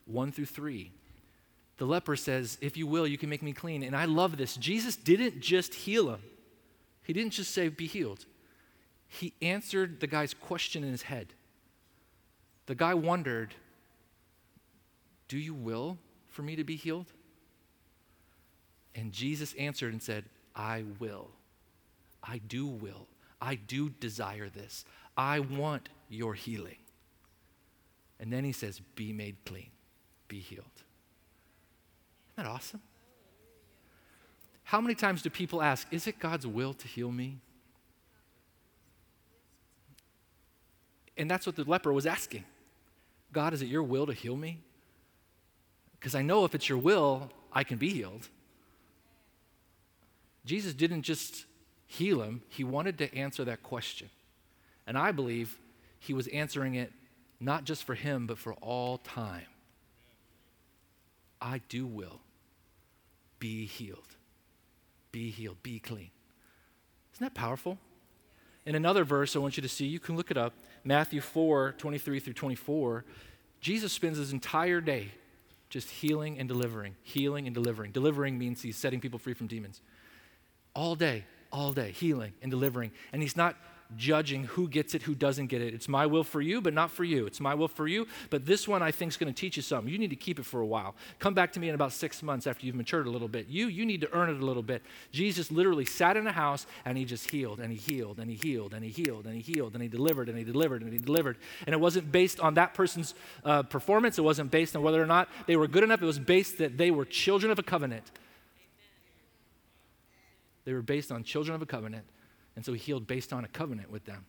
1 0.06 0.32
through 0.32 0.46
3. 0.46 0.92
The 1.78 1.86
leper 1.86 2.16
says, 2.16 2.58
If 2.60 2.76
you 2.76 2.86
will, 2.86 3.06
you 3.06 3.18
can 3.18 3.28
make 3.28 3.42
me 3.42 3.52
clean. 3.52 3.82
And 3.82 3.96
I 3.96 4.04
love 4.04 4.36
this. 4.36 4.56
Jesus 4.56 4.96
didn't 4.96 5.40
just 5.40 5.74
heal 5.74 6.10
him, 6.10 6.22
he 7.02 7.12
didn't 7.12 7.32
just 7.32 7.52
say, 7.52 7.68
Be 7.68 7.86
healed. 7.86 8.26
He 9.10 9.32
answered 9.40 10.00
the 10.00 10.06
guy's 10.06 10.34
question 10.34 10.84
in 10.84 10.90
his 10.90 11.02
head. 11.02 11.32
The 12.66 12.74
guy 12.74 12.92
wondered, 12.92 13.54
Do 15.28 15.38
you 15.38 15.54
will 15.54 15.96
for 16.28 16.42
me 16.42 16.56
to 16.56 16.64
be 16.64 16.76
healed? 16.76 17.06
And 18.94 19.12
Jesus 19.12 19.54
answered 19.54 19.92
and 19.92 20.02
said, 20.02 20.26
I 20.54 20.84
will. 20.98 21.30
I 22.22 22.38
do 22.38 22.66
will. 22.66 23.06
I 23.40 23.54
do 23.54 23.90
desire 23.90 24.48
this. 24.48 24.84
I 25.16 25.40
want 25.40 25.88
your 26.08 26.34
healing. 26.34 26.76
And 28.20 28.32
then 28.32 28.44
he 28.44 28.52
says, 28.52 28.80
Be 28.94 29.12
made 29.12 29.36
clean, 29.44 29.70
be 30.26 30.40
healed. 30.40 30.64
Isn't 32.36 32.44
that 32.44 32.46
awesome? 32.46 32.82
How 34.64 34.80
many 34.80 34.94
times 34.94 35.22
do 35.22 35.30
people 35.30 35.62
ask, 35.62 35.86
Is 35.92 36.06
it 36.06 36.18
God's 36.18 36.46
will 36.46 36.74
to 36.74 36.88
heal 36.88 37.10
me? 37.10 37.38
And 41.16 41.30
that's 41.30 41.46
what 41.46 41.56
the 41.56 41.64
leper 41.64 41.92
was 41.92 42.06
asking. 42.06 42.44
God, 43.32 43.52
is 43.52 43.60
it 43.60 43.66
your 43.66 43.82
will 43.82 44.06
to 44.06 44.12
heal 44.12 44.36
me? 44.36 44.60
Because 45.98 46.14
I 46.14 46.22
know 46.22 46.44
if 46.44 46.54
it's 46.54 46.68
your 46.68 46.78
will, 46.78 47.30
I 47.52 47.64
can 47.64 47.76
be 47.76 47.90
healed. 47.90 48.28
Jesus 50.44 50.72
didn't 50.72 51.02
just 51.02 51.44
heal 51.88 52.22
him, 52.22 52.42
he 52.48 52.62
wanted 52.62 52.98
to 52.98 53.12
answer 53.16 53.44
that 53.46 53.62
question. 53.64 54.10
And 54.86 54.96
I 54.96 55.10
believe 55.10 55.58
he 55.98 56.14
was 56.14 56.28
answering 56.28 56.76
it 56.76 56.92
not 57.40 57.64
just 57.64 57.82
for 57.82 57.94
him, 57.94 58.26
but 58.26 58.38
for 58.38 58.52
all 58.54 58.98
time. 58.98 59.46
I 61.40 61.60
do 61.68 61.86
will. 61.86 62.20
Be 63.38 63.66
healed. 63.66 64.16
Be 65.12 65.30
healed. 65.30 65.62
Be 65.62 65.78
clean. 65.78 66.10
Isn't 67.14 67.24
that 67.24 67.34
powerful? 67.34 67.78
In 68.66 68.74
another 68.74 69.04
verse, 69.04 69.34
I 69.34 69.38
want 69.38 69.56
you 69.56 69.62
to 69.62 69.68
see, 69.68 69.86
you 69.86 69.98
can 69.98 70.16
look 70.16 70.30
it 70.30 70.36
up, 70.36 70.52
Matthew 70.84 71.20
4 71.20 71.74
23 71.78 72.20
through 72.20 72.34
24. 72.34 73.04
Jesus 73.60 73.92
spends 73.92 74.18
his 74.18 74.32
entire 74.32 74.80
day 74.80 75.12
just 75.70 75.88
healing 75.88 76.38
and 76.38 76.48
delivering, 76.48 76.96
healing 77.02 77.46
and 77.46 77.54
delivering. 77.54 77.92
Delivering 77.92 78.38
means 78.38 78.62
he's 78.62 78.76
setting 78.76 79.00
people 79.00 79.18
free 79.18 79.34
from 79.34 79.46
demons. 79.46 79.80
All 80.74 80.94
day, 80.94 81.24
all 81.52 81.72
day, 81.72 81.92
healing 81.92 82.32
and 82.42 82.50
delivering. 82.50 82.90
And 83.12 83.22
he's 83.22 83.36
not 83.36 83.56
judging 83.96 84.44
who 84.44 84.68
gets 84.68 84.94
it, 84.94 85.02
who 85.02 85.14
doesn't 85.14 85.46
get 85.46 85.62
it. 85.62 85.72
It's 85.72 85.88
my 85.88 86.06
will 86.06 86.24
for 86.24 86.40
you, 86.40 86.60
but 86.60 86.74
not 86.74 86.90
for 86.90 87.04
you. 87.04 87.26
It's 87.26 87.40
my 87.40 87.54
will 87.54 87.68
for 87.68 87.86
you, 87.88 88.06
but 88.30 88.44
this 88.44 88.68
one 88.68 88.82
I 88.82 88.90
think 88.90 89.12
is 89.12 89.16
going 89.16 89.32
to 89.32 89.38
teach 89.38 89.56
you 89.56 89.62
something. 89.62 89.90
You 89.90 89.98
need 89.98 90.10
to 90.10 90.16
keep 90.16 90.38
it 90.38 90.44
for 90.44 90.60
a 90.60 90.66
while. 90.66 90.94
Come 91.18 91.34
back 91.34 91.52
to 91.54 91.60
me 91.60 91.68
in 91.68 91.74
about 91.74 91.92
six 91.92 92.22
months 92.22 92.46
after 92.46 92.66
you've 92.66 92.74
matured 92.74 93.06
a 93.06 93.10
little 93.10 93.28
bit. 93.28 93.48
You, 93.48 93.68
you 93.68 93.86
need 93.86 94.00
to 94.02 94.12
earn 94.12 94.28
it 94.28 94.40
a 94.40 94.44
little 94.44 94.62
bit. 94.62 94.82
Jesus 95.10 95.50
literally 95.50 95.84
sat 95.84 96.16
in 96.16 96.26
a 96.26 96.32
house 96.32 96.66
and 96.84 96.98
he 96.98 97.04
just 97.04 97.30
healed 97.30 97.60
and 97.60 97.72
he 97.72 97.78
healed 97.78 98.18
and 98.18 98.30
he 98.30 98.36
healed 98.36 98.74
and 98.74 98.84
he 98.84 98.90
healed 98.90 99.26
and 99.26 99.34
he 99.34 99.40
healed 99.40 99.74
and 99.74 99.82
he 99.82 99.88
delivered 99.88 100.28
and 100.28 100.36
he 100.36 100.44
delivered 100.44 100.82
and 100.82 100.92
he 100.92 100.98
delivered. 100.98 101.38
And 101.66 101.72
it 101.72 101.80
wasn't 101.80 102.12
based 102.12 102.40
on 102.40 102.54
that 102.54 102.74
person's 102.74 103.14
uh, 103.44 103.62
performance. 103.62 104.18
It 104.18 104.22
wasn't 104.22 104.50
based 104.50 104.76
on 104.76 104.82
whether 104.82 105.02
or 105.02 105.06
not 105.06 105.28
they 105.46 105.56
were 105.56 105.66
good 105.66 105.84
enough. 105.84 106.02
It 106.02 106.06
was 106.06 106.18
based 106.18 106.58
that 106.58 106.76
they 106.76 106.90
were 106.90 107.04
children 107.04 107.50
of 107.50 107.58
a 107.58 107.62
covenant. 107.62 108.10
They 110.68 110.74
were 110.74 110.82
based 110.82 111.10
on 111.10 111.24
children 111.24 111.54
of 111.54 111.62
a 111.62 111.66
covenant. 111.66 112.04
And 112.54 112.62
so 112.62 112.74
he 112.74 112.78
healed 112.78 113.06
based 113.06 113.32
on 113.32 113.42
a 113.42 113.48
covenant 113.48 113.90
with 113.90 114.04
them. 114.04 114.26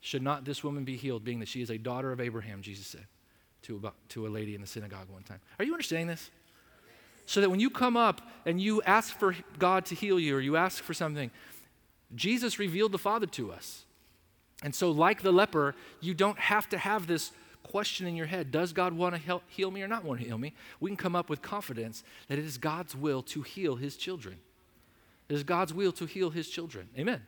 Should 0.00 0.22
not 0.22 0.46
this 0.46 0.64
woman 0.64 0.84
be 0.84 0.96
healed, 0.96 1.22
being 1.22 1.38
that 1.40 1.48
she 1.48 1.60
is 1.60 1.68
a 1.68 1.76
daughter 1.76 2.12
of 2.12 2.18
Abraham, 2.18 2.62
Jesus 2.62 2.86
said 2.86 3.04
to, 3.64 3.76
about, 3.76 3.94
to 4.08 4.26
a 4.26 4.30
lady 4.30 4.54
in 4.54 4.62
the 4.62 4.66
synagogue 4.66 5.10
one 5.10 5.22
time. 5.22 5.40
Are 5.58 5.66
you 5.66 5.74
understanding 5.74 6.06
this? 6.06 6.30
So 7.26 7.42
that 7.42 7.50
when 7.50 7.60
you 7.60 7.68
come 7.68 7.94
up 7.94 8.22
and 8.46 8.58
you 8.58 8.80
ask 8.84 9.14
for 9.18 9.36
God 9.58 9.84
to 9.84 9.94
heal 9.94 10.18
you 10.18 10.34
or 10.34 10.40
you 10.40 10.56
ask 10.56 10.82
for 10.82 10.94
something, 10.94 11.30
Jesus 12.14 12.58
revealed 12.58 12.92
the 12.92 12.98
Father 12.98 13.26
to 13.26 13.52
us. 13.52 13.84
And 14.62 14.74
so, 14.74 14.90
like 14.90 15.20
the 15.20 15.30
leper, 15.30 15.74
you 16.00 16.14
don't 16.14 16.38
have 16.38 16.70
to 16.70 16.78
have 16.78 17.06
this 17.06 17.32
question 17.64 18.06
in 18.06 18.16
your 18.16 18.24
head 18.24 18.50
Does 18.50 18.72
God 18.72 18.94
want 18.94 19.14
to 19.14 19.40
heal 19.48 19.70
me 19.70 19.82
or 19.82 19.88
not 19.88 20.06
want 20.06 20.20
to 20.20 20.26
heal 20.26 20.38
me? 20.38 20.54
We 20.80 20.88
can 20.88 20.96
come 20.96 21.14
up 21.14 21.28
with 21.28 21.42
confidence 21.42 22.02
that 22.28 22.38
it 22.38 22.46
is 22.46 22.56
God's 22.56 22.96
will 22.96 23.22
to 23.24 23.42
heal 23.42 23.76
his 23.76 23.98
children. 23.98 24.38
It 25.32 25.36
is 25.36 25.44
God's 25.44 25.72
will 25.72 25.92
to 25.92 26.04
heal 26.04 26.28
his 26.28 26.46
children. 26.46 26.90
Amen. 26.98 27.22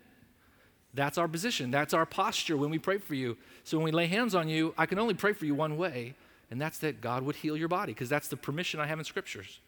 That's 0.93 1.17
our 1.17 1.27
position. 1.27 1.71
That's 1.71 1.95
our 1.95 2.05
posture 2.05 2.55
when 2.55 2.69
we 2.69 2.79
pray 2.79 2.99
for 2.99 3.15
you. 3.15 3.39
So 3.65 3.79
when 3.79 3.85
we 3.87 3.93
lay 3.93 4.09
hands 4.09 4.35
on 4.35 4.47
you, 4.47 4.75
I 4.77 4.85
can 4.85 4.99
only 4.99 5.15
pray 5.15 5.33
for 5.33 5.47
you 5.47 5.55
one 5.55 5.79
way, 5.79 6.15
and 6.51 6.61
that's 6.61 6.77
that 6.81 7.01
God 7.01 7.23
would 7.23 7.37
heal 7.37 7.57
your 7.57 7.69
body, 7.69 7.95
because 7.95 8.11
that's 8.11 8.29
the 8.29 8.37
permission 8.37 8.79
I 8.79 8.89
have 8.89 8.99
in 8.99 9.07
scriptures. 9.07 9.59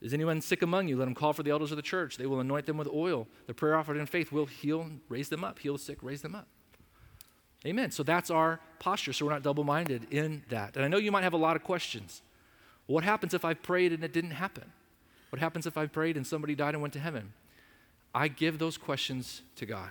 Is 0.00 0.14
anyone 0.14 0.40
sick 0.40 0.62
among 0.62 0.88
you? 0.88 0.96
Let 0.96 1.04
them 1.04 1.14
call 1.14 1.34
for 1.34 1.42
the 1.42 1.50
elders 1.50 1.70
of 1.70 1.76
the 1.76 1.82
church. 1.82 2.16
They 2.16 2.24
will 2.24 2.40
anoint 2.40 2.64
them 2.64 2.78
with 2.78 2.88
oil. 2.88 3.28
The 3.46 3.52
prayer 3.52 3.76
offered 3.76 3.98
in 3.98 4.06
faith 4.06 4.32
will 4.32 4.46
heal, 4.46 4.90
raise 5.10 5.28
them 5.28 5.44
up, 5.44 5.58
heal 5.58 5.74
the 5.74 5.80
sick, 5.80 5.98
raise 6.00 6.22
them 6.22 6.34
up. 6.34 6.46
Amen. 7.66 7.90
So 7.90 8.02
that's 8.02 8.30
our 8.30 8.58
posture. 8.78 9.12
So 9.12 9.26
we're 9.26 9.32
not 9.32 9.42
double 9.42 9.64
minded 9.64 10.06
in 10.10 10.44
that. 10.48 10.76
And 10.76 10.84
I 10.86 10.88
know 10.88 10.96
you 10.96 11.12
might 11.12 11.24
have 11.24 11.34
a 11.34 11.36
lot 11.36 11.56
of 11.56 11.62
questions. 11.62 12.22
What 12.86 13.04
happens 13.04 13.34
if 13.34 13.44
I 13.44 13.52
prayed 13.52 13.92
and 13.92 14.02
it 14.02 14.14
didn't 14.14 14.30
happen? 14.30 14.72
What 15.30 15.40
happens 15.40 15.66
if 15.66 15.76
I 15.76 15.86
prayed 15.86 16.16
and 16.16 16.26
somebody 16.26 16.54
died 16.54 16.74
and 16.74 16.82
went 16.82 16.94
to 16.94 17.00
heaven? 17.00 17.32
I 18.14 18.28
give 18.28 18.58
those 18.58 18.78
questions 18.78 19.42
to 19.56 19.66
God. 19.66 19.90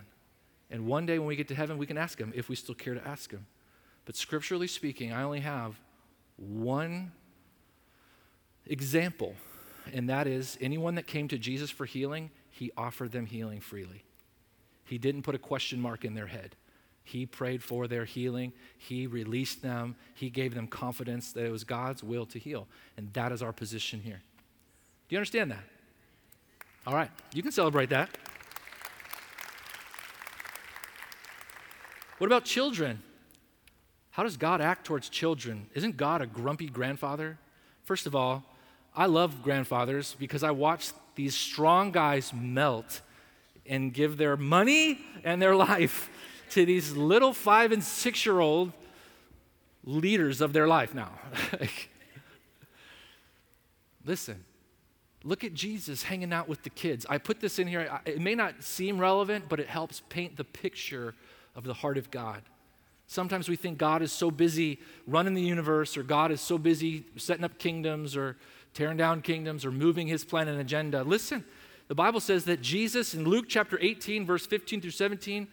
And 0.69 0.85
one 0.85 1.05
day 1.05 1.19
when 1.19 1.27
we 1.27 1.35
get 1.35 1.47
to 1.49 1.55
heaven, 1.55 1.77
we 1.77 1.85
can 1.85 1.97
ask 1.97 2.19
Him 2.19 2.33
if 2.35 2.49
we 2.49 2.55
still 2.55 2.75
care 2.75 2.93
to 2.93 3.07
ask 3.07 3.31
Him. 3.31 3.45
But 4.05 4.15
scripturally 4.15 4.67
speaking, 4.67 5.13
I 5.13 5.23
only 5.23 5.41
have 5.41 5.79
one 6.38 7.11
example, 8.65 9.35
and 9.93 10.09
that 10.09 10.27
is 10.27 10.57
anyone 10.59 10.95
that 10.95 11.07
came 11.07 11.27
to 11.29 11.38
Jesus 11.38 11.69
for 11.69 11.85
healing, 11.85 12.31
He 12.49 12.71
offered 12.75 13.11
them 13.11 13.25
healing 13.25 13.61
freely. 13.61 14.03
He 14.83 14.97
didn't 14.97 15.23
put 15.23 15.35
a 15.35 15.39
question 15.39 15.79
mark 15.79 16.05
in 16.05 16.15
their 16.15 16.27
head. 16.27 16.55
He 17.03 17.25
prayed 17.25 17.63
for 17.63 17.88
their 17.88 18.03
healing. 18.03 18.51
He 18.77 19.07
released 19.07 19.61
them. 19.61 19.95
He 20.13 20.29
gave 20.29 20.53
them 20.53 20.67
confidence 20.67 21.31
that 21.33 21.45
it 21.45 21.51
was 21.51 21.63
God's 21.63 22.03
will 22.03 22.25
to 22.27 22.39
heal. 22.39 22.67
And 22.97 23.13
that 23.13 23.31
is 23.31 23.41
our 23.41 23.53
position 23.53 24.01
here. 24.01 24.21
Do 25.07 25.15
you 25.15 25.19
understand 25.19 25.51
that? 25.51 25.63
All 26.85 26.93
right, 26.93 27.11
you 27.33 27.41
can 27.41 27.51
celebrate 27.51 27.89
that. 27.89 28.09
What 32.17 32.27
about 32.27 32.45
children? 32.45 33.01
How 34.11 34.23
does 34.23 34.37
God 34.37 34.61
act 34.61 34.85
towards 34.85 35.09
children? 35.09 35.67
Isn't 35.75 35.95
God 35.95 36.21
a 36.21 36.25
grumpy 36.25 36.67
grandfather? 36.67 37.37
First 37.83 38.07
of 38.07 38.15
all, 38.15 38.43
I 38.95 39.05
love 39.05 39.43
grandfathers 39.43 40.15
because 40.17 40.43
I 40.43 40.51
watch 40.51 40.91
these 41.15 41.35
strong 41.35 41.91
guys 41.91 42.33
melt 42.33 43.01
and 43.65 43.93
give 43.93 44.17
their 44.17 44.35
money 44.35 44.99
and 45.23 45.41
their 45.41 45.55
life 45.67 46.09
to 46.51 46.65
these 46.65 46.95
little 46.97 47.33
five 47.33 47.71
and 47.71 47.83
six 47.83 48.25
year 48.25 48.39
old 48.39 48.73
leaders 49.83 50.41
of 50.41 50.51
their 50.51 50.67
life 50.67 50.95
now. 50.95 51.11
Listen, 54.05 54.43
look 55.28 55.43
at 55.43 55.53
Jesus 55.53 56.03
hanging 56.03 56.32
out 56.32 56.47
with 56.47 56.63
the 56.63 56.69
kids. 56.69 57.05
I 57.09 57.17
put 57.17 57.41
this 57.41 57.59
in 57.59 57.67
here. 57.67 57.99
It 58.05 58.21
may 58.21 58.34
not 58.34 58.63
seem 58.63 58.97
relevant, 58.97 59.45
but 59.49 59.59
it 59.59 59.67
helps 59.67 60.01
paint 60.09 60.38
the 60.38 60.45
picture 60.45 61.13
of 61.55 61.65
the 61.65 61.73
heart 61.73 61.97
of 61.97 62.09
God. 62.09 62.41
Sometimes 63.07 63.49
we 63.49 63.57
think 63.57 63.78
God 63.78 64.01
is 64.01 64.11
so 64.11 64.32
busy 64.32 64.80
running 65.05 65.34
the 65.34 65.41
universe, 65.41 65.97
or 65.97 66.03
God 66.03 66.32
is 66.32 66.39
so 66.39 66.57
busy 66.57 67.05
setting 67.17 67.43
up 67.43 67.57
kingdoms, 67.57 68.15
or 68.15 68.38
tearing 68.73 68.97
down 68.97 69.21
kingdoms, 69.21 69.65
or 69.65 69.71
moving 69.71 70.07
his 70.07 70.23
plan 70.23 70.47
and 70.47 70.61
agenda. 70.61 71.03
Listen, 71.03 71.43
the 71.89 71.95
Bible 71.95 72.19
says 72.19 72.45
that 72.45 72.61
Jesus, 72.61 73.13
in 73.13 73.25
Luke 73.25 73.45
chapter 73.47 73.78
18, 73.82 74.25
verse 74.25 74.45
15 74.45 74.82
through 74.82 74.91
17, 74.91 75.47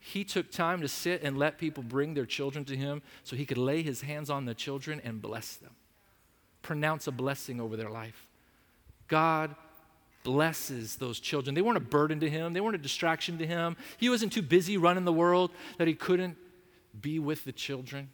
he 0.00 0.22
took 0.22 0.50
time 0.50 0.82
to 0.82 0.88
sit 0.88 1.22
and 1.22 1.38
let 1.38 1.56
people 1.56 1.82
bring 1.82 2.12
their 2.12 2.26
children 2.26 2.64
to 2.66 2.76
him 2.76 3.00
so 3.22 3.36
he 3.36 3.46
could 3.46 3.58
lay 3.58 3.82
his 3.82 4.02
hands 4.02 4.28
on 4.28 4.44
the 4.44 4.54
children 4.54 5.00
and 5.02 5.22
bless 5.22 5.56
them, 5.56 5.72
pronounce 6.60 7.06
a 7.06 7.12
blessing 7.12 7.58
over 7.58 7.74
their 7.76 7.90
life. 7.90 8.28
God 9.08 9.54
blesses 10.22 10.96
those 10.96 11.20
children. 11.20 11.54
They 11.54 11.62
weren't 11.62 11.76
a 11.76 11.80
burden 11.80 12.20
to 12.20 12.30
him, 12.30 12.52
they 12.52 12.60
weren't 12.60 12.74
a 12.74 12.78
distraction 12.78 13.38
to 13.38 13.46
him. 13.46 13.76
He 13.98 14.08
wasn't 14.08 14.32
too 14.32 14.42
busy 14.42 14.76
running 14.76 15.04
the 15.04 15.12
world 15.12 15.50
that 15.78 15.86
he 15.86 15.94
couldn't 15.94 16.36
be 17.00 17.18
with 17.18 17.44
the 17.44 17.52
children. 17.52 18.10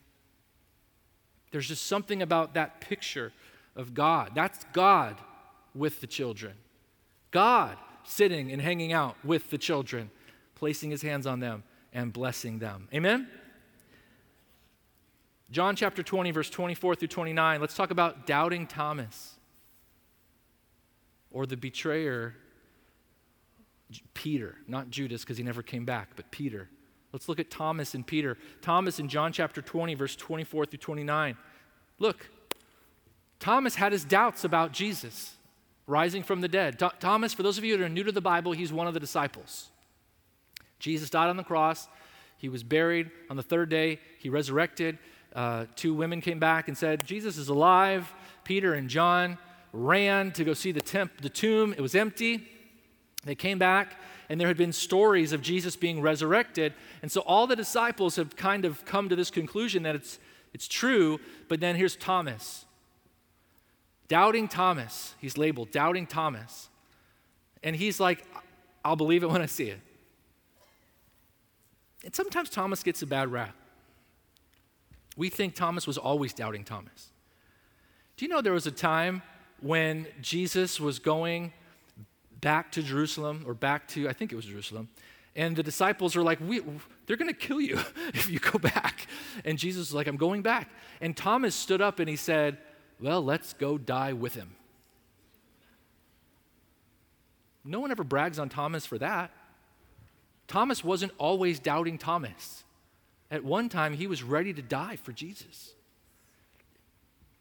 There's 1.53 1.69
just 1.69 1.87
something 1.87 2.23
about 2.23 2.55
that 2.55 2.81
picture 2.81 3.33
of 3.77 3.95
God. 3.95 4.33
That's 4.35 4.65
God 4.73 5.17
with 5.75 6.01
the 6.01 6.07
children. 6.07 6.55
God 7.31 7.77
sitting 8.05 8.51
and 8.53 8.61
hanging 8.61 8.93
out 8.93 9.17
with 9.25 9.51
the 9.51 9.59
children, 9.59 10.11
placing 10.55 10.91
his 10.91 11.03
hands 11.03 11.27
on 11.27 11.41
them 11.41 11.63
and 11.93 12.13
blessing 12.13 12.59
them. 12.59 12.89
Amen? 12.95 13.29
John 15.51 15.75
chapter 15.75 16.03
20, 16.03 16.31
verse 16.31 16.51
24 16.51 16.95
through 16.95 17.09
29. 17.09 17.61
Let's 17.61 17.75
talk 17.75 17.91
about 17.91 18.27
doubting 18.27 18.67
Thomas 18.67 19.35
or 21.31 21.47
the 21.47 21.57
betrayer, 21.57 22.35
Peter, 24.15 24.57
not 24.67 24.91
Judas 24.91 25.23
because 25.23 25.37
he 25.37 25.43
never 25.43 25.63
came 25.63 25.85
back, 25.85 26.11
but 26.17 26.31
Peter. 26.31 26.69
Let's 27.13 27.29
look 27.29 27.41
at 27.41 27.51
Thomas 27.51 27.95
and 27.95 28.07
Peter. 28.07 28.39
Thomas 28.63 28.99
in 28.99 29.09
John 29.09 29.33
chapter 29.33 29.61
20, 29.63 29.95
verse 29.95 30.15
24 30.17 30.67
through 30.67 30.79
29. 30.79 31.37
Look, 31.99 32.29
Thomas 33.41 33.75
had 33.75 33.93
his 33.93 34.05
doubts 34.05 34.45
about 34.45 34.73
Jesus 34.73 35.35
rising 35.87 36.23
from 36.23 36.41
the 36.41 36.49
dead. 36.49 36.79
Th- 36.79 36.93
Thomas, 37.01 37.35
for 37.35 37.43
those 37.43 37.59
of 37.59 37.65
you 37.65 37.77
that 37.77 37.85
are 37.85 37.89
new 37.89 38.05
to 38.05 38.13
the 38.13 38.21
Bible, 38.21 38.53
he's 38.53 38.73
one 38.73 38.87
of 38.87 38.95
the 38.95 39.01
disciples. 39.01 39.71
Jesus 40.79 41.11
died 41.11 41.29
on 41.29 41.37
the 41.37 41.43
cross. 41.43 41.89
He 42.39 42.49
was 42.49 42.63
buried. 42.63 43.11
On 43.29 43.37
the 43.37 43.43
third 43.43 43.69
day, 43.69 43.99
he 44.19 44.29
resurrected. 44.29 44.99
Uh, 45.35 45.67
two 45.77 45.95
women 45.95 46.21
came 46.21 46.39
back 46.39 46.69
and 46.69 46.77
said, 46.77 47.07
Jesus 47.07 47.37
is 47.37 47.49
alive. 47.49 48.13
Peter 48.45 48.75
and 48.75 48.89
John 48.89 49.37
ran 49.73 50.33
to 50.33 50.45
go 50.45 50.55
see 50.55 50.73
the, 50.73 50.81
temp- 50.81 51.21
the 51.21 51.29
tomb. 51.29 51.73
It 51.73 51.81
was 51.81 51.95
empty. 51.95 52.49
They 53.25 53.35
came 53.35 53.59
back, 53.59 53.97
and 54.29 54.41
there 54.41 54.49
had 54.49 54.57
been 54.57 54.73
stories 54.73 55.33
of 55.33 55.43
Jesus 55.43 55.77
being 55.77 56.01
resurrected. 56.01 56.75
And 57.03 57.11
so 57.11 57.21
all 57.23 57.47
the 57.47 57.57
disciples 57.57 58.17
have 58.17 58.37
kind 58.37 58.65
of 58.65 58.85
come 58.85 59.09
to 59.09 59.17
this 59.17 59.31
conclusion 59.31 59.83
that 59.83 59.95
it's, 59.95 60.19
it's 60.53 60.67
true. 60.67 61.21
But 61.49 61.61
then 61.61 61.77
here's 61.77 61.97
Thomas. 61.97 62.65
Doubting 64.09 64.49
Thomas. 64.49 65.15
He's 65.21 65.39
labeled 65.39 65.71
Doubting 65.71 66.07
Thomas. 66.07 66.69
And 67.63 67.77
he's 67.77 68.01
like, 68.01 68.25
I'll 68.85 68.97
believe 68.97 69.23
it 69.23 69.31
when 69.31 69.43
I 69.43 69.47
see 69.47 69.69
it. 69.69 69.81
And 72.05 72.15
sometimes 72.15 72.49
Thomas 72.49 72.83
gets 72.83 73.03
a 73.03 73.07
bad 73.07 73.31
rap. 73.31 73.55
We 75.17 75.29
think 75.29 75.55
Thomas 75.55 75.87
was 75.87 75.99
always 75.99 76.33
doubting 76.33 76.65
Thomas. 76.65 77.11
Do 78.17 78.25
you 78.25 78.31
know 78.31 78.41
there 78.41 78.53
was 78.53 78.67
a 78.67 78.71
time 78.71 79.23
when 79.63 80.07
Jesus 80.21 80.81
was 80.81 80.99
going 80.99 81.53
back 82.41 82.73
to 82.73 82.83
Jerusalem 82.83 83.45
or 83.47 83.55
back 83.55 83.87
to, 83.89 84.09
I 84.09 84.13
think 84.13 84.33
it 84.33 84.37
was 84.37 84.47
Jerusalem, 84.47 84.89
and 85.37 85.55
the 85.55 85.63
disciples 85.63 86.17
are 86.17 86.23
like, 86.23 86.41
we, 86.41 86.61
they're 87.07 87.17
going 87.17 87.33
to 87.33 87.39
kill 87.39 87.61
you 87.61 87.79
if 88.15 88.29
you 88.29 88.39
go 88.39 88.59
back. 88.59 89.07
And 89.45 89.59
Jesus 89.59 89.89
was 89.89 89.95
like, 89.95 90.07
I'm 90.07 90.17
going 90.17 90.43
back. 90.43 90.69
And 91.01 91.17
Thomas 91.17 91.55
stood 91.55 91.81
up 91.81 92.01
and 92.01 92.09
he 92.09 92.17
said, 92.17 92.59
Well, 93.01 93.23
let's 93.23 93.53
go 93.53 93.79
die 93.79 94.13
with 94.13 94.35
him. 94.35 94.57
No 97.65 97.81
one 97.81 97.91
ever 97.91 98.05
brags 98.05 98.39
on 98.39 98.49
Thomas 98.49 98.87
for 98.87 98.99
that. 98.99 99.31
Thomas 100.49 100.83
wasn't 100.83 101.13
always 101.19 101.61
doubting 101.61 101.99
Thomas. 101.99 102.65
At 103.31 103.45
one 103.45 103.69
time, 103.69 103.95
he 103.95 104.09
was 104.09 104.23
ready 104.23 104.53
to 104.53 104.63
die 104.63 104.97
for 104.97 105.13
Jesus. 105.13 105.75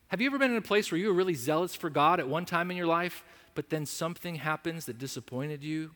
Have 0.09 0.21
you 0.21 0.27
ever 0.27 0.39
been 0.39 0.51
in 0.51 0.57
a 0.57 0.61
place 0.61 0.91
where 0.91 0.99
you 0.99 1.07
were 1.07 1.13
really 1.13 1.35
zealous 1.35 1.75
for 1.75 1.89
God 1.89 2.19
at 2.19 2.27
one 2.27 2.43
time 2.43 2.71
in 2.71 2.77
your 2.77 2.87
life, 2.87 3.23
but 3.53 3.69
then 3.69 3.85
something 3.85 4.35
happens 4.35 4.85
that 4.87 4.97
disappointed 4.97 5.63
you? 5.63 5.91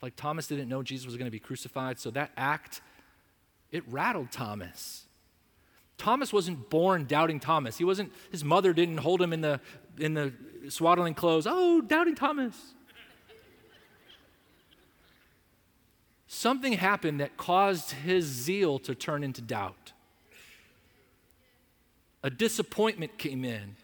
Like 0.00 0.14
Thomas 0.14 0.46
didn't 0.46 0.68
know 0.68 0.82
Jesus 0.82 1.06
was 1.06 1.16
going 1.16 1.26
to 1.26 1.32
be 1.32 1.40
crucified, 1.40 1.98
so 1.98 2.10
that 2.12 2.30
act, 2.36 2.82
it 3.72 3.82
rattled 3.88 4.30
Thomas. 4.30 5.06
Thomas 5.98 6.32
wasn't 6.32 6.70
born 6.70 7.04
doubting 7.04 7.40
Thomas. 7.40 7.76
He 7.76 7.84
wasn't, 7.84 8.12
his 8.30 8.44
mother 8.44 8.72
didn't 8.72 8.98
hold 8.98 9.20
him 9.20 9.32
in 9.32 9.40
the, 9.40 9.60
in 9.98 10.14
the 10.14 10.32
swaddling 10.68 11.14
clothes. 11.14 11.46
Oh, 11.48 11.80
doubting 11.80 12.14
Thomas. 12.14 12.74
something 16.28 16.74
happened 16.74 17.18
that 17.18 17.36
caused 17.36 17.90
his 17.90 18.24
zeal 18.24 18.78
to 18.78 18.94
turn 18.94 19.24
into 19.24 19.42
doubt. 19.42 19.74
A 22.22 22.30
disappointment 22.30 23.16
came 23.18 23.44
in, 23.44 23.76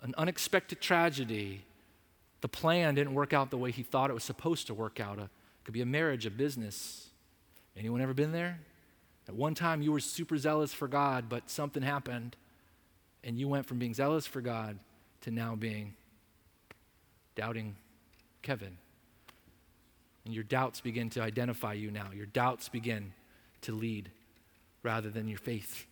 an 0.00 0.14
unexpected 0.16 0.80
tragedy. 0.80 1.64
The 2.40 2.48
plan 2.48 2.94
didn't 2.94 3.14
work 3.14 3.32
out 3.32 3.50
the 3.50 3.58
way 3.58 3.70
he 3.70 3.82
thought 3.82 4.10
it 4.10 4.14
was 4.14 4.24
supposed 4.24 4.66
to 4.68 4.74
work 4.74 5.00
out. 5.00 5.18
it 5.18 5.28
could 5.64 5.74
be 5.74 5.82
a 5.82 5.86
marriage, 5.86 6.26
a 6.26 6.30
business. 6.30 7.08
Anyone 7.76 8.00
ever 8.00 8.14
been 8.14 8.32
there? 8.32 8.58
At 9.28 9.34
one 9.34 9.54
time 9.54 9.82
you 9.82 9.92
were 9.92 10.00
super 10.00 10.36
zealous 10.36 10.72
for 10.72 10.88
God, 10.88 11.28
but 11.28 11.48
something 11.48 11.82
happened, 11.82 12.36
and 13.22 13.38
you 13.38 13.48
went 13.48 13.66
from 13.66 13.78
being 13.78 13.94
zealous 13.94 14.26
for 14.26 14.40
God 14.40 14.78
to 15.20 15.30
now 15.30 15.54
being 15.54 15.94
doubting 17.34 17.76
Kevin. 18.42 18.76
And 20.24 20.34
your 20.34 20.44
doubts 20.44 20.80
begin 20.80 21.10
to 21.10 21.22
identify 21.22 21.74
you 21.74 21.90
now. 21.90 22.10
Your 22.14 22.26
doubts 22.26 22.68
begin 22.68 23.12
to 23.62 23.72
lead 23.72 24.10
rather 24.82 25.10
than 25.10 25.28
your 25.28 25.38
faith. 25.38 25.86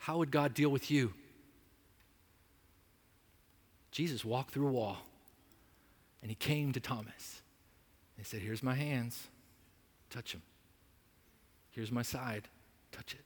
How 0.00 0.16
would 0.16 0.30
God 0.30 0.54
deal 0.54 0.70
with 0.70 0.90
you? 0.90 1.12
Jesus 3.90 4.24
walked 4.24 4.50
through 4.50 4.68
a 4.68 4.72
wall 4.72 4.96
and 6.22 6.30
he 6.30 6.34
came 6.34 6.72
to 6.72 6.80
Thomas. 6.80 7.42
He 8.16 8.24
said, 8.24 8.40
Here's 8.40 8.62
my 8.62 8.74
hands, 8.74 9.28
touch 10.08 10.32
them. 10.32 10.40
Here's 11.70 11.92
my 11.92 12.00
side, 12.00 12.48
touch 12.92 13.12
it. 13.12 13.24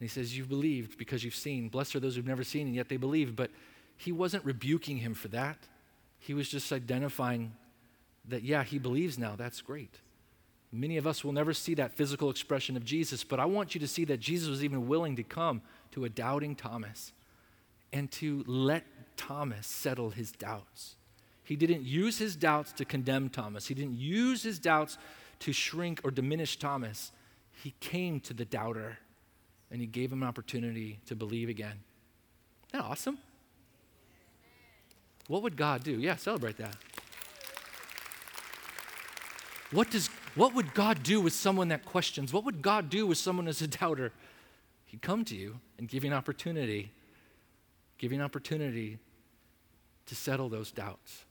And 0.00 0.08
he 0.08 0.08
says, 0.08 0.36
You've 0.36 0.48
believed 0.48 0.96
because 0.96 1.22
you've 1.22 1.34
seen. 1.34 1.68
Blessed 1.68 1.96
are 1.96 2.00
those 2.00 2.16
who've 2.16 2.26
never 2.26 2.44
seen 2.44 2.66
and 2.66 2.74
yet 2.74 2.88
they 2.88 2.96
believe. 2.96 3.36
But 3.36 3.50
he 3.98 4.10
wasn't 4.10 4.46
rebuking 4.46 4.96
him 4.96 5.12
for 5.12 5.28
that. 5.28 5.58
He 6.18 6.32
was 6.32 6.48
just 6.48 6.72
identifying 6.72 7.52
that, 8.28 8.42
yeah, 8.42 8.64
he 8.64 8.78
believes 8.78 9.18
now. 9.18 9.36
That's 9.36 9.60
great. 9.60 10.00
Many 10.74 10.96
of 10.96 11.06
us 11.06 11.22
will 11.22 11.32
never 11.32 11.54
see 11.54 11.74
that 11.74 11.92
physical 11.92 12.30
expression 12.30 12.76
of 12.76 12.84
Jesus, 12.84 13.22
but 13.22 13.38
I 13.38 13.44
want 13.44 13.76
you 13.76 13.80
to 13.80 13.86
see 13.86 14.04
that 14.06 14.18
Jesus 14.18 14.48
was 14.48 14.64
even 14.64 14.88
willing 14.88 15.14
to 15.14 15.22
come 15.22 15.62
to 15.92 16.04
a 16.04 16.08
doubting 16.08 16.56
Thomas 16.56 17.12
and 17.92 18.10
to 18.12 18.42
let 18.48 18.84
Thomas 19.16 19.68
settle 19.68 20.10
his 20.10 20.32
doubts. 20.32 20.96
He 21.44 21.54
didn't 21.54 21.82
use 21.82 22.18
his 22.18 22.34
doubts 22.34 22.72
to 22.72 22.84
condemn 22.84 23.28
Thomas, 23.28 23.68
he 23.68 23.74
didn't 23.74 23.94
use 23.94 24.42
his 24.42 24.58
doubts 24.58 24.98
to 25.40 25.52
shrink 25.52 26.00
or 26.02 26.10
diminish 26.10 26.58
Thomas. 26.58 27.12
He 27.62 27.74
came 27.78 28.18
to 28.20 28.34
the 28.34 28.44
doubter 28.44 28.98
and 29.70 29.80
he 29.80 29.86
gave 29.86 30.12
him 30.12 30.22
an 30.22 30.28
opportunity 30.28 30.98
to 31.06 31.14
believe 31.14 31.48
again. 31.48 31.78
Isn't 32.68 32.80
that 32.80 32.82
awesome? 32.82 33.18
What 35.28 35.42
would 35.42 35.56
God 35.56 35.84
do? 35.84 35.92
Yeah, 35.92 36.16
celebrate 36.16 36.56
that. 36.58 36.76
What, 39.70 39.90
does, 39.90 40.10
what 40.34 40.54
would 40.54 40.74
God 40.74 41.02
do 41.02 41.20
with 41.20 41.32
someone 41.32 41.68
that 41.68 41.84
questions? 41.84 42.32
What 42.32 42.44
would 42.44 42.62
God 42.62 42.90
do 42.90 43.06
with 43.06 43.18
someone 43.18 43.46
as 43.46 43.62
a 43.62 43.68
doubter? 43.68 44.12
He'd 44.86 45.02
come 45.02 45.24
to 45.26 45.36
you 45.36 45.60
and 45.78 45.88
give 45.88 46.04
you 46.04 46.10
an 46.10 46.16
opportunity, 46.16 46.90
give 47.98 48.12
you 48.12 48.18
an 48.18 48.24
opportunity 48.24 48.98
to 50.06 50.14
settle 50.14 50.48
those 50.48 50.70
doubts. 50.70 51.24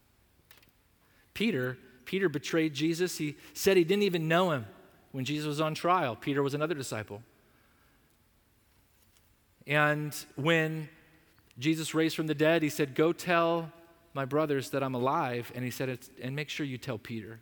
Peter, 1.33 1.77
Peter 2.05 2.29
betrayed 2.29 2.73
Jesus. 2.73 3.17
He 3.17 3.35
said 3.53 3.77
he 3.77 3.83
didn't 3.83 4.03
even 4.03 4.27
know 4.27 4.51
him 4.51 4.65
when 5.11 5.25
Jesus 5.25 5.47
was 5.47 5.61
on 5.61 5.75
trial. 5.75 6.15
Peter 6.15 6.41
was 6.41 6.53
another 6.53 6.75
disciple. 6.75 7.21
And 9.65 10.15
when 10.35 10.89
Jesus 11.59 11.93
raised 11.93 12.15
from 12.15 12.27
the 12.27 12.35
dead, 12.35 12.63
he 12.63 12.69
said, 12.69 12.95
Go 12.95 13.13
tell 13.13 13.71
my 14.13 14.25
brothers 14.25 14.69
that 14.71 14.83
I'm 14.83 14.95
alive. 14.95 15.51
And 15.55 15.63
he 15.63 15.71
said, 15.71 15.99
And 16.21 16.35
make 16.35 16.49
sure 16.49 16.65
you 16.65 16.77
tell 16.77 16.97
Peter. 16.97 17.39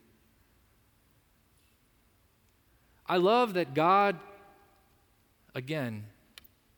I 3.11 3.17
love 3.17 3.55
that 3.55 3.73
God, 3.73 4.17
again, 5.53 6.05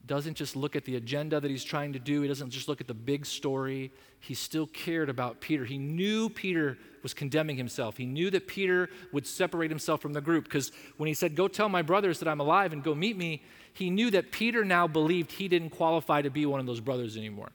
doesn't 0.04 0.34
just 0.34 0.56
look 0.56 0.76
at 0.76 0.84
the 0.84 0.96
agenda 0.96 1.40
that 1.40 1.52
he's 1.52 1.64
trying 1.64 1.94
to 1.94 2.00
do. 2.00 2.24
He 2.24 2.28
doesn't 2.28 2.50
just 2.50 2.68
look 2.68 2.82
at 2.82 2.88
the 2.88 2.96
big 2.96 3.28
story. 3.28 3.92
He 4.20 4.34
still 4.34 4.66
cared 4.66 5.12
about 5.12 5.42
Peter. 5.42 5.64
He 5.64 5.78
knew 5.78 6.30
Peter 6.30 6.80
was 7.04 7.14
condemning 7.14 7.56
himself. 7.56 7.98
He 7.98 8.08
knew 8.08 8.32
that 8.32 8.48
Peter 8.48 8.90
would 9.12 9.28
separate 9.28 9.70
himself 9.70 10.02
from 10.02 10.14
the 10.14 10.22
group 10.22 10.46
because 10.46 10.72
when 10.98 11.06
he 11.06 11.14
said, 11.14 11.36
Go 11.36 11.48
tell 11.48 11.70
my 11.70 11.84
brothers 11.84 12.18
that 12.18 12.28
I'm 12.28 12.40
alive 12.40 12.74
and 12.74 12.84
go 12.84 12.96
meet 12.96 13.16
me, 13.16 13.44
he 13.72 13.92
knew 13.92 14.10
that 14.10 14.32
Peter 14.32 14.66
now 14.66 14.88
believed 14.88 15.34
he 15.34 15.48
didn't 15.48 15.70
qualify 15.70 16.24
to 16.24 16.32
be 16.32 16.48
one 16.48 16.60
of 16.60 16.66
those 16.66 16.80
brothers 16.80 17.16
anymore. 17.16 17.52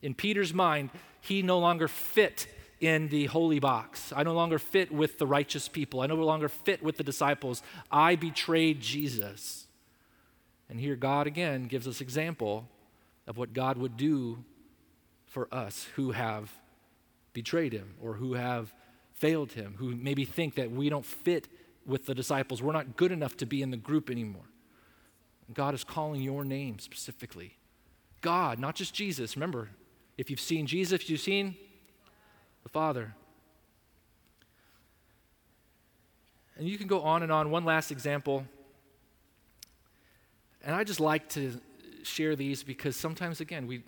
In 0.00 0.14
Peter's 0.14 0.54
mind, 0.54 0.90
he 1.22 1.42
no 1.42 1.58
longer 1.58 1.88
fit 1.88 2.46
in 2.82 3.08
the 3.08 3.26
holy 3.26 3.60
box. 3.60 4.12
I 4.14 4.24
no 4.24 4.34
longer 4.34 4.58
fit 4.58 4.90
with 4.92 5.18
the 5.18 5.26
righteous 5.26 5.68
people. 5.68 6.00
I 6.00 6.06
no 6.06 6.16
longer 6.16 6.48
fit 6.48 6.82
with 6.82 6.96
the 6.96 7.04
disciples. 7.04 7.62
I 7.90 8.16
betrayed 8.16 8.80
Jesus. 8.80 9.66
And 10.68 10.80
here 10.80 10.96
God 10.96 11.28
again 11.28 11.68
gives 11.68 11.86
us 11.86 12.00
example 12.00 12.68
of 13.26 13.38
what 13.38 13.52
God 13.52 13.78
would 13.78 13.96
do 13.96 14.44
for 15.26 15.46
us 15.52 15.86
who 15.94 16.10
have 16.10 16.50
betrayed 17.32 17.72
him 17.72 17.94
or 18.02 18.14
who 18.14 18.34
have 18.34 18.74
failed 19.12 19.52
him, 19.52 19.76
who 19.78 19.94
maybe 19.94 20.24
think 20.24 20.56
that 20.56 20.72
we 20.72 20.88
don't 20.88 21.06
fit 21.06 21.46
with 21.86 22.06
the 22.06 22.14
disciples. 22.14 22.60
We're 22.60 22.72
not 22.72 22.96
good 22.96 23.12
enough 23.12 23.36
to 23.38 23.46
be 23.46 23.62
in 23.62 23.70
the 23.70 23.76
group 23.76 24.10
anymore. 24.10 24.50
God 25.54 25.74
is 25.74 25.84
calling 25.84 26.20
your 26.20 26.44
name 26.44 26.80
specifically. 26.80 27.58
God, 28.22 28.58
not 28.58 28.74
just 28.74 28.92
Jesus. 28.92 29.36
Remember, 29.36 29.70
if 30.18 30.30
you've 30.30 30.40
seen 30.40 30.66
Jesus, 30.66 31.08
you've 31.08 31.20
seen 31.20 31.56
the 32.62 32.68
Father. 32.68 33.14
And 36.56 36.68
you 36.68 36.78
can 36.78 36.86
go 36.86 37.00
on 37.02 37.22
and 37.22 37.32
on. 37.32 37.50
One 37.50 37.64
last 37.64 37.90
example. 37.90 38.44
And 40.64 40.74
I 40.74 40.84
just 40.84 41.00
like 41.00 41.28
to 41.30 41.60
share 42.02 42.36
these 42.36 42.62
because 42.62 42.94
sometimes, 42.94 43.40
again, 43.40 43.66
we, 43.66 43.82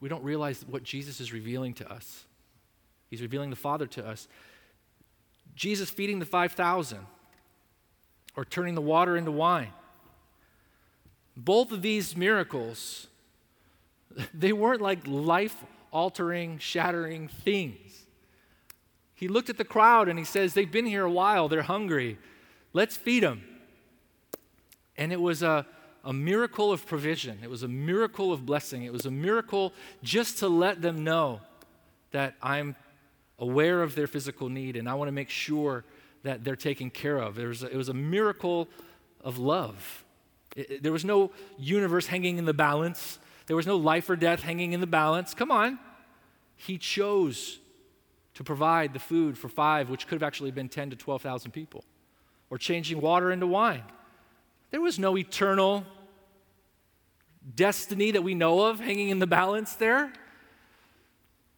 we 0.00 0.08
don't 0.08 0.22
realize 0.22 0.64
what 0.68 0.82
Jesus 0.82 1.20
is 1.20 1.32
revealing 1.32 1.74
to 1.74 1.92
us. 1.92 2.24
He's 3.10 3.22
revealing 3.22 3.50
the 3.50 3.56
Father 3.56 3.86
to 3.86 4.06
us. 4.06 4.28
Jesus 5.54 5.90
feeding 5.90 6.18
the 6.18 6.26
5,000 6.26 6.98
or 8.36 8.44
turning 8.44 8.74
the 8.74 8.80
water 8.80 9.16
into 9.16 9.30
wine. 9.30 9.72
Both 11.36 11.72
of 11.72 11.82
these 11.82 12.16
miracles, 12.16 13.08
they 14.34 14.52
weren't 14.52 14.80
like 14.80 15.06
life 15.06 15.64
altering, 15.94 16.58
shattering 16.58 17.28
things. 17.28 18.02
He 19.14 19.28
looked 19.28 19.48
at 19.48 19.56
the 19.56 19.64
crowd 19.64 20.08
and 20.08 20.18
he 20.18 20.24
says, 20.24 20.52
They've 20.52 20.70
been 20.70 20.86
here 20.86 21.04
a 21.04 21.10
while, 21.10 21.48
they're 21.48 21.62
hungry. 21.62 22.18
Let's 22.72 22.96
feed 22.96 23.22
them. 23.22 23.44
And 24.96 25.12
it 25.12 25.20
was 25.20 25.42
a, 25.42 25.66
a 26.04 26.12
miracle 26.12 26.72
of 26.72 26.86
provision, 26.86 27.38
it 27.42 27.48
was 27.48 27.62
a 27.62 27.68
miracle 27.68 28.32
of 28.32 28.44
blessing, 28.44 28.82
it 28.82 28.92
was 28.92 29.06
a 29.06 29.10
miracle 29.10 29.72
just 30.02 30.38
to 30.40 30.48
let 30.48 30.82
them 30.82 31.04
know 31.04 31.40
that 32.10 32.34
I'm 32.42 32.76
aware 33.38 33.82
of 33.82 33.94
their 33.94 34.06
physical 34.06 34.48
need 34.48 34.76
and 34.76 34.88
I 34.88 34.94
want 34.94 35.08
to 35.08 35.12
make 35.12 35.30
sure 35.30 35.84
that 36.22 36.44
they're 36.44 36.56
taken 36.56 36.90
care 36.90 37.18
of. 37.18 37.38
It 37.38 37.46
was 37.46 37.62
a, 37.62 37.66
it 37.66 37.76
was 37.76 37.88
a 37.88 37.94
miracle 37.94 38.68
of 39.22 39.38
love. 39.38 40.04
It, 40.56 40.82
there 40.82 40.92
was 40.92 41.04
no 41.04 41.30
universe 41.58 42.06
hanging 42.06 42.38
in 42.38 42.44
the 42.44 42.54
balance. 42.54 43.18
There 43.46 43.56
was 43.56 43.66
no 43.66 43.76
life 43.76 44.08
or 44.08 44.16
death 44.16 44.42
hanging 44.42 44.72
in 44.72 44.80
the 44.80 44.86
balance. 44.86 45.34
Come 45.34 45.50
on. 45.50 45.78
He 46.56 46.78
chose 46.78 47.58
to 48.34 48.44
provide 48.44 48.92
the 48.92 48.98
food 48.98 49.38
for 49.38 49.48
five, 49.48 49.90
which 49.90 50.06
could 50.06 50.16
have 50.16 50.26
actually 50.26 50.50
been 50.50 50.68
10 50.68 50.90
to 50.90 50.96
12,000 50.96 51.50
people, 51.50 51.84
or 52.50 52.58
changing 52.58 53.00
water 53.00 53.30
into 53.30 53.46
wine. 53.46 53.84
There 54.70 54.80
was 54.80 54.98
no 54.98 55.16
eternal 55.16 55.84
destiny 57.54 58.10
that 58.10 58.22
we 58.22 58.34
know 58.34 58.66
of 58.66 58.80
hanging 58.80 59.10
in 59.10 59.18
the 59.18 59.26
balance 59.26 59.74
there. 59.74 60.12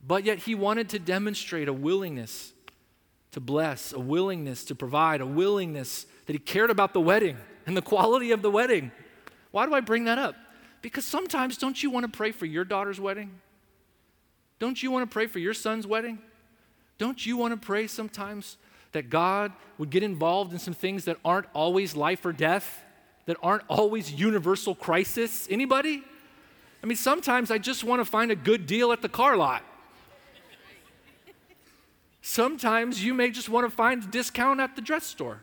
But 0.07 0.25
yet, 0.25 0.39
he 0.39 0.55
wanted 0.55 0.89
to 0.91 0.99
demonstrate 0.99 1.69
a 1.69 1.73
willingness 1.73 2.53
to 3.33 3.41
bless, 3.41 3.93
a 3.93 3.99
willingness 3.99 4.65
to 4.65 4.75
provide, 4.75 5.21
a 5.21 5.27
willingness 5.27 6.07
that 6.27 6.33
he 6.33 6.39
cared 6.39 6.71
about 6.71 6.93
the 6.93 7.01
wedding 7.01 7.37
and 7.67 7.77
the 7.77 7.83
quality 7.83 8.31
of 8.31 8.43
the 8.43 8.51
wedding. 8.51 8.93
Why 9.51 9.67
do 9.67 9.75
I 9.75 9.81
bring 9.81 10.05
that 10.05 10.19
up? 10.19 10.37
Because 10.83 11.05
sometimes 11.05 11.57
don't 11.57 11.83
you 11.83 11.91
want 11.91 12.11
to 12.11 12.17
pray 12.17 12.33
for 12.33 12.47
your 12.47 12.65
daughter's 12.65 13.01
wedding? 13.01 13.41
Don't 14.59 14.83
you 14.83 14.91
want 14.91 15.09
to 15.09 15.13
pray 15.13 15.27
for 15.27 15.39
your 15.39 15.55
son's 15.55 15.87
wedding? 15.87 16.19
Don't 16.99 17.25
you 17.25 17.37
want 17.37 17.53
to 17.53 17.65
pray 17.65 17.87
sometimes 17.87 18.57
that 18.93 19.11
God 19.11 19.53
would 19.79 19.91
get 19.91 20.03
involved 20.03 20.53
in 20.53 20.59
some 20.59 20.75
things 20.75 21.05
that 21.05 21.19
aren't 21.25 21.47
always 21.53 21.95
life 21.95 22.25
or 22.25 22.33
death, 22.33 22.83
that 23.27 23.37
aren't 23.43 23.65
always 23.69 24.13
universal 24.13 24.75
crisis? 24.75 25.47
Anybody? 25.51 26.03
I 26.83 26.87
mean, 26.87 26.97
sometimes 26.97 27.51
I 27.51 27.59
just 27.59 27.85
want 27.85 28.01
to 28.01 28.05
find 28.05 28.31
a 28.31 28.37
good 28.37 28.67
deal 28.67 28.93
at 28.93 29.03
the 29.03 29.09
car 29.09 29.37
lot. 29.37 29.63
Sometimes 32.23 33.05
you 33.05 33.15
may 33.15 33.31
just 33.31 33.49
want 33.49 33.69
to 33.69 33.75
find 33.75 34.03
a 34.03 34.07
discount 34.07 34.61
at 34.61 34.75
the 34.75 34.83
dress 34.83 35.05
store. 35.05 35.43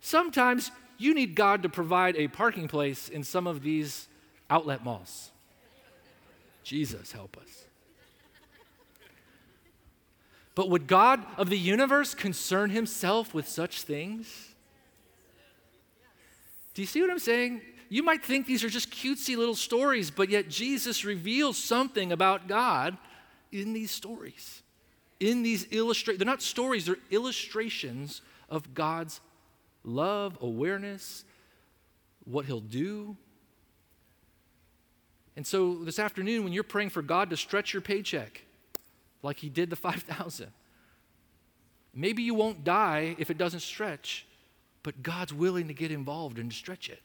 Sometimes 0.00 0.70
you 0.98 1.12
need 1.12 1.34
God 1.34 1.62
to 1.64 1.68
provide 1.68 2.16
a 2.16 2.28
parking 2.28 2.68
place 2.68 3.08
in 3.08 3.24
some 3.24 3.46
of 3.46 3.62
these 3.62 4.08
outlet 4.50 4.84
malls. 4.84 5.30
Jesus, 6.62 7.12
help 7.12 7.36
us. 7.36 7.64
But 10.54 10.70
would 10.70 10.86
God 10.86 11.24
of 11.36 11.50
the 11.50 11.58
universe 11.58 12.14
concern 12.14 12.70
himself 12.70 13.34
with 13.34 13.46
such 13.46 13.82
things? 13.82 14.54
Do 16.74 16.82
you 16.82 16.86
see 16.86 17.00
what 17.02 17.10
I'm 17.10 17.18
saying? 17.18 17.60
You 17.88 18.02
might 18.02 18.24
think 18.24 18.46
these 18.46 18.64
are 18.64 18.68
just 18.68 18.90
cutesy 18.90 19.36
little 19.36 19.54
stories, 19.54 20.10
but 20.10 20.28
yet 20.28 20.48
Jesus 20.48 21.04
reveals 21.04 21.56
something 21.56 22.10
about 22.10 22.48
God 22.48 22.96
in 23.52 23.72
these 23.74 23.90
stories. 23.90 24.62
In 25.20 25.42
these 25.42 25.64
illustrations, 25.70 26.18
they're 26.18 26.26
not 26.26 26.42
stories, 26.42 26.86
they're 26.86 26.96
illustrations 27.10 28.22
of 28.48 28.74
God's 28.74 29.20
love, 29.84 30.38
awareness, 30.40 31.24
what 32.24 32.46
He'll 32.46 32.60
do, 32.60 33.16
and 35.36 35.46
so 35.46 35.74
this 35.84 35.98
afternoon, 35.98 36.44
when 36.44 36.52
you're 36.52 36.64
praying 36.64 36.90
for 36.90 37.02
God 37.02 37.30
to 37.30 37.36
stretch 37.36 37.74
your 37.74 37.82
paycheck, 37.82 38.42
like 39.22 39.38
He 39.38 39.48
did 39.48 39.70
the 39.70 39.76
5,000, 39.76 40.48
maybe 41.94 42.22
you 42.22 42.34
won't 42.34 42.64
die 42.64 43.14
if 43.18 43.30
it 43.30 43.38
doesn't 43.38 43.60
stretch, 43.60 44.26
but 44.82 45.02
God's 45.02 45.32
willing 45.32 45.68
to 45.68 45.74
get 45.74 45.90
involved 45.90 46.38
and 46.38 46.52
stretch 46.52 46.88
it. 46.88 47.02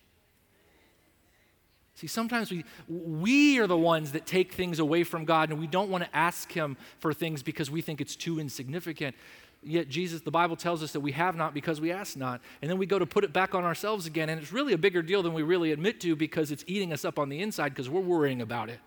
See, 1.95 2.07
sometimes 2.07 2.49
we, 2.49 2.63
we 2.87 3.59
are 3.59 3.67
the 3.67 3.77
ones 3.77 4.13
that 4.13 4.25
take 4.25 4.53
things 4.53 4.79
away 4.79 5.03
from 5.03 5.25
God 5.25 5.49
and 5.49 5.59
we 5.59 5.67
don't 5.67 5.89
want 5.89 6.03
to 6.03 6.15
ask 6.15 6.51
Him 6.51 6.77
for 6.99 7.13
things 7.13 7.43
because 7.43 7.69
we 7.69 7.81
think 7.81 8.01
it's 8.01 8.15
too 8.15 8.39
insignificant. 8.39 9.15
Yet 9.63 9.89
Jesus, 9.89 10.21
the 10.21 10.31
Bible 10.31 10.55
tells 10.55 10.81
us 10.81 10.91
that 10.93 11.01
we 11.01 11.11
have 11.11 11.35
not 11.35 11.53
because 11.53 11.79
we 11.79 11.91
ask 11.91 12.17
not. 12.17 12.41
And 12.61 12.71
then 12.71 12.79
we 12.79 12.87
go 12.87 12.97
to 12.97 13.05
put 13.05 13.23
it 13.23 13.31
back 13.31 13.53
on 13.53 13.63
ourselves 13.63 14.07
again, 14.07 14.27
and 14.29 14.41
it's 14.41 14.51
really 14.51 14.73
a 14.73 14.77
bigger 14.77 15.03
deal 15.03 15.21
than 15.21 15.33
we 15.33 15.43
really 15.43 15.71
admit 15.71 15.99
to 16.01 16.15
because 16.15 16.51
it's 16.51 16.63
eating 16.65 16.91
us 16.91 17.05
up 17.05 17.19
on 17.19 17.29
the 17.29 17.39
inside 17.39 17.69
because 17.69 17.89
we're 17.89 18.01
worrying 18.01 18.41
about 18.41 18.69
it. 18.69 18.79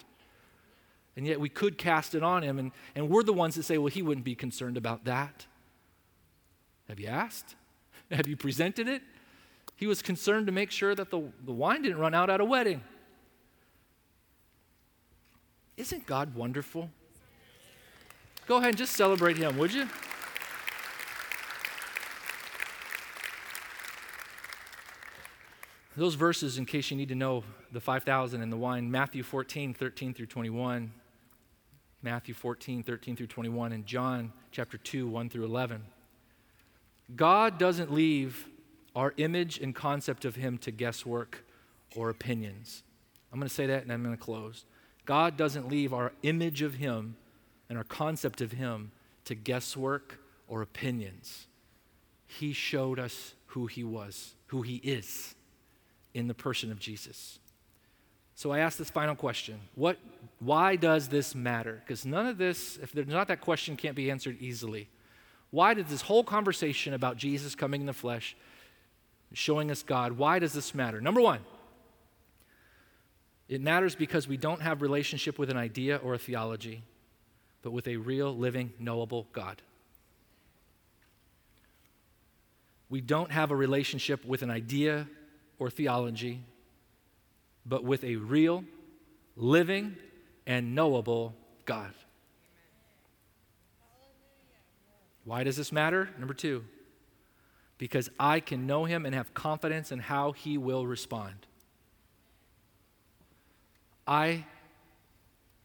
And 1.17 1.27
yet 1.27 1.39
we 1.39 1.49
could 1.49 1.79
cast 1.79 2.17
it 2.17 2.25
on 2.25 2.43
him, 2.43 2.59
and, 2.59 2.73
and 2.97 3.09
we're 3.09 3.23
the 3.23 3.33
ones 3.33 3.55
that 3.55 3.63
say, 3.63 3.79
well, 3.79 3.87
he 3.87 4.03
wouldn't 4.03 4.25
be 4.25 4.35
concerned 4.35 4.77
about 4.77 5.05
that. 5.05 5.47
Have 6.89 6.99
you 6.99 7.07
asked? 7.07 7.55
Have 8.11 8.27
you 8.27 8.37
presented 8.37 8.89
it? 8.89 9.03
He 9.77 9.87
was 9.87 10.03
concerned 10.03 10.47
to 10.47 10.53
make 10.53 10.73
sure 10.73 10.95
that 10.95 11.11
the, 11.11 11.23
the 11.45 11.53
wine 11.53 11.83
didn't 11.83 11.99
run 11.99 12.15
out 12.15 12.31
at 12.31 12.41
a 12.41 12.45
wedding. 12.45 12.83
Isn't 15.77 16.05
God 16.07 16.35
wonderful? 16.35 16.91
Go 18.47 18.57
ahead 18.57 18.71
and 18.71 18.79
just 18.79 18.95
celebrate 18.95 19.37
Him, 19.37 19.57
would 19.59 19.73
you? 19.73 19.89
Those 25.97 26.15
verses, 26.15 26.59
in 26.59 26.67
case 26.67 26.91
you 26.91 26.97
need 26.97 27.11
to 27.11 27.15
know 27.15 27.45
the 27.71 27.81
5,000 27.81 28.43
and 28.43 28.51
the 28.51 28.57
wine, 28.57 28.91
Matthew 28.91 29.23
14, 29.23 29.75
13 29.75 30.13
through 30.13 30.27
21. 30.27 30.93
Matthew 32.03 32.35
14, 32.35 32.83
13 32.83 33.17
through 33.17 33.29
21, 33.29 33.73
and 33.73 33.87
John 33.87 34.33
chapter 34.51 34.77
2, 34.77 35.07
1 35.07 35.31
through 35.31 35.45
11. 35.45 35.83
God 37.15 37.59
doesn't 37.59 37.93
leave 37.93 38.47
our 38.97 39.15
image 39.17 39.59
and 39.59 39.75
concept 39.75 40.25
of 40.25 40.35
Him 40.35 40.59
to 40.59 40.71
guesswork 40.71 41.45
or 41.97 42.11
opinions. 42.11 42.83
I'm 43.33 43.39
going 43.39 43.49
to 43.49 43.55
say 43.55 43.67
that 43.67 43.85
and 43.85 43.93
I'm 43.93 44.03
going 44.03 44.17
to 44.17 44.23
close. 44.23 44.65
God 45.07 45.37
doesn't 45.37 45.69
leave 45.69 45.95
our 45.95 46.13
image 46.23 46.61
of 46.61 46.75
Him 46.75 47.17
and 47.69 47.79
our 47.79 47.85
concept 47.85 48.41
of 48.41 48.53
Him 48.53 48.91
to 49.27 49.35
guesswork 49.35 50.19
or 50.49 50.61
opinions. 50.61 51.47
He 52.27 52.53
showed 52.53 52.99
us 52.99 53.35
who 53.47 53.67
He 53.67 53.85
was, 53.85 54.35
who 54.49 54.63
He 54.63 54.77
is 54.77 55.35
in 56.15 56.29
the 56.29 56.35
person 56.35 56.71
of 56.71 56.79
Jesus. 56.79 57.39
So 58.37 58.51
I 58.51 58.61
ask 58.61 58.79
this 58.79 58.91
final 58.91 59.15
question. 59.15 59.61
What 59.75 59.99
why 60.41 60.77
does 60.77 61.09
this 61.09 61.35
matter? 61.35 61.81
Because 61.85 62.05
none 62.05 62.27
of 62.27 62.39
this, 62.39 62.79
if 62.83 62.93
there's 62.93 63.07
not 63.07 63.29
that 63.29 63.41
question, 63.41 63.77
can't 63.77 63.97
be 63.97 64.11
answered 64.11 64.37
easily. 64.41 64.89
Why 65.51 65.75
did 65.75 65.89
this 65.89 66.03
whole 66.03 66.25
conversation 66.25 66.95
about 66.95 67.17
Jesus 67.17 67.55
coming 67.55 67.81
in 67.81 67.87
the 67.87 67.93
flesh, 67.93 68.37
showing 69.33 69.71
us 69.71 69.83
God, 69.83 70.13
why 70.13 70.41
does 70.41 70.53
this 70.53 70.75
matter? 70.75 71.01
Number 71.01 71.21
one, 71.21 71.41
it 73.49 73.61
matters 73.61 73.95
because 73.95 74.27
we 74.27 74.37
don't 74.37 74.61
have 74.63 74.83
relationship 74.83 75.39
with 75.39 75.51
an 75.51 75.57
idea 75.57 75.97
or 75.99 76.15
a 76.15 76.19
theology, 76.19 76.83
but 77.63 77.71
with 77.71 77.87
a 77.87 77.97
real, 77.97 78.37
living, 78.37 78.73
knowable 78.79 79.29
God. 79.33 79.63
We 82.91 83.01
don't 83.01 83.31
have 83.31 83.51
a 83.51 83.57
relationship 83.57 84.25
with 84.25 84.43
an 84.43 84.51
idea 84.51 85.07
or 85.59 85.71
theology, 85.71 86.41
but 87.65 87.85
with 87.85 88.05
a 88.05 88.17
real, 88.17 88.65
living, 89.37 89.97
and 90.47 90.75
knowable 90.75 91.35
God. 91.65 91.93
Why 95.25 95.43
does 95.45 95.57
this 95.57 95.73
matter? 95.73 96.11
Number 96.19 96.35
two, 96.35 96.65
because 97.79 98.11
I 98.21 98.41
can 98.41 98.67
know 98.67 98.85
him 98.85 99.07
and 99.07 99.15
have 99.15 99.33
confidence 99.33 99.91
in 99.91 99.99
how 99.99 100.33
he 100.33 100.59
will 100.59 100.87
respond. 100.87 101.47
I 104.07 104.45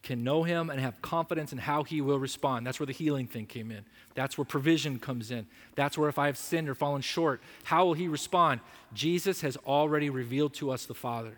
can 0.02 0.24
know 0.24 0.44
him 0.44 0.70
and 0.70 0.80
have 0.80 1.02
confidence 1.02 1.52
in 1.52 1.58
how 1.58 1.84
he 1.84 2.02
will 2.02 2.20
respond. 2.20 2.66
That's 2.66 2.80
where 2.80 2.88
the 2.88 2.94
healing 2.94 3.28
thing 3.28 3.46
came 3.46 3.70
in. 3.72 3.86
That's 4.16 4.38
where 4.38 4.46
provision 4.46 4.98
comes 5.00 5.30
in. 5.30 5.46
That's 5.76 5.98
where 5.98 6.10
if 6.10 6.18
I 6.18 6.28
have 6.28 6.38
sinned 6.38 6.70
or 6.70 6.76
fallen 6.76 7.02
short, 7.02 7.42
how 7.64 7.86
will 7.86 7.94
he 7.94 8.08
respond? 8.08 8.62
Jesus 8.94 9.42
has 9.42 9.58
already 9.58 10.10
revealed 10.10 10.54
to 10.56 10.72
us 10.72 10.86
the 10.86 10.94
Father. 10.94 11.38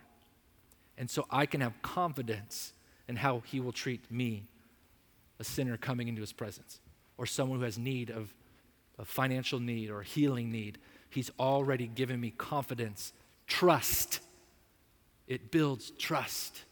And 0.98 1.10
so 1.10 1.26
I 1.32 1.48
can 1.48 1.62
have 1.62 1.74
confidence 1.82 2.74
in 3.08 3.16
how 3.16 3.42
he 3.46 3.60
will 3.60 3.72
treat 3.72 4.10
me, 4.12 4.44
a 5.40 5.44
sinner 5.44 5.76
coming 5.76 6.08
into 6.08 6.22
his 6.22 6.32
presence, 6.32 6.80
or 7.18 7.26
someone 7.26 7.60
who 7.60 7.66
has 7.66 7.80
need 7.80 8.12
of 8.12 8.34
a 9.00 9.06
financial 9.06 9.60
need 9.60 9.90
or 9.90 10.02
a 10.02 10.06
healing 10.06 10.52
need. 10.52 10.78
He's 11.10 11.32
already 11.40 11.88
given 11.88 12.20
me 12.20 12.32
confidence, 12.38 13.14
trust. 13.48 14.20
It 15.28 15.52
builds 15.52 15.92
trust. 15.98 16.64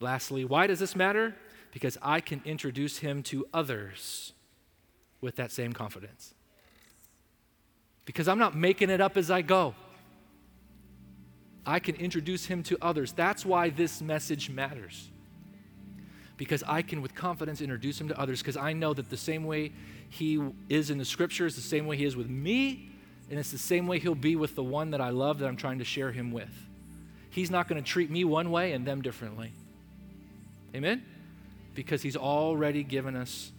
Lastly, 0.00 0.44
why 0.44 0.66
does 0.66 0.78
this 0.78 0.94
matter? 0.94 1.34
Because 1.72 1.98
I 2.02 2.20
can 2.20 2.40
introduce 2.44 2.98
him 2.98 3.22
to 3.24 3.46
others 3.52 4.32
with 5.20 5.36
that 5.36 5.50
same 5.50 5.72
confidence. 5.72 6.34
Because 8.04 8.28
I'm 8.28 8.38
not 8.38 8.56
making 8.56 8.90
it 8.90 9.00
up 9.00 9.16
as 9.16 9.30
I 9.30 9.42
go. 9.42 9.74
I 11.66 11.80
can 11.80 11.96
introduce 11.96 12.46
him 12.46 12.62
to 12.64 12.78
others. 12.80 13.12
That's 13.12 13.44
why 13.44 13.68
this 13.68 14.00
message 14.00 14.48
matters. 14.48 15.10
Because 16.38 16.62
I 16.66 16.82
can, 16.82 17.02
with 17.02 17.14
confidence, 17.14 17.60
introduce 17.60 18.00
him 18.00 18.08
to 18.08 18.18
others, 18.18 18.40
because 18.40 18.56
I 18.56 18.72
know 18.72 18.94
that 18.94 19.10
the 19.10 19.16
same 19.16 19.44
way 19.44 19.72
he 20.08 20.40
is 20.68 20.88
in 20.88 20.96
the 20.96 21.04
scriptures, 21.04 21.56
the 21.56 21.60
same 21.60 21.86
way 21.86 21.96
he 21.96 22.04
is 22.04 22.16
with 22.16 22.30
me, 22.30 22.92
and 23.28 23.38
it's 23.38 23.50
the 23.50 23.58
same 23.58 23.86
way 23.86 23.98
he'll 23.98 24.14
be 24.14 24.36
with 24.36 24.54
the 24.54 24.62
one 24.62 24.92
that 24.92 25.00
I 25.00 25.10
love 25.10 25.40
that 25.40 25.46
I'm 25.46 25.56
trying 25.56 25.80
to 25.80 25.84
share 25.84 26.12
him 26.12 26.30
with. 26.30 26.48
He's 27.28 27.50
not 27.50 27.68
going 27.68 27.82
to 27.82 27.86
treat 27.86 28.10
me 28.10 28.24
one 28.24 28.50
way 28.50 28.72
and 28.72 28.86
them 28.86 29.02
differently. 29.02 29.52
Amen? 30.74 31.04
Because 31.74 32.02
he's 32.02 32.16
already 32.16 32.82
given 32.82 33.16
us 33.16 33.52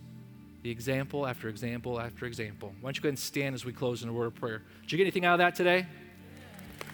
the 0.61 0.69
example 0.69 1.25
after 1.25 1.47
example 1.47 1.99
after 1.99 2.25
example. 2.25 2.73
Why 2.81 2.87
don't 2.87 2.97
you 2.97 3.01
go 3.01 3.07
ahead 3.07 3.13
and 3.13 3.19
stand 3.19 3.55
as 3.55 3.63
we 3.65 3.71
close 3.71 4.03
in 4.03 4.09
a 4.09 4.13
word 4.13 4.27
of 4.27 4.35
prayer? 4.35 4.63
Did 4.81 4.91
you 4.91 4.97
get 4.97 5.03
anything 5.03 5.25
out 5.25 5.33
of 5.33 5.39
that 5.39 5.55
today? 5.55 5.85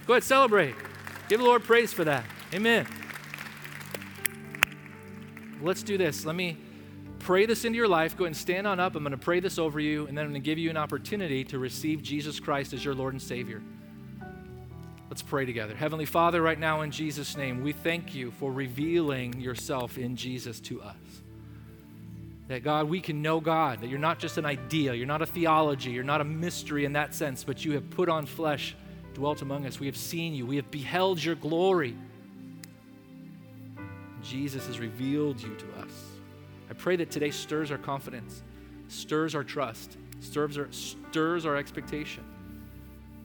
Go 0.06 0.14
ahead, 0.14 0.24
celebrate. 0.24 0.76
Give 1.28 1.40
the 1.40 1.46
Lord 1.46 1.64
praise 1.64 1.92
for 1.92 2.04
that. 2.04 2.26
Amen. 2.54 2.86
Let's 5.62 5.82
do 5.82 5.98
this. 5.98 6.26
Let 6.26 6.36
me 6.36 6.58
pray 7.20 7.48
this 7.48 7.66
into 7.66 7.78
your 7.78 7.88
life. 7.88 8.16
Go 8.16 8.26
ahead 8.26 8.30
and 8.30 8.38
stand 8.38 8.68
on 8.68 8.80
up. 8.80 8.96
I'm 8.96 9.02
going 9.02 9.12
to 9.12 9.18
pray 9.18 9.40
this 9.40 9.58
over 9.58 9.80
you, 9.80 10.06
and 10.06 10.16
then 10.16 10.26
I'm 10.26 10.32
going 10.32 10.42
to 10.42 10.46
give 10.46 10.60
you 10.60 10.70
an 10.70 10.78
opportunity 10.78 11.44
to 11.46 11.58
receive 11.58 12.04
Jesus 12.04 12.40
Christ 12.40 12.72
as 12.74 12.86
your 12.86 12.94
Lord 12.94 13.14
and 13.14 13.22
Savior. 13.22 13.64
Let's 15.16 15.24
pray 15.24 15.46
together. 15.46 15.74
Heavenly 15.74 16.04
Father, 16.04 16.42
right 16.42 16.60
now 16.60 16.82
in 16.82 16.92
Jesus' 16.92 17.38
name, 17.38 17.64
we 17.64 17.72
thank 17.72 18.14
you 18.14 18.32
for 18.32 18.52
revealing 18.52 19.40
yourself 19.40 19.98
in 19.98 20.18
Jesus 20.18 20.60
to 20.60 20.82
us. 20.82 20.98
That 22.50 22.66
God, 22.66 22.90
we 22.90 23.00
can 23.00 23.22
know 23.22 23.40
God, 23.40 23.80
that 23.80 23.88
you're 23.88 23.98
not 23.98 24.20
just 24.20 24.38
an 24.38 24.46
idea, 24.46 24.94
you're 24.94 25.08
not 25.08 25.22
a 25.22 25.26
theology, 25.26 25.92
you're 25.92 26.04
not 26.04 26.20
a 26.20 26.26
mystery 26.26 26.84
in 26.84 26.92
that 26.92 27.16
sense, 27.16 27.46
but 27.46 27.64
you 27.64 27.72
have 27.72 27.90
put 27.92 28.10
on 28.10 28.26
flesh, 28.26 28.76
dwelt 29.14 29.42
among 29.42 29.66
us. 29.66 29.80
We 29.80 29.86
have 29.86 29.96
seen 29.96 30.34
you, 30.34 30.46
we 30.46 30.58
have 30.58 30.70
beheld 30.70 31.24
your 31.24 31.36
glory. 31.36 31.96
Jesus 34.22 34.68
has 34.68 34.80
revealed 34.80 35.42
you 35.42 35.56
to 35.56 35.82
us. 35.82 35.94
I 36.70 36.74
pray 36.74 36.98
that 36.98 37.10
today 37.10 37.32
stirs 37.32 37.72
our 37.72 37.78
confidence, 37.78 38.44
stirs 38.90 39.34
our 39.34 39.46
trust, 39.46 39.96
stirs 40.20 40.58
our, 40.58 40.68
stirs 40.74 41.46
our 41.46 41.56
expectation. 41.56 42.26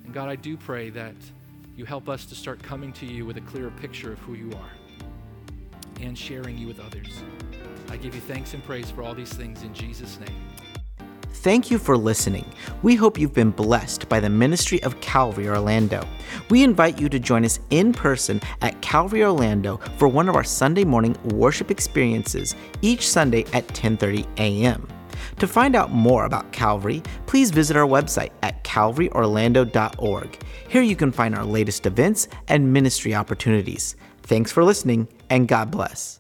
And 0.05 0.15
God, 0.15 0.29
I 0.29 0.37
do 0.37 0.57
pray 0.57 0.91
that 0.91 1.17
you 1.77 1.85
help 1.85 2.09
us 2.09 2.25
to 2.27 2.35
start 2.35 2.63
coming 2.63 2.93
to 2.95 3.07
you 3.07 3.25
with 3.25 3.37
a 3.37 3.43
clearer 3.43 3.71
picture 3.71 4.13
of 4.13 4.19
who 4.21 4.35
you 4.35 4.51
are 4.53 4.71
and 6.01 6.17
sharing 6.17 6.57
you 6.57 6.67
with 6.67 6.81
others. 6.81 7.23
I 7.89 7.97
give 7.97 8.15
you 8.15 8.21
thanks 8.21 8.55
and 8.55 8.65
praise 8.65 8.91
for 8.91 9.03
all 9.03 9.15
these 9.15 9.33
things 9.33 9.63
in 9.63 9.75
Jesus' 9.75 10.19
name. 10.21 10.37
Thank 11.33 11.71
you 11.71 11.79
for 11.79 11.97
listening. 11.97 12.45
We 12.83 12.97
hope 12.97 13.19
you've 13.19 13.33
been 13.33 13.51
blessed 13.51 14.09
by 14.11 14.21
the 14.21 14.29
ministry 14.29 14.83
of 14.83 15.01
Calvary 15.01 15.49
Orlando. 15.49 16.07
We 16.51 16.63
invite 16.63 17.01
you 17.01 17.09
to 17.09 17.19
join 17.19 17.47
us 17.47 17.61
in 17.71 17.95
person 17.95 18.43
at 18.61 18.81
Calvary 18.83 19.25
Orlando 19.25 19.79
for 19.97 20.07
one 20.07 20.29
of 20.29 20.37
our 20.37 20.45
Sunday 20.45 20.85
morning 20.85 21.17
worship 21.33 21.71
experiences 21.71 22.55
each 22.83 23.09
Sunday 23.09 23.45
at 23.55 23.67
10:30 23.69 24.27
a.m. 24.37 24.87
To 25.41 25.47
find 25.47 25.75
out 25.75 25.91
more 25.91 26.27
about 26.27 26.53
Calvary, 26.53 27.03
please 27.25 27.51
visit 27.51 27.75
our 27.75 27.87
website 27.87 28.31
at 28.43 28.63
calvaryorlando.org. 28.63 30.43
Here 30.69 30.83
you 30.83 30.97
can 30.97 31.11
find 31.11 31.35
our 31.35 31.47
latest 31.47 31.87
events 31.87 32.29
and 32.49 32.73
ministry 32.73 33.15
opportunities. 33.15 33.97
Thanks 34.23 34.53
for 34.53 34.63
listening 34.63 35.09
and 35.31 35.49
God 35.49 35.71
bless. 35.71 36.20